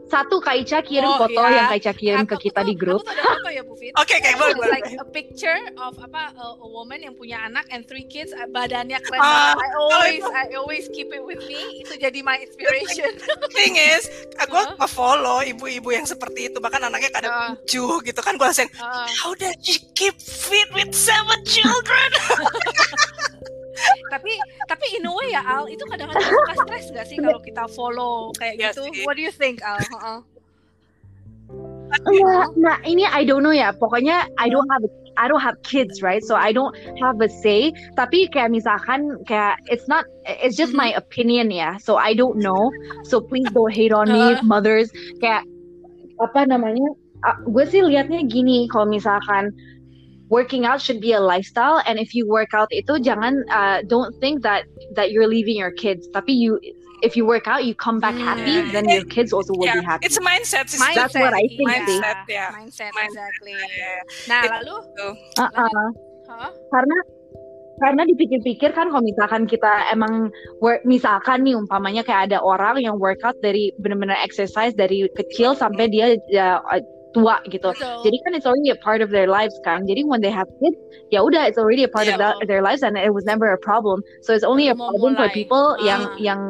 satu 0.07 0.39
Kak 0.39 0.57
Ica 0.63 0.79
kirim 0.87 1.11
oh, 1.11 1.19
foto 1.19 1.43
iya. 1.47 1.63
yang 1.63 1.67
Kak 1.71 1.79
Ica 1.83 1.93
kirim 1.93 2.23
aku, 2.23 2.39
ke 2.39 2.51
kita 2.51 2.61
aku, 2.63 2.69
di 2.71 2.75
grup. 2.79 3.03
Aku 3.03 3.11
tuh 3.11 3.15
ada 3.15 3.25
foto 3.27 3.51
ya 3.51 3.63
Bu 3.67 3.75
Fit. 3.75 3.93
Oke, 4.03 4.17
okay, 4.17 4.19
okay, 4.23 4.33
boleh. 4.39 4.71
like 4.71 4.91
a 4.95 5.07
picture 5.07 5.61
of 5.83 5.99
apa 5.99 6.23
a, 6.35 6.47
a 6.63 6.69
woman 6.69 7.03
yang 7.03 7.15
punya 7.19 7.43
anak 7.43 7.67
and 7.75 7.85
three 7.91 8.07
kids, 8.07 8.31
uh, 8.31 8.47
badannya 8.47 8.99
keren 9.03 9.19
uh, 9.19 9.55
I 9.59 9.69
always 9.75 10.23
I 10.23 10.45
always 10.55 10.85
keep 10.95 11.11
it 11.11 11.23
with 11.23 11.43
me. 11.51 11.83
Itu 11.83 11.99
jadi 11.99 12.23
my 12.23 12.39
inspiration. 12.39 13.11
Thing 13.57 13.75
is, 13.75 14.07
aku 14.39 14.79
uh. 14.79 14.89
follow 14.91 15.43
ibu-ibu 15.43 15.91
yang 15.91 16.07
seperti 16.07 16.55
itu, 16.55 16.59
bahkan 16.63 16.83
anaknya 16.87 17.11
kadang 17.11 17.33
uh. 17.35 17.51
lucu 17.55 18.01
gitu 18.07 18.21
kan 18.23 18.39
gue 18.39 18.47
langsung, 18.47 18.71
uh. 18.79 19.07
how 19.23 19.35
does 19.35 19.55
she 19.63 19.83
keep 19.99 20.15
fit 20.23 20.71
with 20.71 20.95
seven 20.95 21.39
children? 21.43 22.09
tapi 24.13 24.33
tapi 24.67 24.85
in 24.97 25.07
a 25.07 25.13
way 25.13 25.29
ya 25.33 25.43
Al 25.45 25.69
itu 25.69 25.85
kadang-kadang 25.87 26.25
suka 26.25 26.55
stres 26.65 26.87
gak 26.93 27.07
sih 27.09 27.17
kalau 27.21 27.41
kita 27.43 27.65
follow 27.71 28.33
kayak 28.37 28.55
ya 28.57 28.71
gitu? 28.73 28.89
what 29.05 29.15
do 29.17 29.23
you 29.23 29.35
think 29.35 29.61
Al? 29.63 29.79
Uh-uh. 29.93 30.21
Nah, 31.87 32.47
nah 32.59 32.77
ini 32.83 33.07
I 33.07 33.23
don't 33.23 33.47
know 33.47 33.55
ya. 33.55 33.71
Pokoknya 33.71 34.27
I 34.39 34.51
don't 34.51 34.67
have 34.75 34.83
I 35.17 35.31
don't 35.31 35.41
have 35.41 35.57
kids 35.63 36.03
right? 36.03 36.23
So 36.23 36.35
I 36.35 36.51
don't 36.51 36.75
have 36.99 37.21
a 37.23 37.31
say. 37.31 37.73
Tapi 37.95 38.29
kayak 38.35 38.53
misalkan 38.53 39.23
kayak 39.25 39.63
it's 39.71 39.87
not 39.87 40.05
it's 40.27 40.59
just 40.59 40.75
my 40.75 40.93
mm-hmm. 40.93 41.03
opinion 41.03 41.49
ya. 41.55 41.79
So 41.79 41.97
I 41.97 42.13
don't 42.13 42.43
know. 42.43 42.71
So 43.07 43.23
please 43.23 43.47
don't 43.55 43.73
hate 43.73 43.95
on 43.95 44.11
me 44.11 44.37
mothers. 44.43 44.91
Kayak 45.23 45.47
apa 46.19 46.49
namanya 46.49 46.87
uh, 47.25 47.37
gue 47.49 47.65
sih 47.69 47.85
liatnya 47.85 48.25
gini 48.29 48.69
kalau 48.73 48.89
misalkan 48.89 49.53
working 50.29 50.65
out 50.67 50.81
should 50.81 51.01
be 51.01 51.13
a 51.13 51.21
lifestyle 51.21 51.83
and 51.87 51.99
if 51.99 52.15
you 52.15 52.27
work 52.27 52.53
out 52.55 52.69
itu 52.71 52.99
jangan 52.99 53.47
uh, 53.51 53.83
don't 53.87 54.15
think 54.19 54.43
that 54.43 54.67
that 54.95 55.11
you're 55.15 55.29
leaving 55.29 55.57
your 55.57 55.73
kids 55.73 56.09
tapi 56.11 56.35
you 56.35 56.59
if 57.05 57.15
you 57.15 57.23
work 57.29 57.47
out 57.47 57.65
you 57.65 57.75
come 57.75 58.01
back 58.01 58.17
happy 58.17 58.59
mm. 58.59 58.73
then 58.73 58.89
your 58.89 59.05
kids 59.07 59.31
also 59.33 59.53
will 59.55 59.69
yeah. 59.69 59.79
be 59.79 59.85
happy 59.85 60.03
it's 60.07 60.17
a 60.17 60.25
mindset, 60.25 60.67
it's 60.67 60.81
mindset 60.81 61.13
that's 61.13 61.15
what 61.15 61.35
I 61.35 61.45
think 61.47 61.69
mindset, 61.69 62.17
yeah. 62.27 62.51
mindset, 62.51 62.91
mindset 62.97 63.13
exactly 63.13 63.55
nah 64.27 64.43
lalu 64.61 64.77
uh 65.39 65.47
-uh. 65.47 65.89
Huh? 66.27 66.51
karena 66.75 66.99
karena 67.77 68.09
dipikir-pikir 68.09 68.73
kan 68.73 68.89
kalau 68.89 69.05
misalkan 69.05 69.45
kita 69.45 69.93
emang 69.93 70.33
work, 70.65 70.81
misalkan 70.89 71.45
nih 71.45 71.53
umpamanya 71.53 72.01
kayak 72.01 72.33
ada 72.33 72.41
orang 72.41 72.81
yang 72.81 72.97
workout 72.97 73.37
dari 73.45 73.69
benar-benar 73.77 74.17
exercise 74.25 74.73
dari 74.73 75.05
kecil 75.13 75.53
sampai 75.53 75.93
dia 75.93 76.17
ya, 76.33 76.65
tua 77.17 77.41
gitu. 77.49 77.73
Betul. 77.73 78.05
Jadi 78.05 78.17
kan 78.23 78.31
it's 78.37 78.45
already 78.45 78.69
a 78.69 78.79
part 78.85 79.01
of 79.01 79.09
their 79.09 79.25
lives 79.25 79.57
kan. 79.65 79.89
Jadi 79.89 80.05
when 80.05 80.21
they 80.21 80.29
have 80.29 80.45
kids, 80.61 80.77
ya 81.09 81.25
udah 81.25 81.49
it's 81.49 81.57
already 81.57 81.89
a 81.89 81.91
part 81.91 82.05
yeah, 82.05 82.15
of 82.15 82.21
that, 82.21 82.37
their 82.45 82.61
lives 82.61 82.85
and 82.85 83.01
it 83.01 83.17
was 83.17 83.25
never 83.25 83.57
a 83.57 83.61
problem. 83.61 84.05
So 84.21 84.37
it's 84.37 84.45
only 84.45 84.69
a 84.69 84.77
problem 84.77 85.17
for 85.17 85.33
people 85.33 85.81
uh. 85.81 85.89
yang 85.89 86.03
yang 86.21 86.41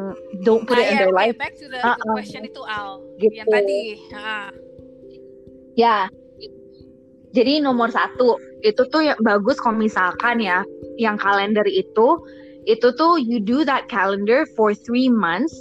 don't 0.43 0.67
put 0.67 0.75
nah, 0.75 0.83
it 0.83 0.91
in 0.91 0.95
their 0.99 1.15
life. 1.15 1.39
Back 1.39 1.55
to 1.63 1.71
the, 1.71 1.79
uh 1.79 1.95
-uh. 1.95 2.13
question 2.19 2.43
itu 2.43 2.59
Al 2.67 2.99
gitu. 3.23 3.39
yang 3.39 3.47
tadi. 3.47 3.81
Uh. 4.11 4.49
Ya. 5.79 5.97
Jadi 7.31 7.61
nomor 7.61 7.93
satu 7.93 8.39
itu 8.65 8.81
tuh 8.89 9.13
yang 9.13 9.19
bagus 9.21 9.61
kalau 9.61 9.77
misalkan 9.77 10.41
ya 10.41 10.65
yang 10.97 11.21
kalender 11.21 11.63
itu 11.69 12.17
itu 12.65 12.87
tuh 12.97 13.21
you 13.21 13.37
do 13.37 13.61
that 13.61 13.85
calendar 13.87 14.43
for 14.57 14.73
three 14.73 15.07
months 15.07 15.53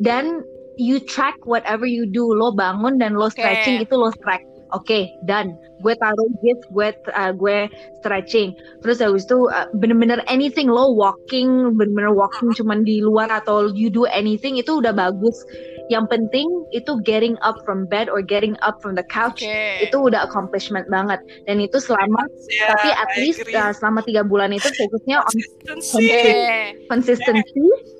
dan 0.00 0.46
you 0.76 1.00
track 1.00 1.36
whatever 1.48 1.84
you 1.88 2.04
do 2.04 2.24
lo 2.24 2.52
bangun 2.52 3.00
dan 3.00 3.16
lo 3.16 3.32
stretching 3.32 3.80
okay. 3.80 3.86
itu 3.88 3.94
lo 3.96 4.12
track. 4.22 4.44
Oke 4.74 4.82
okay, 4.82 5.04
dan 5.22 5.54
gue 5.78 5.94
taruh 6.02 6.30
gift 6.42 6.66
gue 6.74 6.90
uh, 7.14 7.30
gue 7.30 7.70
stretching. 8.02 8.50
Terus 8.82 8.98
habis 8.98 9.22
itu 9.22 9.46
uh, 9.46 9.70
bener-bener 9.78 10.20
anything 10.26 10.66
lo 10.66 10.90
walking 10.90 11.78
bener-bener 11.78 12.10
walking 12.10 12.50
cuman 12.50 12.82
di 12.82 12.98
luar 12.98 13.30
atau 13.30 13.70
you 13.72 13.86
do 13.86 14.10
anything 14.10 14.58
itu 14.58 14.82
udah 14.82 14.90
bagus. 14.90 15.38
Yang 15.86 16.18
penting 16.18 16.50
itu 16.74 16.98
getting 17.06 17.38
up 17.46 17.62
from 17.62 17.86
bed 17.86 18.10
or 18.10 18.18
getting 18.18 18.58
up 18.58 18.82
from 18.82 18.98
the 18.98 19.06
couch 19.06 19.46
okay. 19.46 19.86
itu 19.86 19.94
udah 19.94 20.26
accomplishment 20.26 20.90
banget. 20.90 21.22
Dan 21.46 21.62
itu 21.62 21.78
selama 21.78 22.26
yeah, 22.50 22.74
tapi 22.74 22.88
at 22.90 23.10
I 23.14 23.22
least 23.22 23.46
uh, 23.46 23.70
selama 23.70 24.02
tiga 24.02 24.26
bulan 24.26 24.50
itu 24.50 24.66
fokusnya 24.66 25.22
on 25.22 25.30
consistency, 25.30 26.10
consistency 26.10 26.90
consistency 26.90 27.95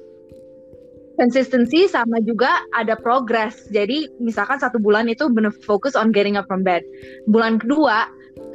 sama 1.89 2.21
juga 2.23 2.62
ada 2.77 2.95
progress. 2.97 3.69
Jadi 3.73 4.09
misalkan 4.21 4.61
satu 4.61 4.77
bulan 4.77 5.09
itu 5.09 5.29
benar 5.33 5.53
fokus 5.64 5.97
on 5.97 6.12
getting 6.12 6.37
up 6.37 6.45
from 6.49 6.61
bed. 6.62 6.85
Bulan 7.29 7.59
kedua 7.61 8.09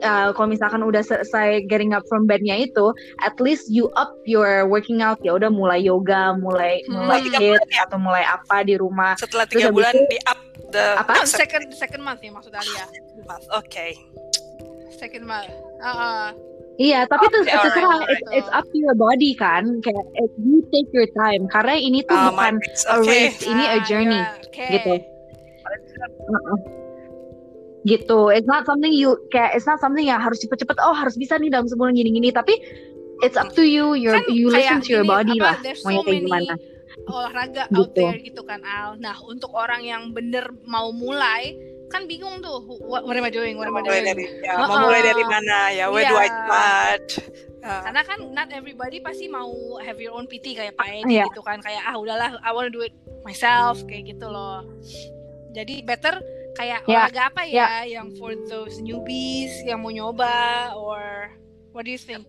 uh, 0.06 0.30
kalau 0.34 0.48
misalkan 0.50 0.82
udah 0.86 1.02
selesai 1.02 1.66
getting 1.66 1.94
up 1.94 2.06
from 2.10 2.26
bednya 2.26 2.58
itu, 2.66 2.94
at 3.22 3.38
least 3.42 3.70
you 3.70 3.90
up 3.98 4.14
your 4.26 4.66
working 4.70 5.02
out 5.02 5.18
ya 5.26 5.38
udah 5.38 5.50
mulai 5.50 5.82
yoga, 5.82 6.38
mulai 6.38 6.82
hmm. 6.86 6.94
mulai 6.98 7.22
hit 7.38 7.62
ya? 7.70 7.86
atau 7.90 7.98
mulai 8.02 8.24
apa 8.26 8.66
di 8.66 8.78
rumah. 8.78 9.18
Setelah 9.18 9.46
tiga 9.50 9.70
Terus 9.70 9.76
bulan 9.76 9.94
di 10.10 10.20
up 10.30 10.40
the 10.74 10.86
apa? 10.98 11.26
second 11.26 11.74
second 11.74 12.02
month 12.06 12.22
ya 12.22 12.32
maksud 12.34 12.54
Alia. 12.54 12.86
Month, 13.26 13.46
oke. 13.54 13.70
Okay. 13.70 13.98
Second 14.98 15.26
month. 15.26 15.50
Uh, 15.82 16.30
uh. 16.30 16.51
Iya, 16.82 17.06
tapi 17.06 17.30
okay, 17.30 17.46
itu 17.46 17.62
terserah 17.62 18.02
right, 18.02 18.10
it's, 18.10 18.26
it's 18.42 18.50
up 18.50 18.66
to 18.66 18.78
your 18.82 18.98
body 18.98 19.38
kan. 19.38 19.86
Kayak 19.86 20.02
you 20.42 20.66
take 20.74 20.90
your 20.90 21.06
time 21.14 21.46
karena 21.46 21.78
ini 21.78 22.02
tuh 22.10 22.18
oh, 22.18 22.34
bukan 22.34 22.58
okay. 22.58 22.90
a 22.90 22.96
race, 23.06 23.40
ini 23.46 23.64
a 23.70 23.78
ah, 23.78 23.80
journey 23.86 24.18
yeah, 24.18 24.42
okay. 24.50 24.70
gitu. 24.82 24.94
Uh 24.98 26.34
-uh 26.34 26.82
gitu 27.86 28.30
it's 28.30 28.46
not 28.46 28.62
something 28.66 28.94
you 28.94 29.18
kayak 29.34 29.58
it's 29.58 29.66
not 29.66 29.82
something 29.82 30.06
yang 30.06 30.22
harus 30.22 30.38
cepet-cepet 30.38 30.78
oh 30.86 30.94
harus 30.94 31.18
bisa 31.18 31.38
nih 31.42 31.50
dalam 31.50 31.66
sebulan 31.66 31.98
gini-gini 31.98 32.30
tapi 32.30 32.62
it's 33.26 33.38
up 33.38 33.50
to 33.58 33.66
you 33.66 33.98
you 33.98 34.14
kan 34.14 34.26
you 34.30 34.54
listen 34.54 34.82
to 34.82 35.02
your 35.02 35.06
body 35.06 35.42
apa, 35.42 35.58
lah 35.58 35.74
mau 35.90 36.02
so 36.02 36.06
kayak 36.06 36.22
gimana 36.22 36.54
olahraga 37.10 37.64
gitu. 37.74 37.82
out 37.82 37.92
there 37.98 38.18
gitu 38.22 38.42
kan 38.46 38.62
Al 38.62 39.02
nah 39.02 39.18
untuk 39.26 39.50
orang 39.58 39.82
yang 39.82 40.14
bener 40.14 40.54
mau 40.70 40.94
mulai 40.94 41.58
kan 41.92 42.08
bingung 42.08 42.40
tuh 42.40 42.64
what, 42.82 43.04
what 43.04 43.16
am 43.20 43.28
I 43.28 43.34
doing 43.34 43.60
what 43.60 43.68
am 43.68 43.78
I 43.78 43.84
doing 43.84 44.08
dari, 44.08 44.26
ya, 44.42 44.56
uh, 44.56 44.68
mau 44.72 44.88
mulai 44.88 45.04
dari 45.04 45.24
mana 45.28 45.58
ya 45.76 45.86
where 45.92 46.08
yeah. 46.08 46.12
do 46.12 46.18
I 46.18 46.28
start 46.32 47.06
uh. 47.62 47.82
karena 47.86 48.02
kan 48.08 48.20
not 48.32 48.48
everybody 48.56 49.04
pasti 49.04 49.28
mau 49.28 49.52
have 49.84 50.00
your 50.00 50.16
own 50.16 50.26
PT 50.26 50.56
kayak 50.56 50.80
Pak 50.80 50.88
Edi 50.88 51.20
yeah. 51.20 51.28
gitu 51.28 51.44
kan 51.44 51.60
kayak 51.60 51.84
ah 51.84 52.00
udahlah 52.00 52.40
I 52.42 52.56
wanna 52.56 52.72
do 52.72 52.82
it 52.82 52.96
myself 53.28 53.84
kayak 53.86 54.16
gitu 54.16 54.32
loh 54.32 54.64
jadi 55.52 55.84
better 55.84 56.24
kayak 56.56 56.88
yeah. 56.88 57.08
olahraga 57.08 57.22
apa 57.28 57.42
ya 57.46 57.56
yeah. 57.84 58.02
yang 58.02 58.16
for 58.16 58.34
those 58.48 58.80
newbies 58.80 59.52
yang 59.68 59.84
mau 59.84 59.92
nyoba 59.92 60.72
or 60.80 61.32
what 61.72 61.86
do 61.86 61.92
you 61.92 62.00
think? 62.00 62.28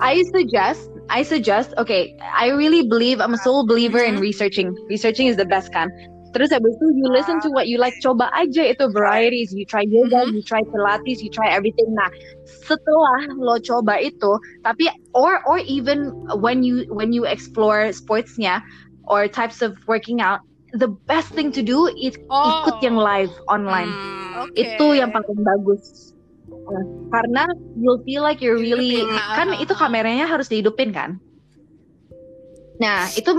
I 0.00 0.22
suggest, 0.34 0.90
I 1.08 1.22
suggest, 1.22 1.72
okay, 1.78 2.16
I 2.20 2.48
really 2.48 2.82
believe, 2.82 3.20
I'm 3.20 3.34
a 3.34 3.38
sole 3.38 3.66
believer 3.66 4.02
in 4.02 4.14
mm-hmm. 4.14 4.22
researching. 4.22 4.74
Researching 4.88 5.28
is 5.28 5.36
the 5.36 5.44
best 5.44 5.72
kan. 5.72 5.90
Terus 6.36 6.52
habis 6.52 6.76
itu 6.76 7.00
you 7.00 7.08
listen 7.08 7.40
to 7.40 7.48
what 7.48 7.64
you 7.64 7.80
like, 7.80 7.96
coba 8.04 8.28
aja 8.36 8.68
itu 8.68 8.92
varieties. 8.92 9.56
You 9.56 9.64
try 9.64 9.88
yoga, 9.88 10.28
mm-hmm. 10.28 10.36
you 10.36 10.44
try 10.44 10.60
pilates, 10.68 11.24
you 11.24 11.32
try 11.32 11.48
everything. 11.48 11.96
Nah, 11.96 12.12
setelah 12.44 13.32
lo 13.40 13.56
coba 13.56 13.96
itu, 14.04 14.36
tapi 14.60 14.92
or 15.16 15.40
or 15.48 15.64
even 15.64 16.12
when 16.44 16.60
you 16.60 16.84
when 16.92 17.16
you 17.16 17.24
explore 17.24 17.88
sportsnya 17.88 18.60
or 19.08 19.24
types 19.24 19.64
of 19.64 19.80
working 19.88 20.20
out, 20.20 20.44
the 20.76 20.92
best 21.08 21.32
thing 21.32 21.48
to 21.56 21.64
do 21.64 21.88
is 21.96 22.20
oh. 22.28 22.68
ikut 22.68 22.84
yang 22.84 23.00
live 23.00 23.32
online. 23.48 23.88
Hmm, 23.88 24.52
okay. 24.52 24.76
Itu 24.76 24.92
yang 24.92 25.16
paling 25.16 25.40
bagus. 25.40 26.12
Nah, 26.52 26.84
karena 27.16 27.48
you'll 27.80 28.04
feel 28.04 28.20
like 28.20 28.44
you're 28.44 28.60
really 28.60 29.00
kan 29.32 29.56
itu 29.56 29.72
kameranya 29.72 30.28
harus 30.28 30.52
dihidupin 30.52 30.92
kan. 30.92 31.16
Nah, 32.76 33.08
itu 33.16 33.30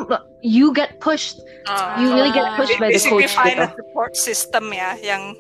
you 0.42 0.74
get 0.74 0.98
pushed. 0.98 1.38
Uh, 1.70 2.00
you 2.02 2.10
really 2.10 2.34
get 2.34 2.58
pushed 2.58 2.74
by 2.82 2.90
the 2.90 3.02
coach 3.02 3.30
find 3.34 3.60
gitu. 3.60 3.66
a 3.66 3.70
support 3.76 4.14
system 4.18 4.74
ya 4.74 4.98
yang 5.04 5.38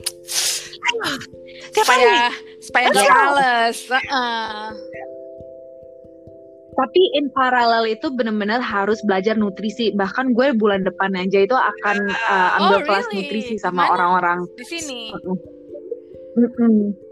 supaya 1.73 2.29
supaya 2.61 2.85
nggak 2.93 3.09
males. 3.09 3.77
Uh, 3.89 4.69
tapi 6.77 7.01
in 7.17 7.33
paralel 7.33 7.89
itu 7.89 8.13
benar-benar 8.13 8.61
harus 8.61 9.01
belajar 9.01 9.33
nutrisi. 9.33 9.89
Bahkan 9.97 10.37
gue 10.37 10.53
bulan 10.53 10.85
depan 10.85 11.17
aja 11.17 11.41
itu 11.41 11.57
akan 11.57 11.97
uh, 12.13 12.49
ambil 12.61 12.79
oh, 12.81 12.85
kelas 12.85 13.05
really? 13.09 13.25
nutrisi 13.25 13.55
sama 13.57 13.89
orang-orang. 13.89 14.45
Di 14.61 14.65
sini? 14.67 15.09
Mm 16.37 16.49
-mm. 16.53 17.06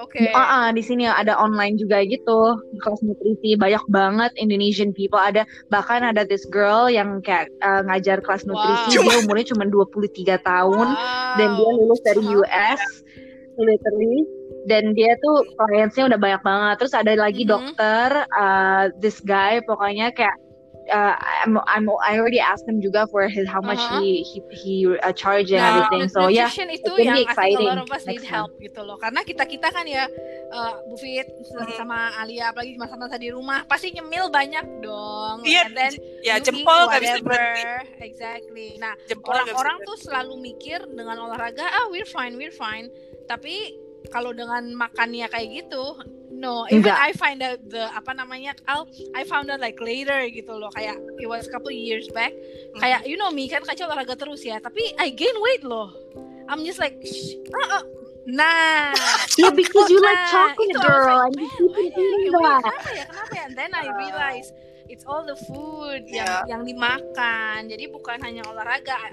Oke. 0.00 0.18
Okay. 0.18 0.28
Uh, 0.32 0.38
uh, 0.38 0.68
di 0.70 0.82
sini 0.82 1.06
ada 1.06 1.36
online 1.38 1.78
juga 1.78 2.02
gitu 2.06 2.58
kelas 2.82 3.00
nutrisi 3.04 3.54
banyak 3.58 3.82
banget 3.90 4.30
Indonesian 4.38 4.90
people 4.94 5.20
ada 5.20 5.46
bahkan 5.68 6.02
ada 6.02 6.26
this 6.26 6.46
girl 6.48 6.86
yang 6.90 7.22
kayak 7.22 7.50
uh, 7.62 7.82
ngajar 7.86 8.22
kelas 8.22 8.46
nutrisi 8.48 8.98
wow. 8.98 9.04
dia 9.06 9.18
umurnya 9.22 9.46
cuma 9.54 9.64
23 9.68 10.40
tahun 10.42 10.88
wow. 10.94 11.36
dan 11.38 11.48
dia 11.58 11.70
lulus 11.74 12.00
dari 12.02 12.22
US 12.22 12.80
literally 13.60 14.24
dan 14.70 14.94
dia 14.94 15.18
tuh 15.18 15.42
kliennya 15.58 16.02
udah 16.06 16.18
banyak 16.18 16.42
banget 16.42 16.74
terus 16.78 16.94
ada 16.94 17.12
lagi 17.18 17.42
mm 17.42 17.48
-hmm. 17.48 17.52
dokter 17.52 18.08
uh, 18.30 18.84
this 19.02 19.18
guy 19.22 19.58
pokoknya 19.64 20.14
kayak 20.14 20.34
uh, 20.90 21.14
I'm, 21.44 21.58
I'm 21.66 21.86
I 22.02 22.18
already 22.18 22.40
asked 22.40 22.66
him 22.66 22.82
juga 22.82 23.06
for 23.10 23.28
his 23.28 23.46
how 23.46 23.62
much 23.62 23.78
uh 23.78 23.98
-huh. 23.98 24.02
he 24.02 24.26
he 24.26 24.38
he 24.50 24.74
uh, 24.88 25.14
charge 25.14 25.54
and 25.54 25.62
nah, 25.62 25.86
everything. 25.86 26.08
So 26.10 26.26
yeah 26.26 26.50
itu 26.50 26.92
yang 26.98 27.22
exciting 27.22 27.68
a 27.68 27.76
lot 27.76 27.80
of 27.82 27.90
us 27.92 28.02
need 28.08 28.24
help 28.24 28.56
gitu 28.58 28.80
loh. 28.82 28.98
Karena 28.98 29.22
kita 29.22 29.44
kita 29.46 29.68
kan 29.70 29.86
ya 29.86 30.08
uh, 30.50 30.72
Bu 30.88 30.96
Fit 30.98 31.28
sama 31.78 32.16
Alia 32.18 32.50
apalagi 32.50 32.74
masa-masa 32.80 33.20
di 33.20 33.30
rumah 33.30 33.62
pasti 33.68 33.94
nyemil 33.94 34.32
banyak 34.32 34.66
dong. 34.82 35.46
Iya 35.46 35.70
yeah, 35.70 35.90
ya 36.22 36.34
jempol 36.42 36.90
gak 36.90 37.02
bisa 37.02 37.18
exactly. 38.02 38.80
Nah 38.80 38.96
orang-orang 39.22 39.76
tuh 39.86 39.96
selalu 40.00 40.34
mikir 40.40 40.82
dengan 40.90 41.20
olahraga 41.28 41.64
ah 41.68 41.86
we're 41.92 42.08
fine 42.08 42.34
we're 42.34 42.54
fine. 42.54 42.90
Tapi 43.30 43.78
kalau 44.10 44.34
dengan 44.34 44.66
makannya 44.74 45.30
kayak 45.30 45.48
gitu 45.62 45.84
no 46.42 46.66
even 46.66 46.90
Enggak. 46.90 46.98
I 46.98 47.10
find 47.14 47.38
out 47.38 47.62
the 47.70 47.86
apa 47.94 48.10
namanya 48.18 48.58
Al 48.66 48.90
I 49.14 49.22
found 49.22 49.46
out 49.54 49.62
like 49.62 49.78
later 49.78 50.26
gitu 50.26 50.58
loh 50.58 50.74
kayak 50.74 50.98
it 51.22 51.30
was 51.30 51.46
a 51.46 51.50
couple 51.54 51.70
years 51.70 52.10
back 52.10 52.34
mm. 52.34 52.82
kayak 52.82 53.06
you 53.06 53.14
know 53.14 53.30
me 53.30 53.46
kan 53.46 53.62
kacau 53.62 53.86
olahraga 53.86 54.18
terus 54.18 54.42
ya 54.42 54.58
tapi 54.58 54.90
I 54.98 55.14
gain 55.14 55.38
weight 55.38 55.62
loh 55.62 55.94
I'm 56.50 56.66
just 56.66 56.82
like 56.82 56.98
uh, 57.54 57.78
uh. 57.78 57.84
Nah, 58.22 58.94
yeah, 59.34 59.50
because 59.50 59.90
you 59.90 59.98
like 59.98 60.30
chocolate, 60.30 60.78
girl, 60.78 61.26
and 61.26 61.34
you 61.34 61.50
keep 61.74 61.90
eating 61.90 62.30
that. 62.38 62.62
Kenapa 62.62 62.90
ya? 62.94 63.04
Kenapa 63.10 63.32
ya? 63.34 63.42
And 63.50 63.54
then 63.58 63.70
I 63.74 63.90
realize 63.98 64.54
it's 64.86 65.02
all 65.02 65.26
the 65.26 65.34
food 65.34 66.06
yeah. 66.06 66.46
yang 66.46 66.62
yang 66.62 66.62
dimakan. 66.62 67.66
Jadi 67.66 67.90
bukan 67.90 68.22
hanya 68.22 68.46
olahraga. 68.46 69.10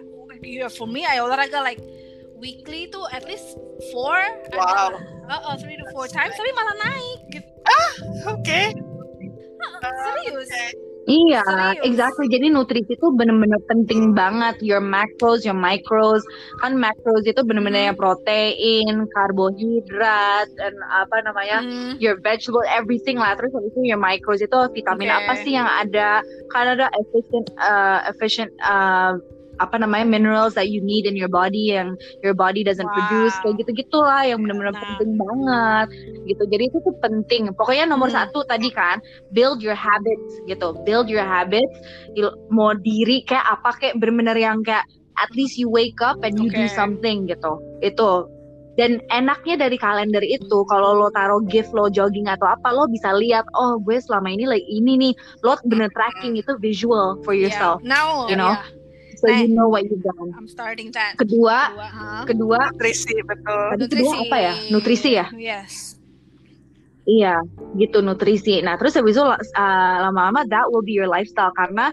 For 0.70 0.86
me, 0.86 1.10
I 1.10 1.26
olahraga 1.26 1.58
like 1.58 1.82
weekly 2.40 2.88
tuh 2.88 3.06
at 3.12 3.24
least 3.28 3.56
four 3.92 4.18
wow 4.56 4.96
uh, 5.30 5.42
uh, 5.46 5.56
three 5.60 5.76
to 5.76 5.86
four 5.92 6.08
times 6.08 6.34
tapi 6.36 6.52
malah 6.56 6.76
naik 6.88 7.20
gitu 7.36 7.50
ah 7.68 7.92
oke 8.34 8.42
okay. 8.42 8.72
uh, 9.62 9.94
serius 10.04 10.48
okay. 10.48 10.90
Iya, 11.10 11.42
Serius? 11.42 11.86
exactly. 11.90 12.28
Jadi 12.30 12.54
nutrisi 12.54 12.94
itu 12.94 13.08
benar-benar 13.18 13.58
penting 13.66 14.14
banget. 14.14 14.62
Your 14.62 14.78
macros, 14.78 15.42
your 15.42 15.58
micros. 15.58 16.22
Kan 16.62 16.78
macros 16.78 17.26
itu 17.26 17.42
benar-benar 17.42 17.82
hmm. 17.82 17.90
yang 17.90 17.98
protein, 17.98 18.94
karbohidrat, 19.10 20.54
dan 20.54 20.74
apa 20.94 21.26
namanya, 21.26 21.66
hmm. 21.66 21.98
your 21.98 22.22
vegetable, 22.22 22.62
everything 22.70 23.18
lah. 23.18 23.34
Terus 23.34 23.58
habis 23.58 23.74
itu 23.74 23.90
your 23.90 23.98
micros 23.98 24.38
itu 24.38 24.54
vitamin 24.70 25.10
okay. 25.10 25.18
apa 25.18 25.34
sih 25.42 25.52
yang 25.58 25.66
ada? 25.66 26.22
Kan 26.54 26.78
ada 26.78 26.94
efficient, 27.02 27.48
uh, 27.58 28.06
efficient 28.06 28.54
uh, 28.62 29.18
apa 29.60 29.76
namanya 29.76 30.08
minerals 30.08 30.56
that 30.56 30.72
you 30.72 30.80
need 30.80 31.04
in 31.04 31.14
your 31.14 31.30
body 31.32 31.76
yang 31.76 31.94
your 32.24 32.34
body 32.34 32.64
doesn't 32.64 32.88
wow. 32.88 32.96
produce 32.96 33.36
kayak 33.44 33.56
gitu 33.64 33.72
gitulah 33.86 34.24
yang 34.24 34.40
benar-benar 34.42 34.76
nah. 34.76 34.82
penting 34.82 35.12
banget 35.20 35.88
gitu 36.32 36.44
jadi 36.48 36.64
itu 36.72 36.78
tuh 36.82 36.96
penting 37.04 37.52
pokoknya 37.56 37.86
nomor 37.88 38.08
hmm. 38.10 38.18
satu 38.18 38.44
tadi 38.48 38.72
kan 38.72 39.04
build 39.36 39.60
your 39.60 39.78
habits 39.78 40.40
gitu 40.48 40.76
build 40.88 41.12
your 41.12 41.26
habits 41.26 41.76
mau 42.50 42.74
diri 42.74 43.22
kayak 43.28 43.46
apa 43.46 43.70
kayak 43.78 43.96
benar-benar 44.00 44.40
yang 44.40 44.64
kayak 44.64 44.84
at 45.20 45.30
least 45.36 45.60
you 45.60 45.68
wake 45.68 46.00
up 46.00 46.24
and 46.24 46.40
you 46.40 46.48
okay. 46.48 46.64
do 46.64 46.66
something 46.72 47.28
gitu 47.28 47.60
itu 47.84 48.26
dan 48.80 49.04
enaknya 49.12 49.60
dari 49.68 49.76
kalender 49.76 50.24
itu 50.24 50.64
kalau 50.72 50.96
lo 50.96 51.12
taruh 51.12 51.44
gift 51.52 51.76
lo 51.76 51.92
jogging 51.92 52.32
atau 52.32 52.48
apa 52.48 52.72
lo 52.72 52.88
bisa 52.88 53.12
lihat 53.12 53.44
oh 53.60 53.76
gue 53.84 54.00
selama 54.00 54.32
ini 54.32 54.48
like 54.48 54.64
ini 54.72 54.96
nih 54.96 55.14
lo 55.44 55.60
bener 55.68 55.92
tracking 55.92 56.40
itu 56.40 56.56
visual 56.64 57.20
for 57.28 57.36
yourself 57.36 57.84
yeah. 57.84 58.00
now 58.00 58.24
you 58.32 58.40
know 58.40 58.56
yeah. 58.56 58.64
So 59.20 59.28
nah, 59.28 59.44
you 59.44 59.52
know 59.52 59.68
what 59.68 59.84
done. 59.84 60.32
I'm 60.32 60.48
starting 60.48 60.96
that. 60.96 61.20
Kedua, 61.20 61.76
kedua, 61.76 61.88
huh? 61.92 62.24
kedua 62.24 62.60
nutrisi 62.72 63.16
betul. 63.28 63.64
Tadi 63.76 63.82
nutrisi. 63.84 64.00
kedua 64.00 64.14
apa 64.24 64.38
ya? 64.40 64.54
Nutrisi 64.72 65.10
ya? 65.12 65.26
Yes. 65.36 65.74
Iya, 67.04 67.36
gitu 67.76 68.00
nutrisi. 68.00 68.64
Nah, 68.64 68.80
terus 68.80 68.96
habis 68.96 69.20
itu 69.20 69.26
uh, 69.26 69.96
lama-lama 70.08 70.48
that 70.48 70.72
will 70.72 70.86
be 70.86 70.96
your 70.96 71.10
lifestyle 71.10 71.52
karena 71.58 71.92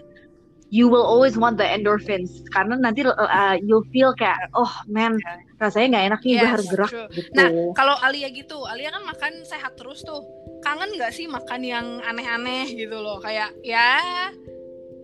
you 0.69 0.87
will 0.87 1.03
always 1.03 1.39
want 1.39 1.55
the 1.55 1.63
endorphins 1.63 2.43
karena 2.51 2.75
nanti 2.75 3.07
uh, 3.07 3.55
you'll 3.63 3.87
feel 3.95 4.11
kayak 4.11 4.35
oh 4.51 4.67
man 4.91 5.15
rasanya 5.63 5.95
nggak 5.95 6.05
enak 6.11 6.19
nih 6.27 6.33
yes, 6.35 6.41
gue 6.43 6.49
harus 6.51 6.67
gerak 6.67 6.91
gitu. 7.15 7.29
Nah 7.33 7.47
kalau 7.71 7.95
Alia 8.03 8.27
gitu, 8.29 8.67
Alia 8.67 8.91
kan 8.91 9.03
makan 9.07 9.33
sehat 9.47 9.79
terus 9.79 10.03
tuh. 10.03 10.21
Kangen 10.59 10.91
nggak 10.99 11.15
sih 11.15 11.25
makan 11.31 11.61
yang 11.63 11.87
aneh-aneh 12.03 12.67
gitu 12.75 12.99
loh? 12.99 13.23
Kayak 13.23 13.55
ya 13.63 14.27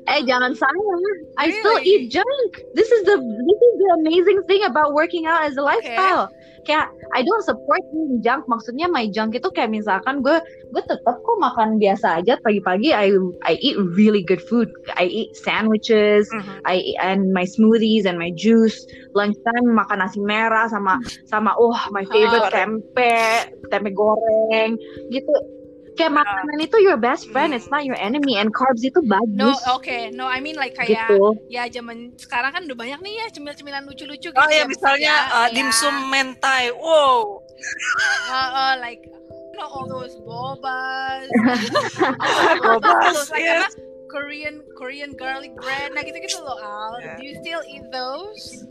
Eh 0.03 0.21
jangan 0.27 0.51
salah, 0.51 0.99
I 1.39 1.47
really? 1.47 1.59
still 1.59 1.79
eat 1.79 2.03
junk. 2.11 2.51
This 2.75 2.91
is 2.91 3.07
the 3.07 3.17
this 3.23 3.59
is 3.63 3.73
the 3.79 3.89
amazing 4.03 4.39
thing 4.51 4.63
about 4.67 4.91
working 4.91 5.25
out 5.25 5.47
as 5.47 5.55
a 5.55 5.63
lifestyle. 5.63 6.27
Okay 6.27 6.43
kayak 6.65 6.89
I 7.13 7.21
don't 7.21 7.45
support 7.45 7.83
eating 7.93 8.23
junk. 8.23 8.47
Maksudnya 8.49 8.89
my 8.89 9.05
junk 9.11 9.35
itu 9.37 9.47
kayak 9.53 9.69
misalkan 9.69 10.23
gue 10.23 10.39
gue 10.73 10.83
tetap 10.83 11.19
kok 11.21 11.37
makan 11.37 11.77
biasa 11.77 12.23
aja. 12.23 12.39
Pagi-pagi 12.41 12.95
I 12.95 13.13
I 13.45 13.59
eat 13.59 13.77
really 13.93 14.23
good 14.25 14.41
food. 14.41 14.71
I 14.97 15.05
eat 15.05 15.35
sandwiches. 15.37 16.25
Mm-hmm. 16.31 16.57
I 16.65 16.81
and 17.03 17.29
my 17.35 17.45
smoothies 17.45 18.09
and 18.09 18.17
my 18.17 18.33
juice. 18.33 18.79
Lunchtime 19.13 19.67
makan 19.69 20.01
nasi 20.01 20.23
merah 20.23 20.71
sama 20.71 20.97
sama 21.29 21.53
oh 21.59 21.77
my 21.93 22.07
favorite 22.09 22.49
oh, 22.49 22.51
tempe 22.51 23.13
tempe 23.69 23.89
goreng. 23.93 24.79
Gitu 25.11 25.33
kayak 25.95 26.13
uh, 26.13 26.17
makanan 26.21 26.57
itu 26.61 26.77
your 26.81 26.97
best 26.97 27.29
friend, 27.29 27.53
it's 27.53 27.69
not 27.69 27.85
your 27.85 27.97
enemy, 27.97 28.37
and 28.37 28.53
carbs 28.53 28.81
itu 28.81 28.99
bagus. 29.05 29.37
No, 29.37 29.53
oke, 29.73 29.83
okay. 29.83 30.09
no, 30.13 30.25
I 30.25 30.41
mean 30.41 30.57
like 30.57 30.73
kayak 30.73 31.09
gitu. 31.09 31.37
ya 31.49 31.69
zaman 31.69 32.13
sekarang 32.17 32.51
kan 32.53 32.61
udah 32.65 32.77
banyak 32.77 32.99
nih 33.01 33.13
ya 33.23 33.25
cemil-cemilan 33.33 33.83
lucu-lucu 33.85 34.33
gitu. 34.33 34.37
Oh 34.37 34.49
ya, 34.49 34.65
misalnya 34.65 35.13
uh, 35.31 35.47
dimsum 35.53 36.09
mentai, 36.09 36.73
wow. 36.75 37.41
Uh, 38.29 38.51
uh, 38.51 38.73
like 38.81 39.05
you 39.07 39.57
know 39.57 39.69
all 39.69 39.87
those 39.87 40.17
bobas, 40.25 41.29
bobas, 42.65 43.29
like, 43.31 43.45
yes. 43.45 43.71
Korean 44.13 44.61
Korean 44.77 45.17
garlic 45.17 45.57
bread, 45.57 45.89
nah 45.97 46.05
gitu-gitu 46.05 46.37
loh 46.45 46.61
Al. 46.61 47.01
Yeah. 47.01 47.17
Do 47.17 47.21
you 47.25 47.33
still 47.41 47.63
eat 47.65 47.85
those? 47.89 48.61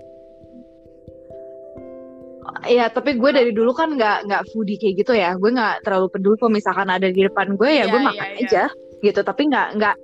Ya 2.68 2.86
tapi 2.92 3.16
gue 3.16 3.30
dari 3.32 3.50
dulu 3.50 3.72
kan 3.72 3.96
nggak 3.96 4.28
nggak 4.28 4.42
foodie 4.53 4.78
kayak 4.78 5.05
gitu 5.05 5.12
ya. 5.16 5.34
Gue 5.36 5.50
nggak 5.53 5.86
terlalu 5.86 6.09
peduli 6.12 6.36
kalau 6.38 6.53
misalkan 6.53 6.88
ada 6.88 7.09
di 7.09 7.20
depan 7.24 7.57
gue 7.57 7.70
ya 7.70 7.84
yeah, 7.84 7.86
gue 7.88 8.00
makan 8.00 8.28
yeah, 8.36 8.42
aja 8.42 8.64
yeah. 8.70 9.00
gitu. 9.05 9.20
Tapi 9.24 9.42
nggak 9.48 9.68
nggak 9.78 9.96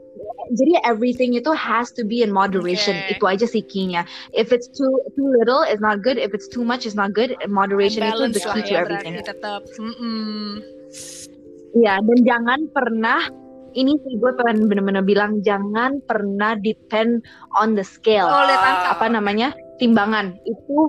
jadi 0.57 0.80
everything 0.84 1.36
itu 1.36 1.53
has 1.53 1.92
to 1.92 2.03
be 2.05 2.24
in 2.24 2.32
moderation. 2.32 2.96
Okay. 3.05 3.16
itu 3.16 3.24
aja 3.28 3.46
sih 3.46 3.62
key-nya. 3.64 4.09
If 4.32 4.51
it's 4.51 4.68
too 4.72 4.90
too 5.14 5.28
little 5.40 5.64
it's 5.64 5.82
not 5.82 6.01
good. 6.01 6.16
If 6.16 6.32
it's 6.32 6.49
too 6.49 6.64
much 6.64 6.88
it's 6.88 6.96
not 6.96 7.12
good. 7.12 7.36
Moderation 7.46 8.09
itu 8.09 8.32
the 8.32 8.42
key 8.42 8.62
to 8.64 8.72
ya, 8.72 8.80
everything. 8.84 9.20
tetap 9.20 9.64
mm 9.76 9.94
-mm. 9.94 10.49
ya 11.76 12.01
dan 12.01 12.18
jangan 12.24 12.61
pernah 12.72 13.20
ini 13.76 13.92
sih 14.01 14.16
gue 14.16 14.32
pengen 14.40 14.66
bener-bener 14.72 15.05
bilang 15.05 15.44
jangan 15.44 16.01
pernah 16.09 16.57
depend 16.59 17.20
on 17.61 17.76
the 17.76 17.84
scale. 17.84 18.26
Oh, 18.26 18.49
apa 18.88 19.07
namanya? 19.12 19.53
Timbangan. 19.76 20.34
Itu 20.49 20.88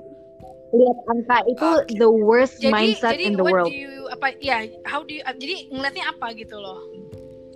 lihat 0.70 0.98
angka 1.10 1.38
itu 1.50 1.68
okay. 1.82 1.98
the 1.98 2.10
worst 2.10 2.62
jadi, 2.62 2.72
mindset 2.72 3.18
jadi 3.18 3.24
in 3.26 3.32
the 3.34 3.44
world. 3.46 3.70
Jadi 3.70 3.82
you 3.82 4.06
apa 4.10 4.26
ya 4.38 4.66
how 4.86 5.02
do 5.02 5.18
you 5.18 5.22
ah, 5.26 5.34
jadi 5.34 5.70
ngelihatnya 5.70 6.04
apa 6.10 6.26
gitu 6.38 6.56
loh? 6.58 6.78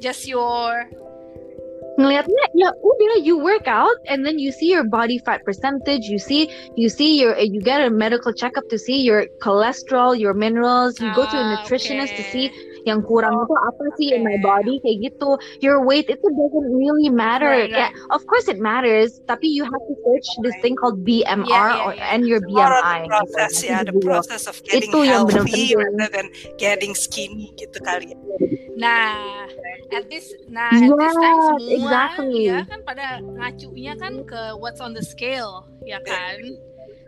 Just 0.02 0.26
your 0.26 0.90
ngelihatnya 1.94 2.44
ya 2.58 2.74
udah 2.74 3.22
you 3.22 3.38
work 3.38 3.70
out 3.70 3.94
and 4.10 4.26
then 4.26 4.38
you 4.38 4.50
see 4.50 4.66
your 4.66 4.82
body 4.82 5.18
fat 5.22 5.46
percentage 5.46 6.10
you 6.10 6.18
see 6.18 6.50
you 6.74 6.90
see 6.90 7.22
your 7.22 7.38
eh, 7.38 7.46
you 7.46 7.62
get 7.62 7.78
a 7.78 7.90
medical 7.90 8.34
checkup 8.34 8.66
to 8.66 8.74
see 8.74 8.98
your 8.98 9.30
cholesterol 9.38 10.18
your 10.18 10.34
minerals 10.34 10.98
you 10.98 11.06
go 11.14 11.22
to 11.22 11.36
a 11.38 11.44
ah, 11.44 11.50
nutritionist 11.54 12.10
okay. 12.10 12.18
to 12.18 12.24
see 12.34 12.46
yang 12.84 13.00
kurang 13.04 13.34
itu 13.44 13.54
apa 13.56 13.84
sih 13.96 14.12
okay. 14.12 14.16
in 14.16 14.22
my 14.24 14.36
body 14.44 14.80
kayak 14.84 15.12
gitu. 15.12 15.40
Your 15.64 15.80
weight 15.84 16.08
itu 16.12 16.24
doesn't 16.24 16.68
really 16.72 17.08
matter. 17.08 17.48
Right, 17.48 17.72
right. 17.72 17.92
Yeah, 17.92 18.14
of 18.14 18.24
course 18.28 18.48
it 18.48 18.60
matters 18.60 19.20
tapi 19.24 19.48
you 19.48 19.64
have 19.64 19.84
to 19.88 19.94
search 20.04 20.28
this 20.44 20.56
thing 20.60 20.76
called 20.76 21.02
BMR 21.02 21.48
yeah, 21.48 21.72
yeah, 21.74 21.92
yeah. 21.96 22.12
and 22.12 22.28
your 22.28 22.40
BMI 22.44 23.08
process 23.08 23.64
gitu. 23.64 23.72
ya 23.72 23.78
the 23.82 23.96
process 24.04 24.44
of 24.44 24.56
getting 24.68 24.92
itu 24.92 24.98
yang 25.08 25.24
benar 25.24 25.44
-benar 25.48 25.76
rather 25.80 26.08
than 26.12 26.26
getting 26.60 26.92
skinny 26.92 27.52
gitu 27.56 27.80
kali 27.80 28.12
ya. 28.12 28.18
Nah 28.76 29.48
at 29.94 30.10
this 30.10 30.34
nah 30.50 30.74
at 30.74 30.82
yeah, 30.82 30.90
this 30.90 31.14
time 31.16 31.38
semua 31.46 31.70
exactly. 31.70 32.50
ya 32.50 32.60
kan 32.66 32.80
pada 32.82 33.06
ngacunya 33.22 33.92
kan 33.96 34.14
ke 34.26 34.40
what's 34.58 34.82
on 34.82 34.92
the 34.92 35.04
scale 35.04 35.70
ya 35.86 36.02
kan? 36.02 36.38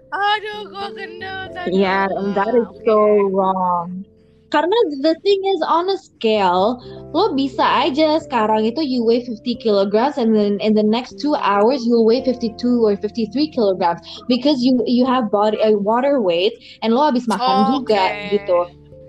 Aduh 0.06 0.70
gue 0.70 0.86
gendut 0.94 1.50
yeah 1.74 2.06
and 2.06 2.32
that 2.32 2.54
is 2.54 2.68
so 2.86 3.26
wrong 3.34 4.06
karena 4.50 4.76
the 5.02 5.14
thing 5.22 5.40
is 5.54 5.60
on 5.66 5.90
a 5.90 5.98
scale 5.98 6.78
lo 7.10 7.34
bisa 7.34 7.62
aja 7.62 8.20
sekarang 8.22 8.66
itu 8.66 8.82
you 8.82 9.02
weigh 9.02 9.24
50 9.24 9.58
kilograms 9.58 10.18
and 10.18 10.34
then 10.36 10.60
in 10.62 10.74
the 10.74 10.84
next 10.84 11.18
two 11.18 11.34
hours 11.38 11.82
you'll 11.82 12.06
weigh 12.06 12.22
52 12.22 12.54
or 12.82 12.94
53 12.98 13.50
kilograms 13.50 14.00
because 14.30 14.62
you 14.62 14.78
you 14.86 15.02
have 15.02 15.30
body 15.32 15.58
uh, 15.62 15.74
water 15.74 16.22
weight 16.22 16.54
and 16.82 16.94
lo 16.94 17.10
habis 17.10 17.26
makan 17.26 17.66
oh, 17.66 17.80
juga 17.80 17.98
okay. 17.98 18.38
gitu 18.38 18.58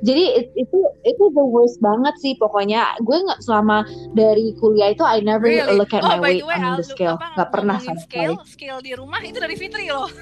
jadi 0.05 0.45
it, 0.45 0.47
itu 0.53 0.79
itu 1.05 1.23
the 1.33 1.45
worst 1.45 1.81
banget 1.81 2.13
sih 2.21 2.37
pokoknya 2.37 2.93
gue 3.01 3.17
nggak 3.17 3.41
selama 3.41 3.81
dari 4.13 4.53
kuliah 4.61 4.93
itu 4.93 5.01
I 5.01 5.25
never 5.25 5.49
really? 5.49 5.73
look 5.73 5.93
at 5.93 6.05
oh, 6.05 6.17
my 6.17 6.19
weight 6.21 6.45
way, 6.45 6.57
on 6.57 6.77
the 6.77 6.85
scale 6.85 7.17
nggak 7.17 7.49
pernah 7.49 7.81
sama 7.81 7.97
scale 8.01 8.37
scale 8.45 8.79
di 8.85 8.93
rumah 8.93 9.21
itu 9.25 9.41
dari 9.41 9.57
Fitri 9.57 9.89
loh 9.89 10.09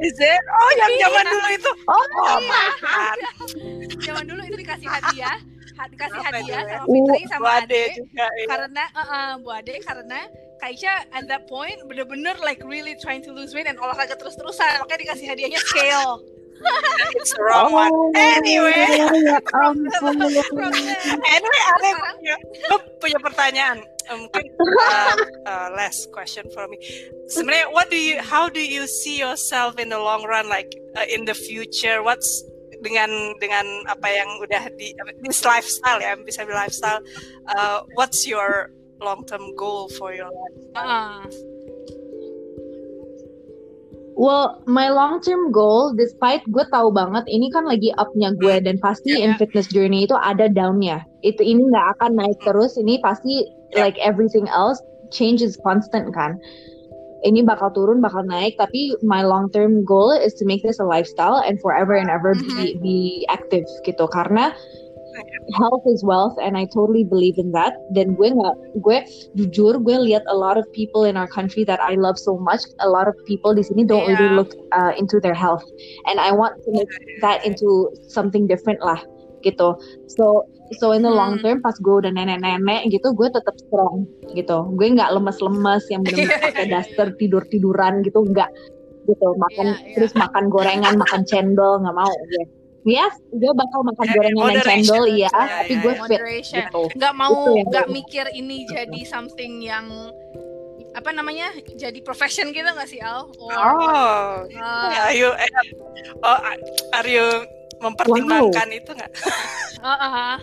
Is 0.00 0.16
it? 0.16 0.42
Oh 0.48 0.70
yang 0.80 0.92
iya. 0.96 1.02
zaman 1.04 1.24
dulu 1.28 1.48
itu 1.52 1.70
oh, 1.84 2.04
oh 2.24 2.38
iya. 2.40 2.62
zaman 4.08 4.24
dulu 4.24 4.40
itu 4.48 4.56
dikasih 4.56 4.88
hadiah 4.88 5.36
dikasih 5.88 6.20
Apa 6.20 6.28
hadiah 6.36 6.62
sama 6.66 6.86
Fitri 6.90 7.22
sama 7.30 7.40
Bu 7.40 7.48
Ade, 7.48 7.82
juga, 7.96 8.26
iya. 8.36 8.46
karena 8.48 8.84
uh, 8.92 9.00
uh, 9.00 9.30
Bu 9.40 9.50
Ade 9.54 9.74
karena 9.80 10.20
Kaisha 10.60 10.94
at 11.16 11.24
that 11.30 11.48
point 11.48 11.80
bener-bener 11.88 12.36
like 12.44 12.60
really 12.68 12.92
trying 13.00 13.24
to 13.24 13.32
lose 13.32 13.56
weight 13.56 13.64
dan 13.64 13.80
olahraga 13.80 14.12
terus-terusan 14.12 14.84
makanya 14.84 15.00
dikasih 15.08 15.26
hadiahnya 15.32 15.60
scale 15.64 16.20
it's 17.16 17.34
wrong 17.38 17.72
one. 17.72 17.90
Oh, 17.92 18.12
anyway, 18.14 18.84
anyway, 21.32 21.62
Ale 21.72 21.88
punya, 21.96 22.36
punya 23.00 23.18
pertanyaan. 23.20 23.80
Mungkin 24.10 24.44
uh, 24.90 25.16
uh, 25.46 25.68
last 25.72 26.10
question 26.12 26.44
for 26.52 26.66
me. 26.68 26.76
Sebenarnya, 27.30 27.72
what 27.72 27.88
do 27.88 27.96
you, 27.96 28.18
how 28.20 28.48
do 28.50 28.60
you 28.60 28.86
see 28.86 29.18
yourself 29.18 29.78
in 29.78 29.88
the 29.88 29.98
long 29.98 30.26
run, 30.26 30.48
like 30.50 30.68
uh, 30.98 31.06
in 31.08 31.24
the 31.24 31.34
future? 31.34 32.02
What's 32.02 32.28
dengan 32.80 33.36
dengan 33.38 33.66
apa 33.88 34.08
yang 34.08 34.28
udah 34.40 34.72
di 34.76 34.96
this 35.24 35.44
lifestyle 35.44 36.00
ya, 36.00 36.16
bisa 36.20 36.44
di 36.44 36.52
lifestyle. 36.52 37.00
Uh, 37.48 37.84
what's 37.96 38.24
your 38.26 38.72
long 39.00 39.24
term 39.24 39.54
goal 39.56 39.88
for 39.96 40.12
your 40.12 40.28
life? 40.28 40.58
Uh. 40.76 41.24
Well, 44.20 44.60
my 44.68 44.92
long 44.92 45.24
term 45.24 45.48
goal, 45.48 45.96
despite 45.96 46.44
gue 46.52 46.60
tahu 46.68 46.92
banget 46.92 47.24
ini 47.24 47.48
kan 47.48 47.64
lagi 47.64 47.88
upnya 47.96 48.36
gue 48.36 48.60
dan 48.60 48.76
pasti 48.76 49.16
yeah. 49.16 49.32
in 49.32 49.40
fitness 49.40 49.64
journey 49.72 50.04
itu 50.04 50.12
ada 50.12 50.44
downnya. 50.44 51.00
Itu 51.24 51.40
ini 51.40 51.64
nggak 51.72 51.96
akan 51.96 52.20
naik 52.20 52.36
terus. 52.44 52.76
Ini 52.76 53.00
pasti 53.00 53.48
yeah. 53.72 53.80
like 53.80 53.96
everything 53.96 54.44
else, 54.52 54.76
change 55.08 55.40
is 55.40 55.56
constant 55.64 56.12
kan. 56.12 56.36
Ini 57.20 57.44
bakal 57.44 57.72
turun, 57.76 58.00
bakal 58.00 58.24
naik. 58.24 58.56
Tapi 58.56 58.96
my 59.04 59.20
long 59.20 59.52
term 59.52 59.84
goal 59.84 60.12
is 60.12 60.32
to 60.40 60.48
make 60.48 60.64
this 60.64 60.80
a 60.80 60.86
lifestyle 60.86 61.40
and 61.44 61.60
forever 61.60 61.92
and 61.92 62.08
ever 62.08 62.32
mm 62.32 62.40
-hmm. 62.40 62.56
be, 62.56 62.66
be 62.80 62.98
active 63.28 63.68
gitu. 63.84 64.08
Karena 64.08 64.56
health 65.56 65.82
is 65.86 66.04
wealth 66.04 66.36
and 66.42 66.56
I 66.56 66.66
totally 66.66 67.04
believe 67.04 67.38
in 67.38 67.52
that. 67.52 67.74
Then 67.90 68.14
gue 68.14 68.30
nggak 68.30 68.56
gue 68.82 68.98
jujur 69.36 69.82
gue 69.82 69.96
lihat 69.98 70.22
a 70.28 70.36
lot 70.36 70.56
of 70.56 70.64
people 70.72 71.04
in 71.04 71.16
our 71.16 71.26
country 71.26 71.64
that 71.64 71.80
I 71.80 71.94
love 71.94 72.18
so 72.18 72.38
much. 72.38 72.62
A 72.80 72.88
lot 72.88 73.08
of 73.08 73.14
people 73.26 73.54
di 73.54 73.62
sini 73.62 73.86
don't 73.86 74.06
yeah. 74.06 74.16
really 74.16 74.32
look 74.34 74.52
uh, 74.72 74.92
into 74.96 75.20
their 75.20 75.34
health, 75.34 75.64
and 76.06 76.20
I 76.20 76.32
want 76.32 76.62
to 76.64 76.70
make 76.72 76.90
that 77.20 77.44
into 77.44 77.90
something 78.08 78.46
different 78.46 78.80
lah. 78.80 79.00
Gitu 79.40 79.76
so 80.06 80.44
so 80.78 80.92
in 80.92 81.02
the 81.02 81.10
long 81.10 81.36
hmm. 81.38 81.42
term 81.42 81.58
pas 81.64 81.74
gue 81.74 81.94
udah 82.04 82.12
nenek-nenek 82.12 82.92
gitu 82.92 83.10
gue 83.16 83.28
tetap 83.32 83.56
strong 83.58 84.06
gitu 84.36 84.68
gue 84.76 84.86
nggak 84.94 85.10
lemes-lemes 85.10 85.84
yang 85.90 86.06
benar-benar 86.06 86.40
pakai 86.44 86.66
daster 86.70 87.08
tidur 87.18 87.42
tiduran 87.50 88.04
gitu 88.06 88.22
nggak 88.22 88.50
gitu 89.08 89.28
makan 89.34 89.74
yeah, 89.74 89.80
yeah. 89.82 89.94
terus 89.98 90.12
makan 90.14 90.52
gorengan 90.52 90.94
makan 91.00 91.22
cendol 91.26 91.80
nggak 91.82 91.96
mau 91.96 92.12
gue 92.30 92.46
Yes, 92.80 93.12
gue 93.28 93.52
bakal 93.52 93.84
makan 93.84 94.08
yeah, 94.08 94.16
gorengan 94.16 94.44
dan 94.56 94.64
cendol 94.64 95.04
iya, 95.04 95.28
yeah, 95.28 95.60
tapi 95.60 95.74
gue 95.84 95.94
fit 96.08 96.16
Moderation. 96.16 96.64
gitu. 96.64 96.82
Gak 96.96 97.12
mau, 97.12 97.52
nggak 97.52 97.92
mikir 97.92 98.24
ini 98.32 98.64
jadi 98.64 99.04
something 99.04 99.60
yang 99.60 99.84
apa 100.96 101.12
namanya 101.12 101.52
jadi 101.76 102.00
profession 102.00 102.50
gitu 102.56 102.66
nggak 102.66 102.88
sih 102.88 102.98
Al? 103.04 103.30
Or, 103.36 103.52
oh, 103.52 104.48
uh, 104.48 105.04
are 105.06 105.14
you 105.14 105.28
oh, 106.24 106.40
are 106.96 107.04
you 107.04 107.26
mempertimbangkan 107.80 108.66
wow. 108.68 108.78
itu 108.78 108.90
nggak? 108.92 109.12
uh, 109.84 109.90
uh, 109.90 110.36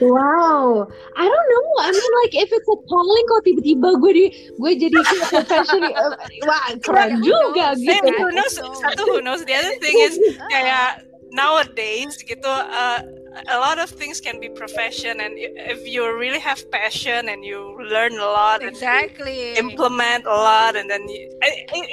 Wow, 0.00 0.86
I 1.16 1.24
don't 1.24 1.48
know. 1.50 1.66
I 1.80 1.90
mean 1.90 2.12
like 2.22 2.34
if 2.44 2.52
it's 2.52 2.68
a 2.68 2.76
calling 2.86 3.24
kok 3.26 3.40
tiba-tiba 3.48 3.88
gue 3.98 4.12
di 4.12 4.26
gue 4.60 4.72
jadi 4.78 4.98
profession 5.32 5.82
uh, 5.88 6.12
wah 6.48 6.76
keren 6.78 7.24
juga 7.24 7.74
gitu. 7.80 7.90
Same, 7.90 8.14
who 8.20 8.28
knows? 8.30 8.54
Satu 8.60 9.02
who 9.08 9.18
knows. 9.24 9.42
The 9.48 9.56
other 9.56 9.74
thing 9.80 9.96
is 9.96 10.14
kayak 10.54 11.08
nowadays 11.32 12.20
gitu. 12.20 12.46
Uh, 12.46 13.00
a 13.48 13.58
lot 13.58 13.78
of 13.78 13.88
things 13.90 14.20
can 14.20 14.40
be 14.40 14.48
profession 14.48 15.20
and 15.20 15.34
if 15.36 15.86
you 15.86 16.04
really 16.18 16.38
have 16.38 16.60
passion 16.70 17.28
and 17.28 17.44
you 17.44 17.78
learn 17.80 18.12
a 18.12 18.24
lot 18.24 18.62
exactly. 18.62 19.54
implement 19.56 20.24
a 20.26 20.28
lot 20.28 20.76
and 20.76 20.90
then 20.90 21.08
you, 21.08 21.30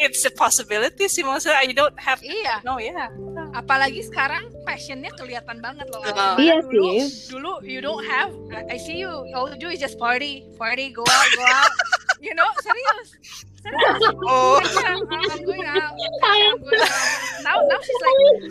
it's 0.03 0.25
a 0.25 0.31
possibility 0.31 1.07
sih 1.07 1.23
maksudnya 1.23 1.63
you 1.63 1.73
don't 1.73 1.95
have 1.99 2.19
iya. 2.23 2.59
no 2.63 2.77
yeah. 2.79 3.07
Apalagi 3.49 4.05
sekarang 4.05 4.45
passionnya 4.61 5.09
kelihatan 5.17 5.57
banget 5.57 5.89
loh. 5.89 6.05
Uh, 6.05 6.37
iya 6.37 6.61
dulu, 6.61 7.01
sih. 7.01 7.33
dulu 7.33 7.51
you 7.65 7.81
don't 7.81 8.05
have 8.05 8.29
I 8.69 8.77
see 8.77 9.01
you 9.01 9.09
all 9.33 9.49
you 9.49 9.57
do 9.57 9.73
is 9.73 9.81
just 9.81 9.97
party 9.97 10.45
party 10.59 10.93
go 10.93 11.01
out 11.01 11.29
go 11.33 11.45
out. 11.49 11.73
You 12.19 12.35
know 12.35 12.49
serius. 12.61 13.09
Oh. 14.31 14.55
I'm 14.79 15.43
going 15.43 15.67
out. 15.67 15.91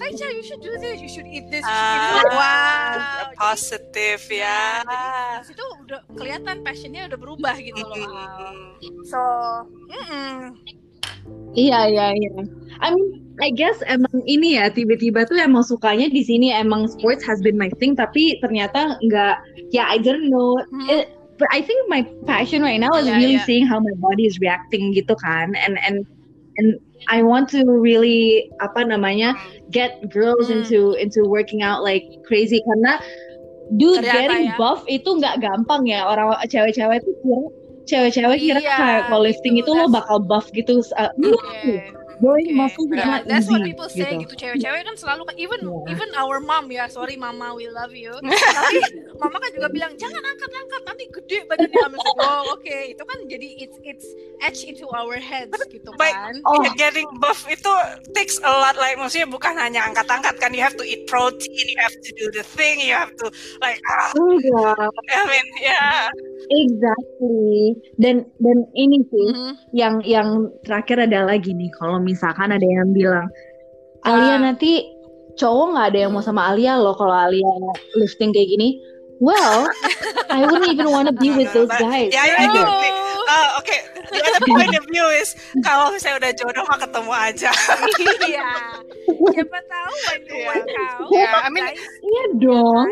Rachel, 0.01 0.31
you 0.33 0.45
should 0.45 0.63
do 0.63 0.75
this. 0.79 1.01
You 1.01 1.11
should 1.11 1.29
eat 1.29 1.51
this. 1.51 1.65
You 1.65 1.75
should 1.75 2.27
eat 2.27 2.35
Wow. 2.35 3.33
Positif 3.39 4.19
ya. 4.31 4.83
Yeah. 4.85 5.43
Jadi, 5.45 5.55
itu 5.55 5.67
udah 5.87 6.01
kelihatan 6.15 6.57
passionnya 6.67 7.03
udah 7.09 7.19
berubah 7.19 7.55
gitu 7.59 7.81
loh. 7.83 7.97
So, 9.07 9.21
mm 9.91 10.05
-mm. 10.09 10.39
Iya 11.57 11.81
iya 11.91 12.07
iya. 12.15 12.33
I 12.79 12.95
mean, 12.95 13.29
I 13.43 13.51
guess 13.51 13.83
emang 13.87 14.23
ini 14.27 14.59
ya 14.59 14.71
tiba-tiba 14.71 15.27
tuh 15.27 15.39
emang 15.39 15.67
sukanya 15.67 16.11
di 16.11 16.23
sini 16.23 16.55
emang 16.55 16.87
sports 16.91 17.23
has 17.27 17.43
been 17.43 17.59
my 17.59 17.71
thing 17.79 17.95
tapi 17.99 18.39
ternyata 18.43 18.99
nggak 19.03 19.37
ya 19.75 19.83
yeah, 19.83 19.87
I 19.91 19.99
don't 19.99 20.31
know. 20.31 20.59
Hmm. 20.71 20.87
It, 20.91 21.15
but 21.39 21.47
I 21.55 21.63
think 21.63 21.87
my 21.87 22.03
passion 22.27 22.63
right 22.63 22.83
now 22.83 22.95
is 22.99 23.07
yeah, 23.07 23.19
really 23.19 23.39
yeah. 23.39 23.47
seeing 23.47 23.67
how 23.67 23.79
my 23.79 23.95
body 24.03 24.27
is 24.27 24.39
reacting 24.43 24.91
gitu 24.95 25.15
kan 25.23 25.55
and 25.55 25.79
and 25.87 26.07
and 26.59 26.79
I 27.07 27.23
want 27.23 27.49
to 27.55 27.65
really 27.65 28.51
apa 28.61 28.85
namanya 28.85 29.39
get 29.71 30.11
girls 30.11 30.51
mm. 30.51 30.61
into 30.63 30.99
into 30.99 31.25
working 31.25 31.63
out 31.63 31.87
like 31.87 32.05
crazy. 32.27 32.61
Karena 32.67 33.01
dude 33.79 34.03
Ternyata 34.03 34.15
getting 34.15 34.47
ya. 34.53 34.57
buff 34.59 34.83
itu 34.91 35.09
nggak 35.09 35.41
gampang 35.41 35.87
ya. 35.87 36.05
Orang 36.05 36.35
cewek-cewek 36.51 37.01
itu 37.01 37.11
kira 37.23 37.41
cewek-cewek 37.89 38.39
kira 38.43 38.61
iya, 38.61 38.77
kayak 38.77 39.03
kalau 39.09 39.25
lifting 39.25 39.57
itu, 39.57 39.71
itu 39.71 39.81
lo 39.81 39.89
bakal 39.89 40.21
buff 40.21 40.51
gitu. 40.53 40.85
Uh, 40.99 41.09
okay 41.17 41.98
growing 42.21 42.59
okay. 42.61 42.75
is 42.75 42.91
not 42.91 43.23
That's 43.25 43.47
easy, 43.47 43.53
what 43.53 43.63
people 43.65 43.89
say 43.89 44.11
gitu. 44.19 44.35
Cewek-cewek 44.35 44.83
kan 44.85 44.97
selalu 44.99 45.23
kan 45.29 45.37
even 45.39 45.61
yeah. 45.63 45.93
even 45.95 46.09
our 46.19 46.39
mom 46.43 46.67
ya, 46.69 46.91
sorry 46.91 47.17
mama 47.17 47.55
we 47.55 47.71
love 47.71 47.95
you. 47.95 48.13
Tapi 48.59 48.79
mama 49.17 49.37
kan 49.39 49.51
juga 49.55 49.69
bilang 49.71 49.93
jangan 49.97 50.23
angkat-angkat 50.23 50.83
nanti 50.85 51.05
gede 51.09 51.39
badannya. 51.47 51.77
Like, 51.89 52.21
oh 52.21 52.55
oke 52.55 52.63
okay. 52.63 52.93
itu 52.93 53.03
kan 53.03 53.19
jadi 53.31 53.49
it's 53.63 53.79
it's 53.87 54.07
etched 54.45 54.67
into 54.67 54.87
our 54.93 55.17
heads 55.17 55.57
gitu 55.71 55.91
kan. 55.97 56.39
Oh. 56.45 56.61
getting 56.77 57.09
buff 57.19 57.43
itu 57.49 57.73
takes 58.13 58.39
a 58.45 58.51
lot 58.51 58.77
like 58.79 59.01
maksudnya 59.01 59.27
bukan 59.27 59.57
hanya 59.57 59.83
angkat-angkat 59.89 60.37
kan 60.39 60.53
you 60.53 60.63
have 60.63 60.77
to 60.77 60.85
eat 60.85 61.09
protein, 61.11 61.67
you 61.67 61.79
have 61.81 61.95
to 61.95 62.11
do 62.15 62.27
the 62.35 62.45
thing, 62.45 62.79
you 62.79 62.95
have 62.95 63.15
to 63.17 63.27
like 63.63 63.81
ah. 63.89 64.11
Yeah. 64.15 64.75
I 65.15 65.23
mean 65.27 65.47
yeah. 65.63 66.09
Exactly. 66.49 67.77
Dan 68.01 68.25
dan 68.41 68.59
ini 68.73 69.05
sih 69.05 69.27
mm 69.29 69.35
-hmm. 69.37 69.53
yang 69.77 69.95
yang 70.03 70.29
terakhir 70.65 71.05
adalah 71.05 71.37
gini, 71.37 71.69
kalau 71.77 72.01
misalkan 72.09 72.49
ada 72.49 72.65
yang 72.65 72.97
bilang 72.97 73.29
Alia 74.09 74.41
uh. 74.41 74.49
nanti 74.49 74.89
cowok 75.39 75.67
nggak 75.77 75.87
ada 75.95 75.99
yang 76.07 76.13
mau 76.17 76.25
sama 76.25 76.49
Alia 76.51 76.81
loh 76.81 76.97
kalau 76.97 77.15
Alia 77.15 77.49
lifting 77.95 78.33
kayak 78.33 78.49
gini. 78.49 78.81
Well, 79.19 79.67
I 80.31 80.47
wouldn't 80.47 80.71
even 80.71 80.95
want 80.95 81.11
to 81.11 81.15
be 81.15 81.35
with 81.35 81.51
those 81.51 81.67
guys. 81.75 82.15
Ya, 82.15 82.23
ya, 82.23 82.39
ya. 82.39 82.63
Uh, 82.63 83.59
Oke, 83.59 83.67
okay. 83.67 83.81
the 84.15 84.23
other 84.23 84.43
point 84.47 84.71
of 84.79 84.87
view 84.87 85.03
is 85.11 85.35
kalau 85.67 85.91
misalnya 85.91 86.23
udah 86.23 86.33
jodoh 86.39 86.65
mah 86.71 86.79
ketemu 86.79 87.13
aja. 87.13 87.51
Iya. 87.99 88.47
Siapa 89.35 89.59
tahu 89.67 89.95
banyak 90.07 90.31
yeah. 90.31 90.63
kau. 90.71 91.11
Yeah, 91.11 91.35
I 91.35 91.49
mean, 91.51 91.67
iya 91.83 92.25
dong. 92.39 92.89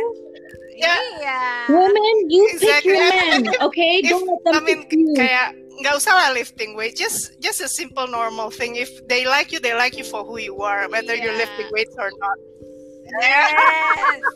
Yeah. 0.76 1.00
Iya. 1.18 1.40
Women, 1.72 2.16
you 2.28 2.44
exactly. 2.52 2.92
pick 2.92 3.00
your 3.00 3.00
man, 3.00 3.42
okay? 3.64 4.04
If, 4.04 4.10
Don't 4.12 4.28
let 4.28 4.40
them 4.44 4.54
I 4.54 4.60
mean, 4.60 4.80
pick 4.84 4.92
you. 4.92 5.16
kayak 5.16 5.56
nggak 5.80 5.94
usah 5.96 6.12
lah 6.12 6.28
lifting 6.36 6.76
weight, 6.76 6.96
just 6.96 7.40
just 7.40 7.64
a 7.64 7.68
simple 7.68 8.04
normal 8.04 8.52
thing. 8.52 8.76
If 8.76 8.92
they 9.08 9.24
like 9.24 9.52
you, 9.52 9.60
they 9.60 9.72
like 9.72 9.96
you 9.96 10.04
for 10.04 10.20
who 10.24 10.36
you 10.36 10.60
are, 10.60 10.84
whether 10.92 11.16
yeah. 11.16 11.32
you're 11.32 11.38
lifting 11.40 11.68
weights 11.72 11.96
or 11.96 12.12
not. 12.20 12.38
Yes. 13.20 14.20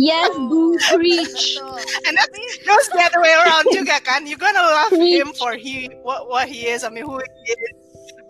Yes, 0.00 0.32
boo, 0.32 0.72
oh, 0.72 0.96
preach. 0.96 1.60
and 2.08 2.16
that 2.16 2.28
goes 2.64 2.88
the 2.88 3.02
other 3.04 3.20
way 3.20 3.28
around 3.44 3.68
juga 3.76 4.00
kan. 4.00 4.24
You're 4.24 4.40
gonna 4.40 4.64
love 4.64 4.88
preach. 4.88 5.20
him 5.20 5.36
for 5.36 5.52
he 5.52 5.92
what 6.00 6.32
what 6.32 6.48
he 6.48 6.64
is. 6.64 6.80
I 6.80 6.88
mean, 6.88 7.04
who 7.04 7.20
he 7.20 7.52
is 7.52 7.81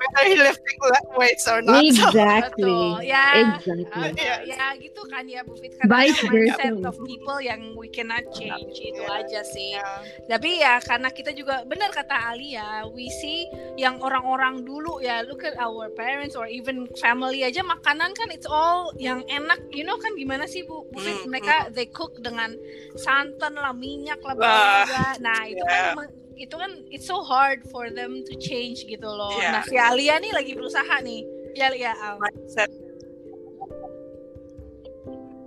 whether 0.03 0.25
he 0.27 0.35
lifting 0.39 0.81
weights 1.15 1.47
or 1.47 1.63
not. 1.63 1.83
Exactly. 1.85 3.07
Ya, 3.07 3.55
exactly. 3.55 3.87
Uh, 3.95 4.11
ya, 4.19 4.35
ya 4.43 4.67
gitu 4.79 5.03
kan 5.07 5.25
ya 5.31 5.47
Bu 5.47 5.55
Fit. 5.55 5.79
Karena 5.79 5.91
Vice 5.91 6.23
mindset 6.27 6.75
of 6.83 6.97
people 7.07 7.39
yang 7.39 7.75
we 7.79 7.87
cannot 7.87 8.27
change 8.35 8.75
yeah. 8.79 8.91
itu 8.91 9.03
aja 9.07 9.41
sih. 9.47 9.79
Yeah. 9.79 9.99
Tapi 10.27 10.51
ya 10.63 10.83
karena 10.83 11.09
kita 11.15 11.31
juga 11.37 11.63
benar 11.67 11.95
kata 11.95 12.35
Alia, 12.35 12.87
we 12.91 13.07
see 13.23 13.47
yang 13.79 14.03
orang-orang 14.03 14.67
dulu 14.67 14.99
ya 14.99 15.23
look 15.27 15.47
at 15.47 15.55
our 15.59 15.89
parents 15.95 16.35
or 16.35 16.51
even 16.51 16.91
family 16.99 17.47
aja 17.47 17.63
makanan 17.63 18.13
kan 18.19 18.29
it's 18.35 18.49
all 18.49 18.91
yang 18.99 19.23
enak. 19.31 19.59
You 19.71 19.87
know 19.87 19.97
kan 19.99 20.15
gimana 20.19 20.51
sih 20.51 20.67
Bu, 20.67 20.89
Bu 20.91 20.99
Fit? 20.99 21.23
Mm, 21.23 21.29
mereka 21.31 21.57
mm. 21.69 21.79
they 21.79 21.87
cook 21.87 22.19
dengan 22.19 22.55
santan 22.99 23.55
lah, 23.57 23.73
minyak 23.73 24.21
lah, 24.25 24.35
uh, 24.37 25.15
Nah, 25.23 25.41
itu 25.47 25.63
yeah. 25.63 25.95
kan 25.95 26.11
itu 26.43 26.55
kan 26.59 26.83
it's 26.91 27.07
so 27.07 27.23
hard 27.23 27.63
for 27.71 27.87
them 27.87 28.27
to 28.27 28.35
change 28.43 28.83
gitu 28.91 29.07
loh. 29.07 29.39
Yeah. 29.39 29.63
Nah 29.63 29.63
si 29.63 29.79
Alia 29.79 30.19
nih 30.19 30.35
lagi 30.35 30.53
berusaha 30.59 30.99
nih. 31.07 31.23
Ya 31.55 31.71
ya. 31.71 31.95
Mindset. 32.19 32.67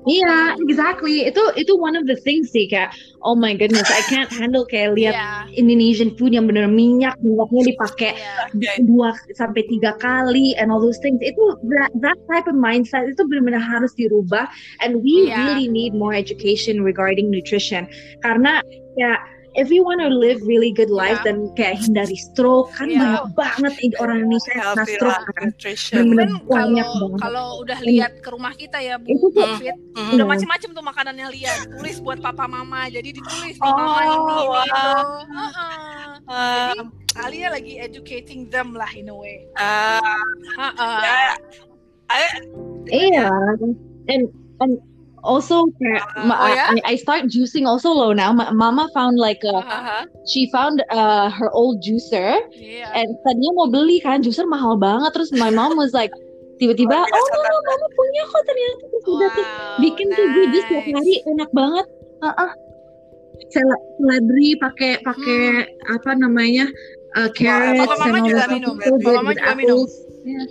Iya, 0.06 0.54
yeah, 0.54 0.64
exactly. 0.70 1.26
Itu 1.26 1.42
itu 1.58 1.74
one 1.82 1.98
of 1.98 2.06
the 2.06 2.14
things 2.22 2.54
sih 2.54 2.70
kayak 2.70 2.94
oh 3.26 3.34
my 3.34 3.58
goodness, 3.58 3.90
I 3.90 4.06
can't 4.06 4.30
handle 4.30 4.62
kayak 4.62 4.94
lihat 4.94 5.18
yeah. 5.18 5.50
Indonesian 5.58 6.14
food 6.14 6.38
yang 6.38 6.46
bener 6.46 6.70
minyak, 6.70 7.18
minyaknya 7.26 7.74
dipakai 7.74 8.14
yeah. 8.14 8.78
dua 8.86 9.18
sampai 9.34 9.66
tiga 9.66 9.98
kali 9.98 10.54
and 10.62 10.70
all 10.70 10.78
those 10.78 11.02
things. 11.02 11.18
Itu 11.26 11.58
that, 11.74 11.90
that 12.06 12.22
type 12.30 12.46
of 12.46 12.54
mindset 12.54 13.10
itu 13.10 13.26
benar-benar 13.26 13.66
harus 13.66 13.98
dirubah 13.98 14.46
and 14.86 15.02
we 15.02 15.26
yeah. 15.26 15.42
really 15.42 15.66
need 15.66 15.98
more 15.98 16.14
education 16.14 16.86
regarding 16.86 17.34
nutrition 17.34 17.90
karena 18.22 18.62
ya 19.02 19.18
if 19.56 19.72
you 19.72 19.82
want 19.84 20.04
to 20.04 20.12
live 20.12 20.44
really 20.44 20.72
good 20.72 20.92
life 20.92 21.20
yeah. 21.24 21.32
dan 21.32 21.38
kayak 21.56 21.80
hindari 21.80 22.20
stroke 22.20 22.72
kan 22.76 22.92
yeah. 22.92 23.24
banyak 23.24 23.26
banget 23.34 23.74
orang 24.04 24.18
Indonesia 24.28 24.52
yang 24.52 24.68
kena 24.76 24.86
stroke 24.86 25.26
kan 25.36 25.50
benar 25.92 26.30
banyak 26.44 26.88
banget 26.88 27.20
kalau 27.24 27.46
udah 27.64 27.80
lihat 27.82 28.12
ke 28.20 28.30
rumah 28.30 28.54
kita 28.54 28.78
ya 28.84 29.00
Bu 29.00 29.08
itu 29.08 29.28
tuh 29.32 29.48
fit 29.58 29.76
mm. 29.76 30.16
udah 30.20 30.26
macam-macam 30.28 30.70
tuh 30.76 30.84
makanannya 30.84 31.28
lihat 31.32 31.58
tulis 31.72 31.98
buat 32.04 32.20
papa 32.20 32.46
mama 32.46 32.92
jadi 32.92 33.10
ditulis 33.16 33.56
oh, 33.64 33.72
mama 33.72 34.02
ini 34.04 34.16
ini 34.16 34.46
wow. 34.46 34.64
itu 34.64 34.92
uh 34.92 35.40
-uh. 35.40 36.74
jadi 36.76 36.82
Alia 37.16 37.48
lagi 37.48 37.80
educating 37.80 38.52
them 38.52 38.76
lah 38.76 38.92
in 38.92 39.08
a 39.08 39.16
way 39.16 39.48
uh, 39.56 40.04
uh 40.60 40.72
-uh. 40.76 41.00
Yeah. 41.00 41.36
I, 42.06 42.22
iya 42.92 43.34
and 44.12 44.30
and 44.62 44.78
also 45.26 45.66
uh, 45.66 46.00
oh, 46.22 46.48
yeah? 46.54 46.70
I, 46.78 46.94
I, 46.94 46.96
start 46.96 47.26
juicing 47.26 47.66
also 47.66 47.90
low 47.90 48.14
now. 48.14 48.32
My, 48.32 48.54
mama 48.54 48.88
found 48.94 49.18
like 49.18 49.42
a, 49.44 49.58
uh-huh. 49.58 50.06
she 50.30 50.50
found 50.54 50.86
uh, 50.94 51.30
her 51.34 51.50
old 51.52 51.82
juicer 51.82 52.38
yeah. 52.54 52.94
and 52.94 53.10
tadinya 53.26 53.52
mau 53.58 53.68
beli 53.68 53.98
kan 54.00 54.22
juicer 54.22 54.46
mahal 54.46 54.78
banget 54.78 55.12
terus 55.18 55.34
my 55.34 55.50
mom 55.50 55.74
was 55.76 55.92
like 55.92 56.14
tiba-tiba 56.62 56.96
oh 56.96 57.26
no 57.34 57.40
no 57.42 57.56
mama 57.68 57.88
punya 57.92 58.24
kok 58.32 58.44
ternyata 58.48 58.84
terus 58.88 59.06
wow, 59.10 59.28
tuh 59.28 59.48
bikin 59.84 60.08
nice. 60.08 60.16
tuh 60.16 60.26
gue 60.32 60.46
jus 60.56 60.66
tiap 60.72 60.86
hari 60.88 61.16
enak 61.28 61.50
banget 61.52 61.86
uh 62.24 62.28
-uh. 62.32 62.52
seledri 63.52 64.56
pakai 64.64 64.92
pakai 65.04 65.44
hmm. 65.68 65.96
apa 66.00 66.12
namanya 66.16 66.66
uh, 67.20 67.28
carrots 67.36 67.92
oh, 67.92 68.00
mama 68.00 68.18
juga 68.24 68.44
minum 68.48 68.76
mama 68.80 69.32
juga 69.36 69.52
minum 69.60 69.84
yeah. 70.24 70.48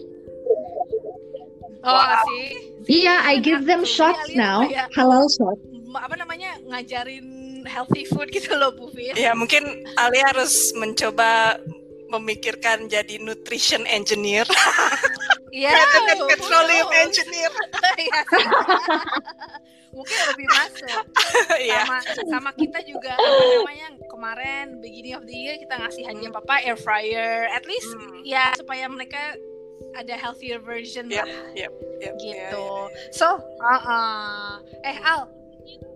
Oh 1.85 1.93
wow. 1.93 2.25
sih 2.29 2.75
Iya, 2.85 3.17
yeah, 3.17 3.19
I 3.25 3.41
give 3.41 3.65
them 3.65 3.81
shots 3.89 4.29
now, 4.37 4.69
halal 4.93 5.25
shot. 5.33 5.57
Apa 5.97 6.21
namanya 6.21 6.61
ngajarin 6.69 7.65
healthy 7.65 8.05
food 8.05 8.29
gitu 8.29 8.53
loh 8.55 8.77
Bu 8.77 8.93
Fit. 8.93 9.17
Ya 9.17 9.33
mungkin 9.33 9.65
Alia 9.97 10.29
harus 10.29 10.53
mencoba 10.77 11.57
memikirkan 12.13 12.87
jadi 12.87 13.19
nutrition 13.21 13.89
engineer. 13.89 14.47
Iya. 15.55 15.71
yeah, 15.71 16.19
petroleum 16.35 16.91
engineer. 16.99 17.53
Iya. 17.95 18.21
Mungkin 19.95 20.19
lebih 20.35 20.47
masuk. 20.51 21.05
Iya. 21.63 21.87
sama 21.87 21.99
sama 22.27 22.51
kita 22.59 22.83
juga 22.83 23.15
apa 23.15 23.63
namanya 23.63 23.89
kemarin 24.11 24.83
beginning 24.83 25.15
of 25.15 25.23
the 25.23 25.37
year 25.39 25.55
kita 25.55 25.79
ngasih 25.79 26.11
hadiah 26.11 26.35
papa 26.35 26.59
air 26.59 26.75
fryer. 26.75 27.47
At 27.55 27.63
least 27.71 27.87
hmm. 27.87 28.27
ya 28.27 28.51
supaya 28.59 28.91
mereka 28.91 29.39
ada 29.97 30.15
healthier 30.19 30.59
version 30.61 31.11
yep, 31.11 31.25
lah. 31.25 31.31
Yep, 31.55 31.73
yep, 32.03 32.15
gitu. 32.19 32.35
Yeah, 32.35 32.51
yeah, 32.51 32.87
yeah. 32.93 33.11
So, 33.15 33.41
uh 33.63 33.81
-uh. 33.81 34.53
eh 34.85 34.99
Al, 35.01 35.31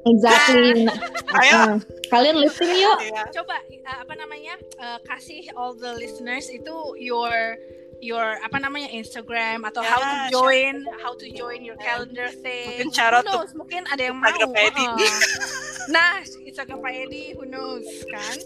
Exactly. 0.08 0.88
Ayo. 1.38 1.56
Uh, 1.60 1.74
kalian 2.08 2.40
listening 2.40 2.80
yuk. 2.80 2.98
Coba 3.36 3.60
uh, 3.60 3.98
apa 4.00 4.14
namanya? 4.16 4.56
Uh, 4.80 4.98
kasih 5.04 5.44
all 5.52 5.76
the 5.76 5.92
listeners 6.00 6.48
itu 6.48 6.76
your 6.96 7.58
your 7.98 8.38
apa 8.46 8.62
namanya 8.62 8.88
Instagram 8.94 9.66
atau 9.66 9.82
yeah, 9.82 9.90
how 9.90 10.00
to 10.00 10.16
join 10.30 10.74
sure. 10.86 10.98
how 11.02 11.12
to 11.18 11.26
join 11.34 11.60
your 11.66 11.76
calendar 11.82 12.30
thing. 12.30 12.80
Mungkin 12.80 12.94
cara 12.94 13.20
who 13.20 13.28
knows? 13.28 13.52
Mungkin 13.52 13.82
ada 13.90 14.02
yang 14.08 14.16
mau. 14.16 14.32
Uh, 14.32 14.96
nah, 15.92 16.22
Instagram 16.46 16.78
Pak 16.80 16.94
Edi, 16.94 17.36
who 17.36 17.44
knows 17.44 17.84
kan? 18.08 18.38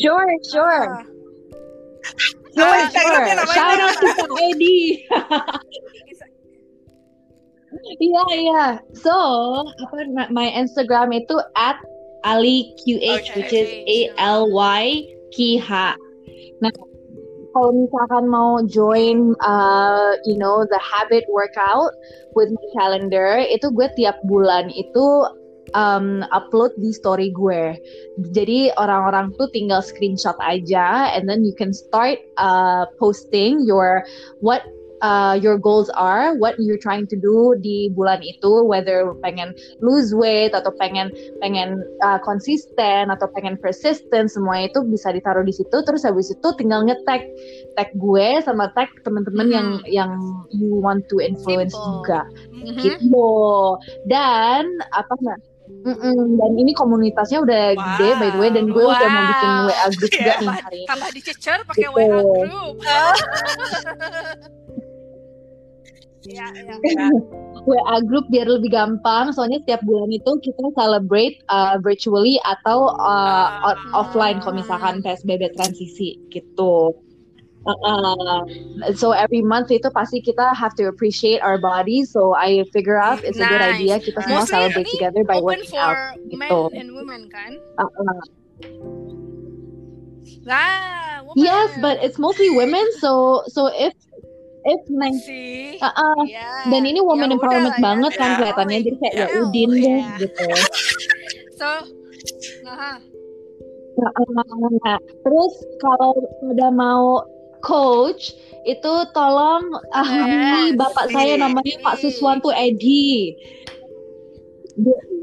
Sure, 0.00 0.30
sure. 0.48 0.84
Uh, 0.94 1.17
sure, 2.54 2.80
sure. 2.90 3.26
Shout 3.52 3.78
out 3.80 3.94
to 4.00 4.06
Pak 4.16 4.30
Edi. 4.42 4.78
Iya 8.00 8.24
iya. 8.32 8.64
So 8.96 9.12
apa 9.64 10.08
my 10.32 10.48
Instagram 10.56 11.12
itu 11.12 11.36
at 11.56 11.76
Ali 12.26 12.74
QH 12.82 12.98
okay. 12.98 13.34
which 13.36 13.52
is 13.54 13.68
A 13.86 13.98
L 14.18 14.50
Y 14.50 15.04
K 15.36 15.60
H. 15.60 15.94
Nah 16.64 16.72
kalau 17.52 17.70
misalkan 17.74 18.24
mau 18.28 18.60
join 18.68 19.32
uh, 19.44 20.16
you 20.24 20.36
know 20.36 20.64
the 20.68 20.80
habit 20.80 21.24
workout 21.32 21.92
with 22.36 22.52
my 22.52 22.66
calendar 22.76 23.40
itu 23.46 23.68
gue 23.72 23.88
tiap 23.96 24.20
bulan 24.28 24.68
itu 24.72 25.24
um, 25.74 26.24
upload 26.32 26.72
di 26.78 26.92
story 26.92 27.32
gue. 27.32 27.76
Jadi 28.32 28.72
orang-orang 28.76 29.34
tuh 29.36 29.50
tinggal 29.52 29.84
screenshot 29.84 30.36
aja, 30.40 31.12
and 31.12 31.28
then 31.28 31.44
you 31.44 31.52
can 31.56 31.72
start 31.72 32.20
uh, 32.38 32.86
posting 33.00 33.60
your 33.64 34.04
what 34.40 34.64
uh, 35.02 35.38
your 35.40 35.58
goals 35.58 35.90
are, 35.94 36.34
what 36.36 36.54
you're 36.58 36.80
trying 36.80 37.06
to 37.06 37.16
do 37.16 37.54
di 37.60 37.90
bulan 37.94 38.22
itu, 38.22 38.64
whether 38.66 39.14
pengen 39.22 39.54
lose 39.80 40.14
weight 40.14 40.54
atau 40.54 40.70
pengen 40.78 41.10
pengen 41.38 41.82
uh, 42.02 42.18
konsisten 42.22 43.10
atau 43.10 43.26
pengen 43.34 43.58
persistent, 43.58 44.30
semua 44.30 44.66
itu 44.66 44.82
bisa 44.86 45.14
ditaruh 45.14 45.46
di 45.46 45.54
situ. 45.54 45.76
Terus 45.82 46.02
habis 46.02 46.30
itu 46.32 46.48
tinggal 46.58 46.86
ngetek 46.86 47.30
tag 47.78 47.90
gue 47.94 48.28
sama 48.42 48.70
tag 48.74 48.90
teman-teman 49.06 49.46
hmm. 49.48 49.54
yang 49.54 49.68
yang 49.86 50.12
you 50.50 50.78
want 50.78 51.06
to 51.10 51.22
influence 51.22 51.74
Simple. 51.74 52.02
juga, 52.02 52.20
mm-hmm. 52.54 52.78
gitu. 52.82 53.30
Dan 54.10 54.66
apa 54.94 55.12
nggak? 55.14 55.40
Mm 55.68 55.94
-mm. 55.94 56.26
Dan 56.36 56.52
ini 56.58 56.72
komunitasnya 56.74 57.38
udah 57.44 57.62
wow. 57.76 57.80
gede 57.96 58.08
by 58.18 58.28
the 58.34 58.38
way 58.40 58.50
dan 58.50 58.66
gue 58.68 58.82
wow. 58.82 58.92
udah 58.92 59.08
mau 59.08 59.24
bikin 59.30 59.50
WA 59.68 59.86
group 59.94 60.10
juga 60.10 60.32
nih 60.40 60.48
hari 60.48 60.78
ini. 60.82 60.88
Tambah 60.90 61.10
dicecer 61.14 61.58
pakai 61.64 61.86
gitu. 61.86 61.96
WA 61.96 62.06
group. 62.44 62.76
Iya, 66.28 66.44
iya. 66.60 67.08
WA 67.64 67.96
group 68.04 68.28
biar 68.28 68.44
lebih 68.44 68.68
gampang 68.68 69.32
soalnya 69.32 69.64
setiap 69.64 69.80
bulan 69.88 70.12
itu 70.12 70.30
kita 70.44 70.60
celebrate 70.76 71.40
uh, 71.48 71.80
virtually 71.80 72.36
atau 72.44 72.92
uh, 73.00 73.48
uh, 73.64 73.76
offline 73.96 74.36
kalau 74.44 74.60
misalkan 74.60 75.00
PSBB 75.00 75.56
transisi 75.56 76.20
gitu. 76.28 76.92
Uh, 77.68 77.76
uh, 77.84 78.40
so 78.96 79.12
every 79.12 79.44
month 79.44 79.68
itu 79.68 79.92
pasti 79.92 80.24
kita 80.24 80.56
have 80.56 80.72
to 80.72 80.88
appreciate 80.88 81.44
our 81.44 81.60
body. 81.60 82.00
So 82.08 82.32
I 82.32 82.64
figure 82.72 82.96
out 82.96 83.20
it's 83.20 83.36
nice. 83.36 83.44
a 83.44 83.52
good 83.52 83.64
idea 83.76 83.94
kita 84.00 84.18
semua 84.24 84.48
Mostly 84.48 84.56
celebrate 84.56 84.88
together 84.88 85.22
by 85.28 85.36
working 85.44 85.68
for 85.68 85.76
out. 85.76 86.16
Gitu. 86.32 86.40
Men 86.40 86.72
and 86.72 86.90
women 86.96 87.22
kan? 87.28 87.60
Uh, 87.76 87.92
uh. 87.92 88.24
Ah, 90.48 91.20
women. 91.28 91.44
Yes, 91.44 91.76
but 91.84 92.00
it's 92.00 92.16
mostly 92.16 92.48
women. 92.48 92.88
So 93.04 93.44
so 93.52 93.68
if 93.68 93.92
if 94.64 94.80
neng 94.88 95.16
uh, 95.80 95.92
uh, 95.92 96.22
yeah. 96.28 96.66
dan 96.68 96.82
ini 96.84 97.00
woman 97.00 97.30
ya 97.30 97.36
empowerment 97.40 97.76
udah, 97.78 97.84
banget 97.84 98.12
ya. 98.12 98.18
kan 98.20 98.30
kelihatannya 98.36 98.78
jadi 98.84 98.96
kayak 99.00 99.14
ya, 99.14 99.26
ya 99.26 99.38
udin 99.40 99.70
deh 99.70 100.00
yeah. 100.02 100.18
gitu 100.20 100.46
so 101.56 101.68
nah, 102.66 103.00
nah, 104.84 104.98
terus 105.24 105.54
kalau 105.82 106.12
udah 106.44 106.70
mau 106.74 107.22
coach 107.68 108.32
itu 108.64 108.92
tolong 109.12 109.68
ah 109.92 110.08
yes. 110.08 110.76
bapak 110.80 111.12
saya 111.12 111.36
namanya 111.36 111.76
Pak 111.84 112.00
Suswanto 112.00 112.48
Edi. 112.56 113.36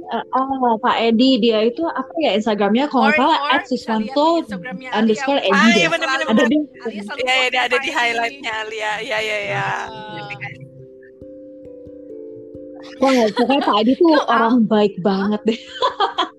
Uh, 0.06 0.22
uh, 0.22 0.78
Pak 0.78 1.02
Edi 1.02 1.42
dia 1.42 1.66
itu 1.66 1.82
apa 1.82 2.14
ya 2.22 2.38
Instagramnya? 2.38 2.86
Kalau 2.94 3.10
nggak 3.10 3.18
salah 3.18 3.40
at 3.50 3.66
Suswanto 3.66 4.46
underscore 4.94 5.42
Edi 5.42 5.58
ah, 5.58 5.74
iya, 5.74 5.90
bener, 5.90 6.06
bener, 6.06 6.30
ada 6.30 6.46
di 6.46 6.58
ya, 7.26 7.34
ya, 7.42 7.48
dia 7.50 7.62
ada 7.66 7.78
di 7.82 7.90
highlightnya 7.90 8.52
Alia. 8.62 8.94
Ya 9.02 9.18
ya 9.18 9.38
ya 9.50 9.70
Wah, 13.02 13.28
pokoknya 13.34 13.62
Pak 13.66 13.76
Edi 13.82 13.94
tuh 13.98 14.14
orang 14.30 14.70
baik 14.70 14.94
banget 15.02 15.42
deh. 15.44 15.60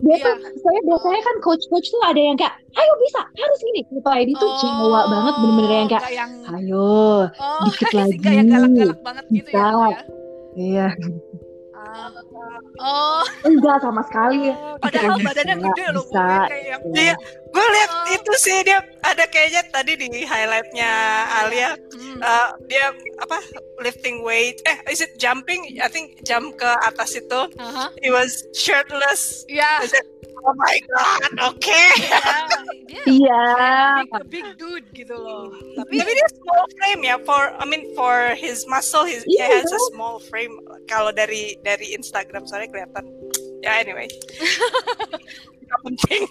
dia 0.00 0.16
iya. 0.16 0.24
tuh 0.24 0.34
saya 0.64 0.78
biasanya 0.88 1.20
kan 1.20 1.36
coach-coach 1.44 1.88
tuh 1.92 2.02
ada 2.08 2.20
yang 2.20 2.36
kayak 2.40 2.54
ayo 2.72 2.92
bisa 3.04 3.20
harus 3.36 3.58
gini 3.60 3.80
Pak 4.00 4.16
Edi 4.16 4.32
tuh 4.36 4.48
oh, 4.48 4.56
Jawa 4.64 5.00
banget 5.12 5.34
bener-bener 5.36 5.72
yang 5.72 5.88
kayak 5.92 6.08
yang... 6.12 6.32
ayo 6.56 6.88
oh, 7.28 7.62
dikit 7.68 7.90
lagi 8.00 8.16
yang 8.24 8.48
galak-galak 8.48 9.00
banget 9.04 9.24
gitu 9.28 9.50
ya, 9.52 9.68
ya 9.68 9.98
iya 10.56 10.88
Oh. 12.80 13.24
Enggak 13.44 13.82
sama 13.82 14.00
sekali. 14.06 14.54
Oh, 14.54 14.78
padahal 14.80 15.18
badannya 15.20 15.56
gede 15.58 15.86
loh. 15.92 16.04
Bisa. 16.06 16.48
Kayak 16.48 16.78
Iya, 16.96 17.14
gue 17.50 17.66
lihat 17.74 17.90
oh. 17.90 18.14
itu 18.14 18.32
sih 18.38 18.62
dia 18.62 18.78
ada 19.02 19.26
kayaknya 19.26 19.62
tadi 19.74 19.98
di 19.98 20.22
highlightnya 20.22 20.90
Alia. 21.42 21.74
Hmm. 21.90 22.18
Uh, 22.22 22.48
dia 22.70 22.94
apa 23.18 23.38
lifting 23.82 24.22
weight. 24.22 24.62
Eh, 24.64 24.78
is 24.90 25.02
it 25.02 25.18
jumping? 25.18 25.78
I 25.82 25.90
think 25.90 26.22
jump 26.22 26.56
ke 26.58 26.70
atas 26.86 27.18
itu. 27.18 27.50
Uh 27.58 27.70
-huh. 27.70 27.88
He 27.98 28.14
was 28.14 28.46
shirtless. 28.54 29.44
Yeah. 29.50 29.82
Oh 30.40 30.56
my 30.56 30.76
god, 30.88 31.32
oke. 31.52 31.60
Okay. 31.60 31.92
Iya. 33.04 33.28
Yeah, 33.28 34.08
big, 34.32 34.32
big 34.32 34.46
dude 34.56 34.88
gitu 34.96 35.12
loh. 35.12 35.52
Tapi, 35.76 36.00
tapi 36.00 36.12
dia 36.16 36.28
small 36.32 36.64
frame 36.80 37.02
ya 37.04 37.16
for 37.28 37.52
I 37.60 37.64
mean 37.68 37.92
for 37.92 38.32
his 38.40 38.64
muscle 38.64 39.04
his, 39.04 39.20
yeah. 39.28 39.52
he 39.52 39.60
has 39.60 39.68
a 39.68 39.82
small 39.92 40.16
frame 40.16 40.56
kalau 40.88 41.12
dari 41.12 41.60
dari 41.60 41.92
Instagram 41.92 42.48
soalnya 42.48 42.72
kelihatan. 42.72 43.04
Ya 43.60 43.68
yeah, 43.68 43.76
anyway. 43.84 44.08
Gak 45.68 45.80
penting. 45.84 46.22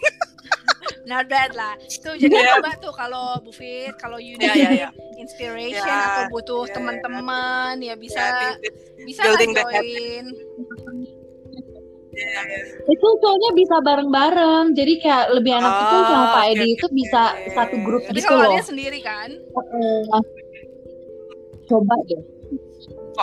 Not 1.06 1.26
bad 1.30 1.54
lah. 1.54 1.78
Tuh 2.02 2.18
jadi 2.18 2.34
yeah. 2.34 2.58
coba 2.58 2.72
tuh 2.82 2.94
kalau 2.94 3.26
Bu 3.42 3.54
Fit, 3.54 3.94
kalau 3.98 4.18
you 4.18 4.36
need 4.38 4.50
yeah, 4.50 4.58
yeah, 4.58 4.74
yeah. 4.90 4.92
inspiration 5.22 5.86
yeah, 5.86 6.10
atau 6.10 6.24
butuh 6.34 6.66
yeah, 6.66 6.74
teman-teman 6.76 7.74
yeah. 7.82 7.94
ya 7.94 8.02
bisa 8.02 8.24
yeah, 8.24 8.54
bisa 9.06 9.22
lah 9.26 9.42
join. 9.42 10.26
Itu 12.90 13.08
soalnya 13.24 13.52
bisa 13.56 13.76
bareng-bareng. 13.80 14.76
Jadi 14.76 14.94
kayak 15.00 15.26
lebih 15.40 15.56
enak 15.56 15.72
oh, 15.72 15.82
itu 15.82 15.98
sama 16.10 16.26
Pak 16.36 16.46
Edi 16.52 16.60
okay, 16.60 16.70
itu 16.76 16.88
bisa 16.92 17.24
okay. 17.32 17.52
satu 17.56 17.76
grup 17.80 18.04
Tapi 18.04 18.18
gitu 18.20 18.34
loh. 18.34 18.52
dia 18.52 18.66
sendiri 18.66 19.00
kan? 19.00 19.30
coba 21.70 21.96
deh. 22.10 22.18
Oh. 22.18 22.39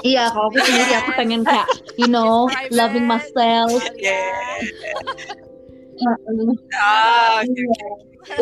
Iya, 0.05 0.29
kalau 0.33 0.53
aku 0.53 0.59
sendiri 0.61 0.93
aku 0.99 1.11
pengen 1.17 1.41
kayak 1.47 1.69
you 1.97 2.09
know, 2.09 2.49
loving 2.77 3.07
myself. 3.09 3.81
Yeah. 3.97 4.61
okay, 5.97 7.65
okay. 7.65 7.93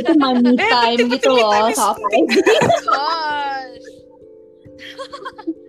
Itu 0.00 0.16
my 0.16 0.32
me 0.40 0.56
eh, 0.56 0.64
time 0.64 1.06
gitu 1.12 1.30
loh 1.36 1.70
sama. 1.76 2.08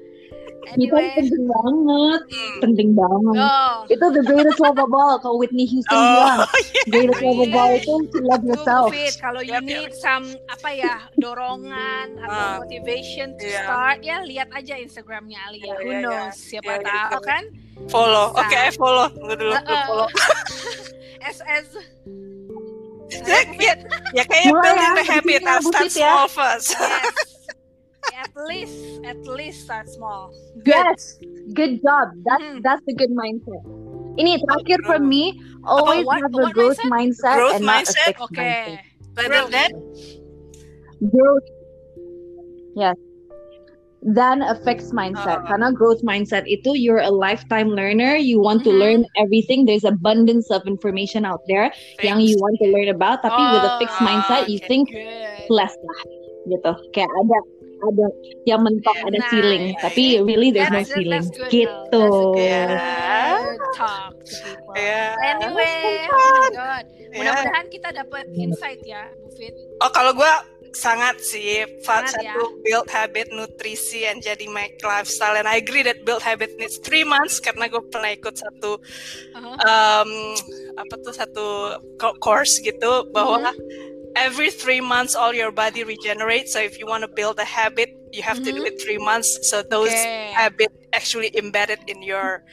Anyway. 0.74 1.14
Itu 1.14 1.22
penting 1.22 1.46
banget, 1.46 2.22
hmm. 2.26 2.58
penting 2.62 2.90
banget. 2.98 3.46
Oh. 3.46 3.76
Itu 3.86 4.06
the 4.10 4.24
greatest 4.26 4.58
love 4.58 4.80
of 4.82 4.90
all. 4.90 5.16
Kalau 5.22 5.38
Whitney 5.38 5.70
Houston 5.70 5.94
oh, 5.94 6.02
bilang, 6.02 6.40
yeah. 6.50 6.86
greatest 6.90 7.22
love 7.22 7.40
of 7.46 7.52
all 7.54 7.72
itu 7.78 7.94
to 8.10 8.18
love 8.26 8.44
yourself. 8.44 8.90
Fit. 8.90 9.14
Kalau 9.22 9.42
you 9.46 9.60
need 9.62 9.94
some 9.94 10.26
apa 10.50 10.70
ya 10.74 10.96
dorongan 11.22 12.18
atau 12.26 12.42
uh, 12.42 12.56
motivation 12.66 13.38
to 13.38 13.46
yeah. 13.46 13.62
start, 13.66 13.98
ya 14.02 14.26
lihat 14.26 14.50
aja 14.58 14.74
Instagramnya 14.82 15.38
Alia. 15.46 15.62
Yeah, 15.62 15.78
Who 15.78 15.92
yeah, 15.94 16.02
knows? 16.02 16.34
Yeah. 16.34 16.60
Siapa 16.60 16.72
yeah, 16.82 16.82
tahu 16.82 17.20
yeah. 17.22 17.22
kan? 17.22 17.44
Follow. 17.92 18.26
Oke, 18.34 18.50
okay, 18.50 18.66
follow. 18.74 19.08
Tunggu 19.14 19.36
dulu, 19.38 19.54
uh, 19.54 19.62
uh. 19.62 19.84
follow. 19.86 20.08
SS. 21.36 21.68
ya, 23.26 23.40
ya, 23.66 23.74
ya 24.18 24.24
kayaknya 24.26 24.54
building 24.58 24.94
the 24.98 25.06
habit. 25.06 25.42
I'll 25.46 25.62
start 25.62 25.90
small 25.94 26.26
first. 26.26 26.74
Yes 26.74 27.35
at 28.16 28.32
least 28.48 29.04
at 29.04 29.20
least 29.28 29.68
start 29.68 29.88
small 29.92 30.32
Good. 30.64 30.72
yes 30.72 31.20
good 31.54 31.82
job. 31.82 32.10
That's 32.26 32.44
hmm. 32.44 32.60
that's 32.64 32.86
a 32.88 32.94
good 32.94 33.12
mindset. 33.12 33.62
Ini 34.16 34.40
terakhir 34.48 34.80
for 34.88 35.00
me, 35.00 35.36
always 35.68 36.08
what, 36.08 36.24
have 36.24 36.32
a 36.32 36.48
growth 36.56 36.80
mindset, 36.88 37.36
mindset 37.36 37.36
growth 37.36 37.56
and 37.60 37.66
mindset? 37.68 37.68
not 37.68 37.84
a 37.84 38.06
fixed 38.08 38.24
okay. 38.32 38.40
mindset. 38.40 38.80
Better 39.16 39.42
than 39.52 39.70
growth. 41.12 41.48
Yes. 42.76 42.96
Than 44.06 44.46
a 44.46 44.56
fixed 44.64 44.94
mindset. 44.94 45.44
Uh, 45.44 45.48
Karena 45.50 45.74
growth 45.74 46.00
mindset 46.06 46.46
itu 46.48 46.78
you're 46.78 47.04
a 47.04 47.12
lifetime 47.12 47.74
learner. 47.74 48.16
You 48.16 48.40
want 48.40 48.64
mm-hmm. 48.64 48.78
to 48.78 48.82
learn 48.82 49.02
everything. 49.18 49.66
There's 49.66 49.84
abundance 49.84 50.48
of 50.48 50.64
information 50.64 51.26
out 51.26 51.42
there 51.50 51.74
Thanks. 52.00 52.06
yang 52.06 52.20
you 52.22 52.38
want 52.40 52.56
to 52.64 52.72
learn 52.72 52.88
about. 52.88 53.26
Tapi 53.26 53.36
oh, 53.36 53.52
with 53.58 53.66
a 53.66 53.74
fixed 53.82 54.00
mindset, 54.00 54.48
you 54.48 54.62
think 54.64 54.94
good. 54.94 55.50
less 55.50 55.74
lah, 55.74 56.00
gitu. 56.54 56.72
Kayak 56.94 57.10
ada 57.10 57.38
ada 57.86 58.08
yang 58.46 58.60
mentok 58.62 58.98
ada 59.06 59.20
nah, 59.20 59.28
ceiling 59.30 59.64
tapi 59.80 60.04
really 60.24 60.50
there's 60.50 60.72
no 60.72 60.82
ceiling 60.82 61.26
good, 61.30 61.50
gitu. 61.52 62.06
yeah. 62.38 63.42
talk 63.78 64.14
yeah. 64.74 65.14
anyway 65.22 66.08
oh 66.10 66.18
my 66.18 66.50
god. 66.54 66.86
Mudah-mudahan 67.16 67.66
kita 67.72 67.90
dapat 67.96 68.28
insight 68.36 68.84
ya 68.84 69.08
Bu 69.24 69.32
Fit 69.34 69.56
oh 69.80 69.92
kalau 69.94 70.12
gue 70.12 70.34
sangat 70.76 71.24
sih 71.24 71.64
sangat 71.80 72.20
satu 72.20 72.44
ya. 72.44 72.60
build 72.62 72.88
habit 72.92 73.32
nutrisi 73.32 74.04
and 74.04 74.20
jadi 74.20 74.44
make 74.52 74.76
lifestyle. 74.84 75.40
And 75.40 75.48
I 75.48 75.64
agree 75.64 75.82
that 75.88 76.04
build 76.04 76.22
habit 76.22 76.60
needs 76.60 76.78
three 76.84 77.08
months 77.08 77.40
karena 77.40 77.72
gue 77.72 77.80
pernah 77.88 78.12
ikut 78.12 78.36
satu 78.36 78.76
uh-huh. 78.76 79.56
um, 79.64 80.12
apa 80.76 80.96
tuh 81.00 81.16
satu 81.16 81.48
course 82.20 82.60
gitu 82.60 83.08
bahwa 83.16 83.50
uh-huh 83.50 83.95
every 84.16 84.50
three 84.50 84.82
months 84.82 85.16
all 85.16 85.34
your 85.34 85.52
body 85.52 85.84
regenerates 85.84 86.54
so 86.54 86.60
if 86.60 86.80
you 86.80 86.86
want 86.86 87.02
to 87.02 87.08
build 87.08 87.40
a 87.40 87.44
habit 87.44 87.90
you 88.12 88.24
have 88.24 88.38
mm-hmm. 88.38 88.46
to 88.46 88.52
do 88.52 88.58
mm-hmm. 88.64 88.76
it 88.76 88.82
three 88.82 88.98
months 88.98 89.50
so 89.50 89.62
those 89.62 89.90
okay. 89.90 90.32
habit 90.34 90.72
actually 90.94 91.36
embedded 91.38 91.80
in 91.88 92.02
your 92.02 92.44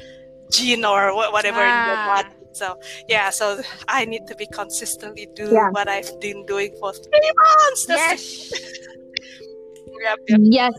gene 0.51 0.85
or 0.85 1.15
whatever 1.15 1.61
ah. 1.61 1.71
in 1.71 1.89
your 1.89 1.99
ah. 1.99 2.23
body 2.23 2.37
so 2.53 2.79
yeah 3.09 3.31
so 3.31 3.61
i 3.89 4.05
need 4.05 4.27
to 4.27 4.35
be 4.37 4.47
consistently 4.53 5.27
do 5.35 5.49
yeah. 5.51 5.71
what 5.71 5.89
i've 5.89 6.21
been 6.21 6.45
doing 6.47 6.75
for 6.81 6.93
three 6.93 7.33
months 7.37 7.87
yes 7.89 8.53
yep, 10.03 10.19
yep. 10.29 10.41
yes 10.43 10.75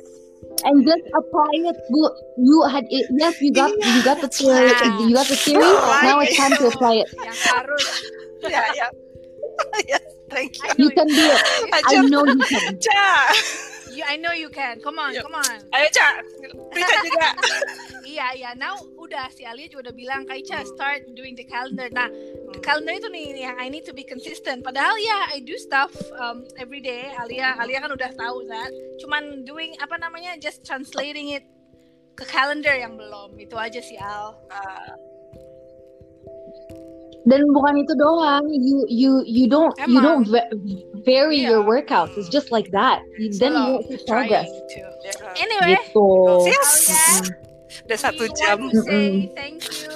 and 0.66 0.86
just 0.86 1.02
apply 1.16 1.50
it 1.54 1.78
you 2.38 2.64
had 2.70 2.86
it 2.90 3.08
yes 3.18 3.42
you 3.42 3.52
got 3.52 3.72
yeah, 3.80 3.98
you 3.98 4.04
got 4.04 4.22
the 4.22 4.28
theory 4.28 4.72
wow. 4.72 5.00
you 5.00 5.14
got 5.14 5.28
the 5.28 5.36
theory 5.36 5.62
now 5.62 6.20
it's 6.20 6.38
time 6.38 6.52
to 6.52 6.68
apply 6.68 6.96
it 6.96 7.08
yeah 8.50 8.72
yeah 8.76 8.90
yes 9.88 10.13
Thank 10.34 10.58
you. 10.58 10.70
You 10.78 10.90
can 10.92 11.08
do 11.08 11.26
it. 11.30 11.42
I 11.88 12.02
know 12.02 12.26
you 12.26 12.42
can. 12.42 12.80
Cha. 12.86 13.34
You, 13.94 14.04
I 14.10 14.18
know 14.18 14.34
you 14.34 14.50
can. 14.50 14.82
Come 14.82 14.98
on, 14.98 15.14
come 15.14 15.38
on. 15.38 15.58
Ayo 15.70 15.88
Cha, 15.94 16.18
Rita 16.74 16.98
juga. 17.06 17.30
iya, 18.14 18.34
iya. 18.34 18.50
Now 18.58 18.82
udah 18.98 19.30
si 19.30 19.46
Alia 19.46 19.70
juga 19.70 19.90
udah 19.90 19.96
bilang, 19.96 20.26
Kak 20.26 20.42
Ica, 20.42 20.66
start 20.66 21.14
doing 21.14 21.38
the 21.38 21.46
calendar. 21.46 21.86
Nah, 21.94 22.10
the 22.50 22.58
calendar 22.66 22.98
itu 22.98 23.06
nih 23.14 23.46
yang 23.46 23.56
I 23.62 23.70
need 23.70 23.86
to 23.86 23.94
be 23.94 24.02
consistent. 24.02 24.66
Padahal 24.66 24.98
ya, 24.98 25.30
I 25.30 25.46
do 25.46 25.54
stuff 25.62 25.94
um, 26.18 26.50
every 26.58 26.82
day. 26.82 27.14
Alia, 27.22 27.54
Alia 27.62 27.86
kan 27.86 27.94
udah 27.94 28.12
tahu 28.18 28.50
kan. 28.50 28.74
Cuman 28.98 29.46
doing 29.46 29.78
apa 29.78 30.02
namanya, 30.02 30.42
just 30.42 30.66
translating 30.66 31.38
it 31.38 31.46
ke 32.18 32.26
calendar 32.26 32.74
yang 32.74 32.98
belum. 32.98 33.38
Itu 33.38 33.62
aja 33.62 33.78
sih 33.78 34.02
Al. 34.02 34.42
Uh, 34.50 35.13
dan 37.24 37.48
bukan 37.56 37.80
itu 37.80 37.94
doang 37.96 38.44
you 38.52 38.84
you 38.92 39.12
you 39.24 39.46
don't 39.48 39.72
Emang. 39.80 39.92
you 39.92 40.00
don't 40.04 40.28
vary 41.08 41.40
yeah. 41.40 41.56
your 41.56 41.62
workouts 41.64 42.16
it's 42.20 42.28
just 42.28 42.52
like 42.52 42.68
that 42.76 43.00
you, 43.16 43.32
then 43.40 43.56
you 43.56 43.64
won't 43.80 43.88
see 43.88 44.00
progress 44.04 44.52
yeah. 44.76 45.40
anyway 45.40 45.80
gitu. 45.80 46.08
yes. 46.48 46.72
udah 47.88 47.98
satu 48.00 48.28
jam 48.36 48.70
say 48.86 49.32
thank 49.34 49.64
you 49.64 49.92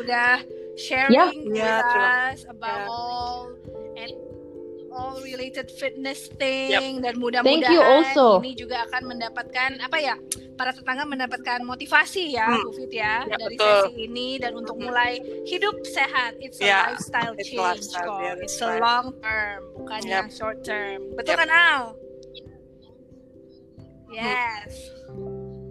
udah 0.00 0.40
sharing 0.80 1.14
yeah. 1.14 1.30
with 1.30 1.60
yeah, 1.60 2.32
us 2.32 2.48
about 2.48 2.88
yeah. 2.88 2.92
all 2.92 3.52
and 3.94 4.12
all 4.92 5.16
related 5.24 5.68
fitness 5.70 6.28
thing 6.36 6.72
yep. 6.72 7.04
dan 7.04 7.14
mudah-mudahan 7.16 8.12
ini 8.44 8.52
juga 8.56 8.84
akan 8.88 9.02
mendapatkan 9.16 9.80
apa 9.80 9.98
ya 10.00 10.14
para 10.54 10.70
tetangga 10.72 11.04
mendapatkan 11.08 11.60
motivasi 11.64 12.36
ya 12.36 12.48
hmm. 12.48 12.64
Bu 12.66 12.70
Fit 12.76 12.92
ya, 12.92 13.24
ya 13.26 13.36
dari 13.36 13.56
betul. 13.56 13.70
sesi 13.88 13.92
ini 14.06 14.28
dan 14.38 14.52
untuk 14.56 14.76
mulai 14.78 15.18
hidup 15.48 15.80
sehat 15.86 16.36
it's 16.38 16.60
a 16.60 16.68
yeah, 16.68 16.92
lifestyle 16.92 17.34
it's 17.36 17.48
change 17.48 17.60
lifestyle, 17.60 18.06
kok 18.06 18.20
yeah, 18.22 18.44
it's 18.44 18.58
a 18.60 18.70
long 18.80 19.06
term 19.20 19.60
bukan 19.76 20.00
yep. 20.04 20.12
yang 20.12 20.28
short 20.30 20.58
term 20.62 21.00
betul 21.16 21.34
yep. 21.34 21.40
kan 21.46 21.50
Al 21.50 21.82
yes 24.12 24.92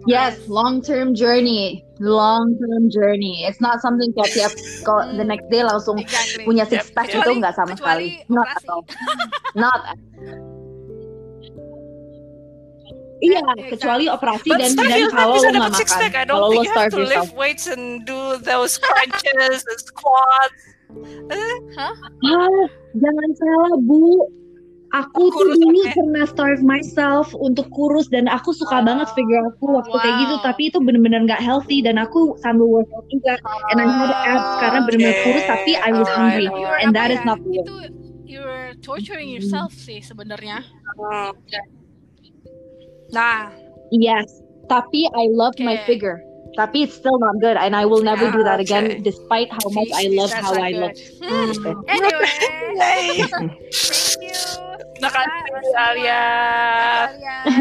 Yes, 0.02 0.34
long 0.50 0.82
term 0.82 1.14
journey, 1.14 1.86
long 2.02 2.58
term 2.58 2.90
journey. 2.90 3.46
It's 3.46 3.62
not 3.62 3.78
something 3.78 4.10
kayak 4.18 4.34
tiap 4.34 4.52
kalau 4.82 5.14
the 5.14 5.22
next 5.22 5.46
day 5.46 5.62
langsung 5.62 5.94
exactly. 6.02 6.42
punya 6.42 6.66
six 6.66 6.90
pack 6.90 7.06
yep. 7.14 7.22
itu 7.22 7.38
nggak 7.38 7.54
sama 7.54 7.78
sekali. 7.78 8.18
Not 8.26 8.50
at 8.50 8.66
all. 8.66 8.82
Not. 9.54 9.80
Iya, 13.22 13.38
exactly. 13.38 13.70
kecuali 13.70 14.04
operasi 14.10 14.48
But 14.50 14.58
dan 14.58 14.70
dan 14.74 15.00
kalau 15.14 15.38
lo 15.38 15.46
nggak 15.46 15.72
makan, 15.78 16.10
kalau 16.26 16.46
lo 16.50 16.62
starve 16.66 16.90
to 16.90 17.06
lift 17.06 17.32
weights 17.38 17.66
and 17.70 18.02
do 18.02 18.34
those 18.42 18.82
crunches 18.82 19.62
and 19.62 19.78
squats. 19.78 20.62
Hah? 21.78 21.94
Ah, 22.28 22.62
jangan 22.98 23.30
salah 23.38 23.74
bu, 23.78 24.26
aku 24.92 25.22
kurus, 25.32 25.56
tuh 25.56 25.56
dulu 25.56 25.80
okay. 25.86 25.94
pernah 25.96 26.24
starve 26.28 26.62
myself 26.66 27.32
untuk 27.38 27.66
kurus 27.72 28.10
dan 28.12 28.28
aku 28.28 28.52
suka 28.52 28.82
oh. 28.82 28.84
banget 28.84 29.08
figure 29.16 29.40
aku 29.48 29.64
waktu 29.72 29.96
wow. 29.96 30.02
kayak 30.04 30.16
gitu 30.20 30.36
tapi 30.44 30.62
itu 30.68 30.78
bener-bener 30.84 31.24
gak 31.24 31.40
healthy 31.40 31.80
dan 31.80 31.96
aku 31.96 32.36
sambil 32.44 32.68
workout 32.68 33.06
juga 33.08 33.40
and 33.72 33.80
I 33.80 33.86
had 33.88 34.12
abs 34.12 34.50
karena 34.60 34.78
bener-bener 34.84 35.14
okay. 35.16 35.24
kurus 35.24 35.44
tapi 35.48 35.70
I 35.80 35.90
was 35.96 36.10
hungry 36.12 36.48
and 36.84 36.92
that 36.92 37.08
is 37.08 37.22
not 37.24 37.40
good. 37.40 37.64
Itu 37.64 37.76
you're 38.28 38.76
torturing 38.84 39.32
yourself 39.32 39.72
sih 39.72 40.04
sebenarnya. 40.04 40.64
Oh. 41.00 41.32
Nah, 43.12 43.52
yes, 43.92 44.40
tapi 44.72 45.04
I 45.12 45.28
love 45.30 45.54
okay. 45.56 45.68
my 45.68 45.76
figure. 45.84 46.24
Tapi 46.52 46.84
it's 46.84 46.92
still 46.92 47.16
not 47.16 47.40
good 47.40 47.56
and 47.56 47.72
I 47.72 47.88
will 47.88 48.04
never 48.04 48.28
do 48.28 48.44
that 48.44 48.60
again 48.60 49.00
despite 49.00 49.48
how 49.48 49.68
much 49.72 49.88
I 49.96 50.12
love 50.12 50.32
how 50.36 50.52
I 50.52 50.76
look. 50.76 50.92
Hmm. 51.24 51.52
Anyway, 51.88 52.28
thank 52.76 53.16
you. 53.16 53.28
Makasih 55.00 55.72
Alia. 55.80 56.22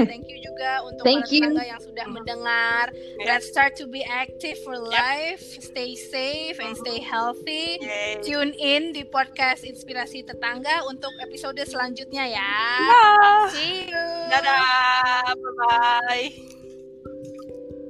Thank 0.03 0.27
you 0.27 0.40
juga 0.61 0.85
untuk 0.85 1.03
Thank 1.09 1.25
para 1.25 1.33
tetangga 1.33 1.63
yang 1.65 1.81
sudah 1.81 2.05
mendengar. 2.05 2.85
Yeah. 2.93 3.25
Let's 3.33 3.49
start 3.49 3.73
to 3.81 3.89
be 3.89 4.05
active 4.05 4.61
for 4.61 4.77
life. 4.77 5.41
Yep. 5.41 5.73
Stay 5.73 5.91
safe 5.97 6.61
and 6.61 6.77
stay 6.77 7.01
healthy. 7.01 7.81
Yay. 7.81 8.21
Tune 8.21 8.53
in 8.53 8.93
di 8.93 9.01
podcast 9.01 9.65
Inspirasi 9.65 10.21
Tetangga 10.21 10.85
untuk 10.85 11.09
episode 11.25 11.57
selanjutnya 11.65 12.29
ya. 12.29 12.53
Yeah. 12.77 13.49
See 13.49 13.89
you. 13.89 14.07
Dadah. 14.29 15.33
Bye 15.33 15.53
bye. 15.57 16.29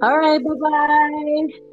All 0.01 0.17
right, 0.17 0.41
bye 0.41 0.57
bye. 0.57 1.70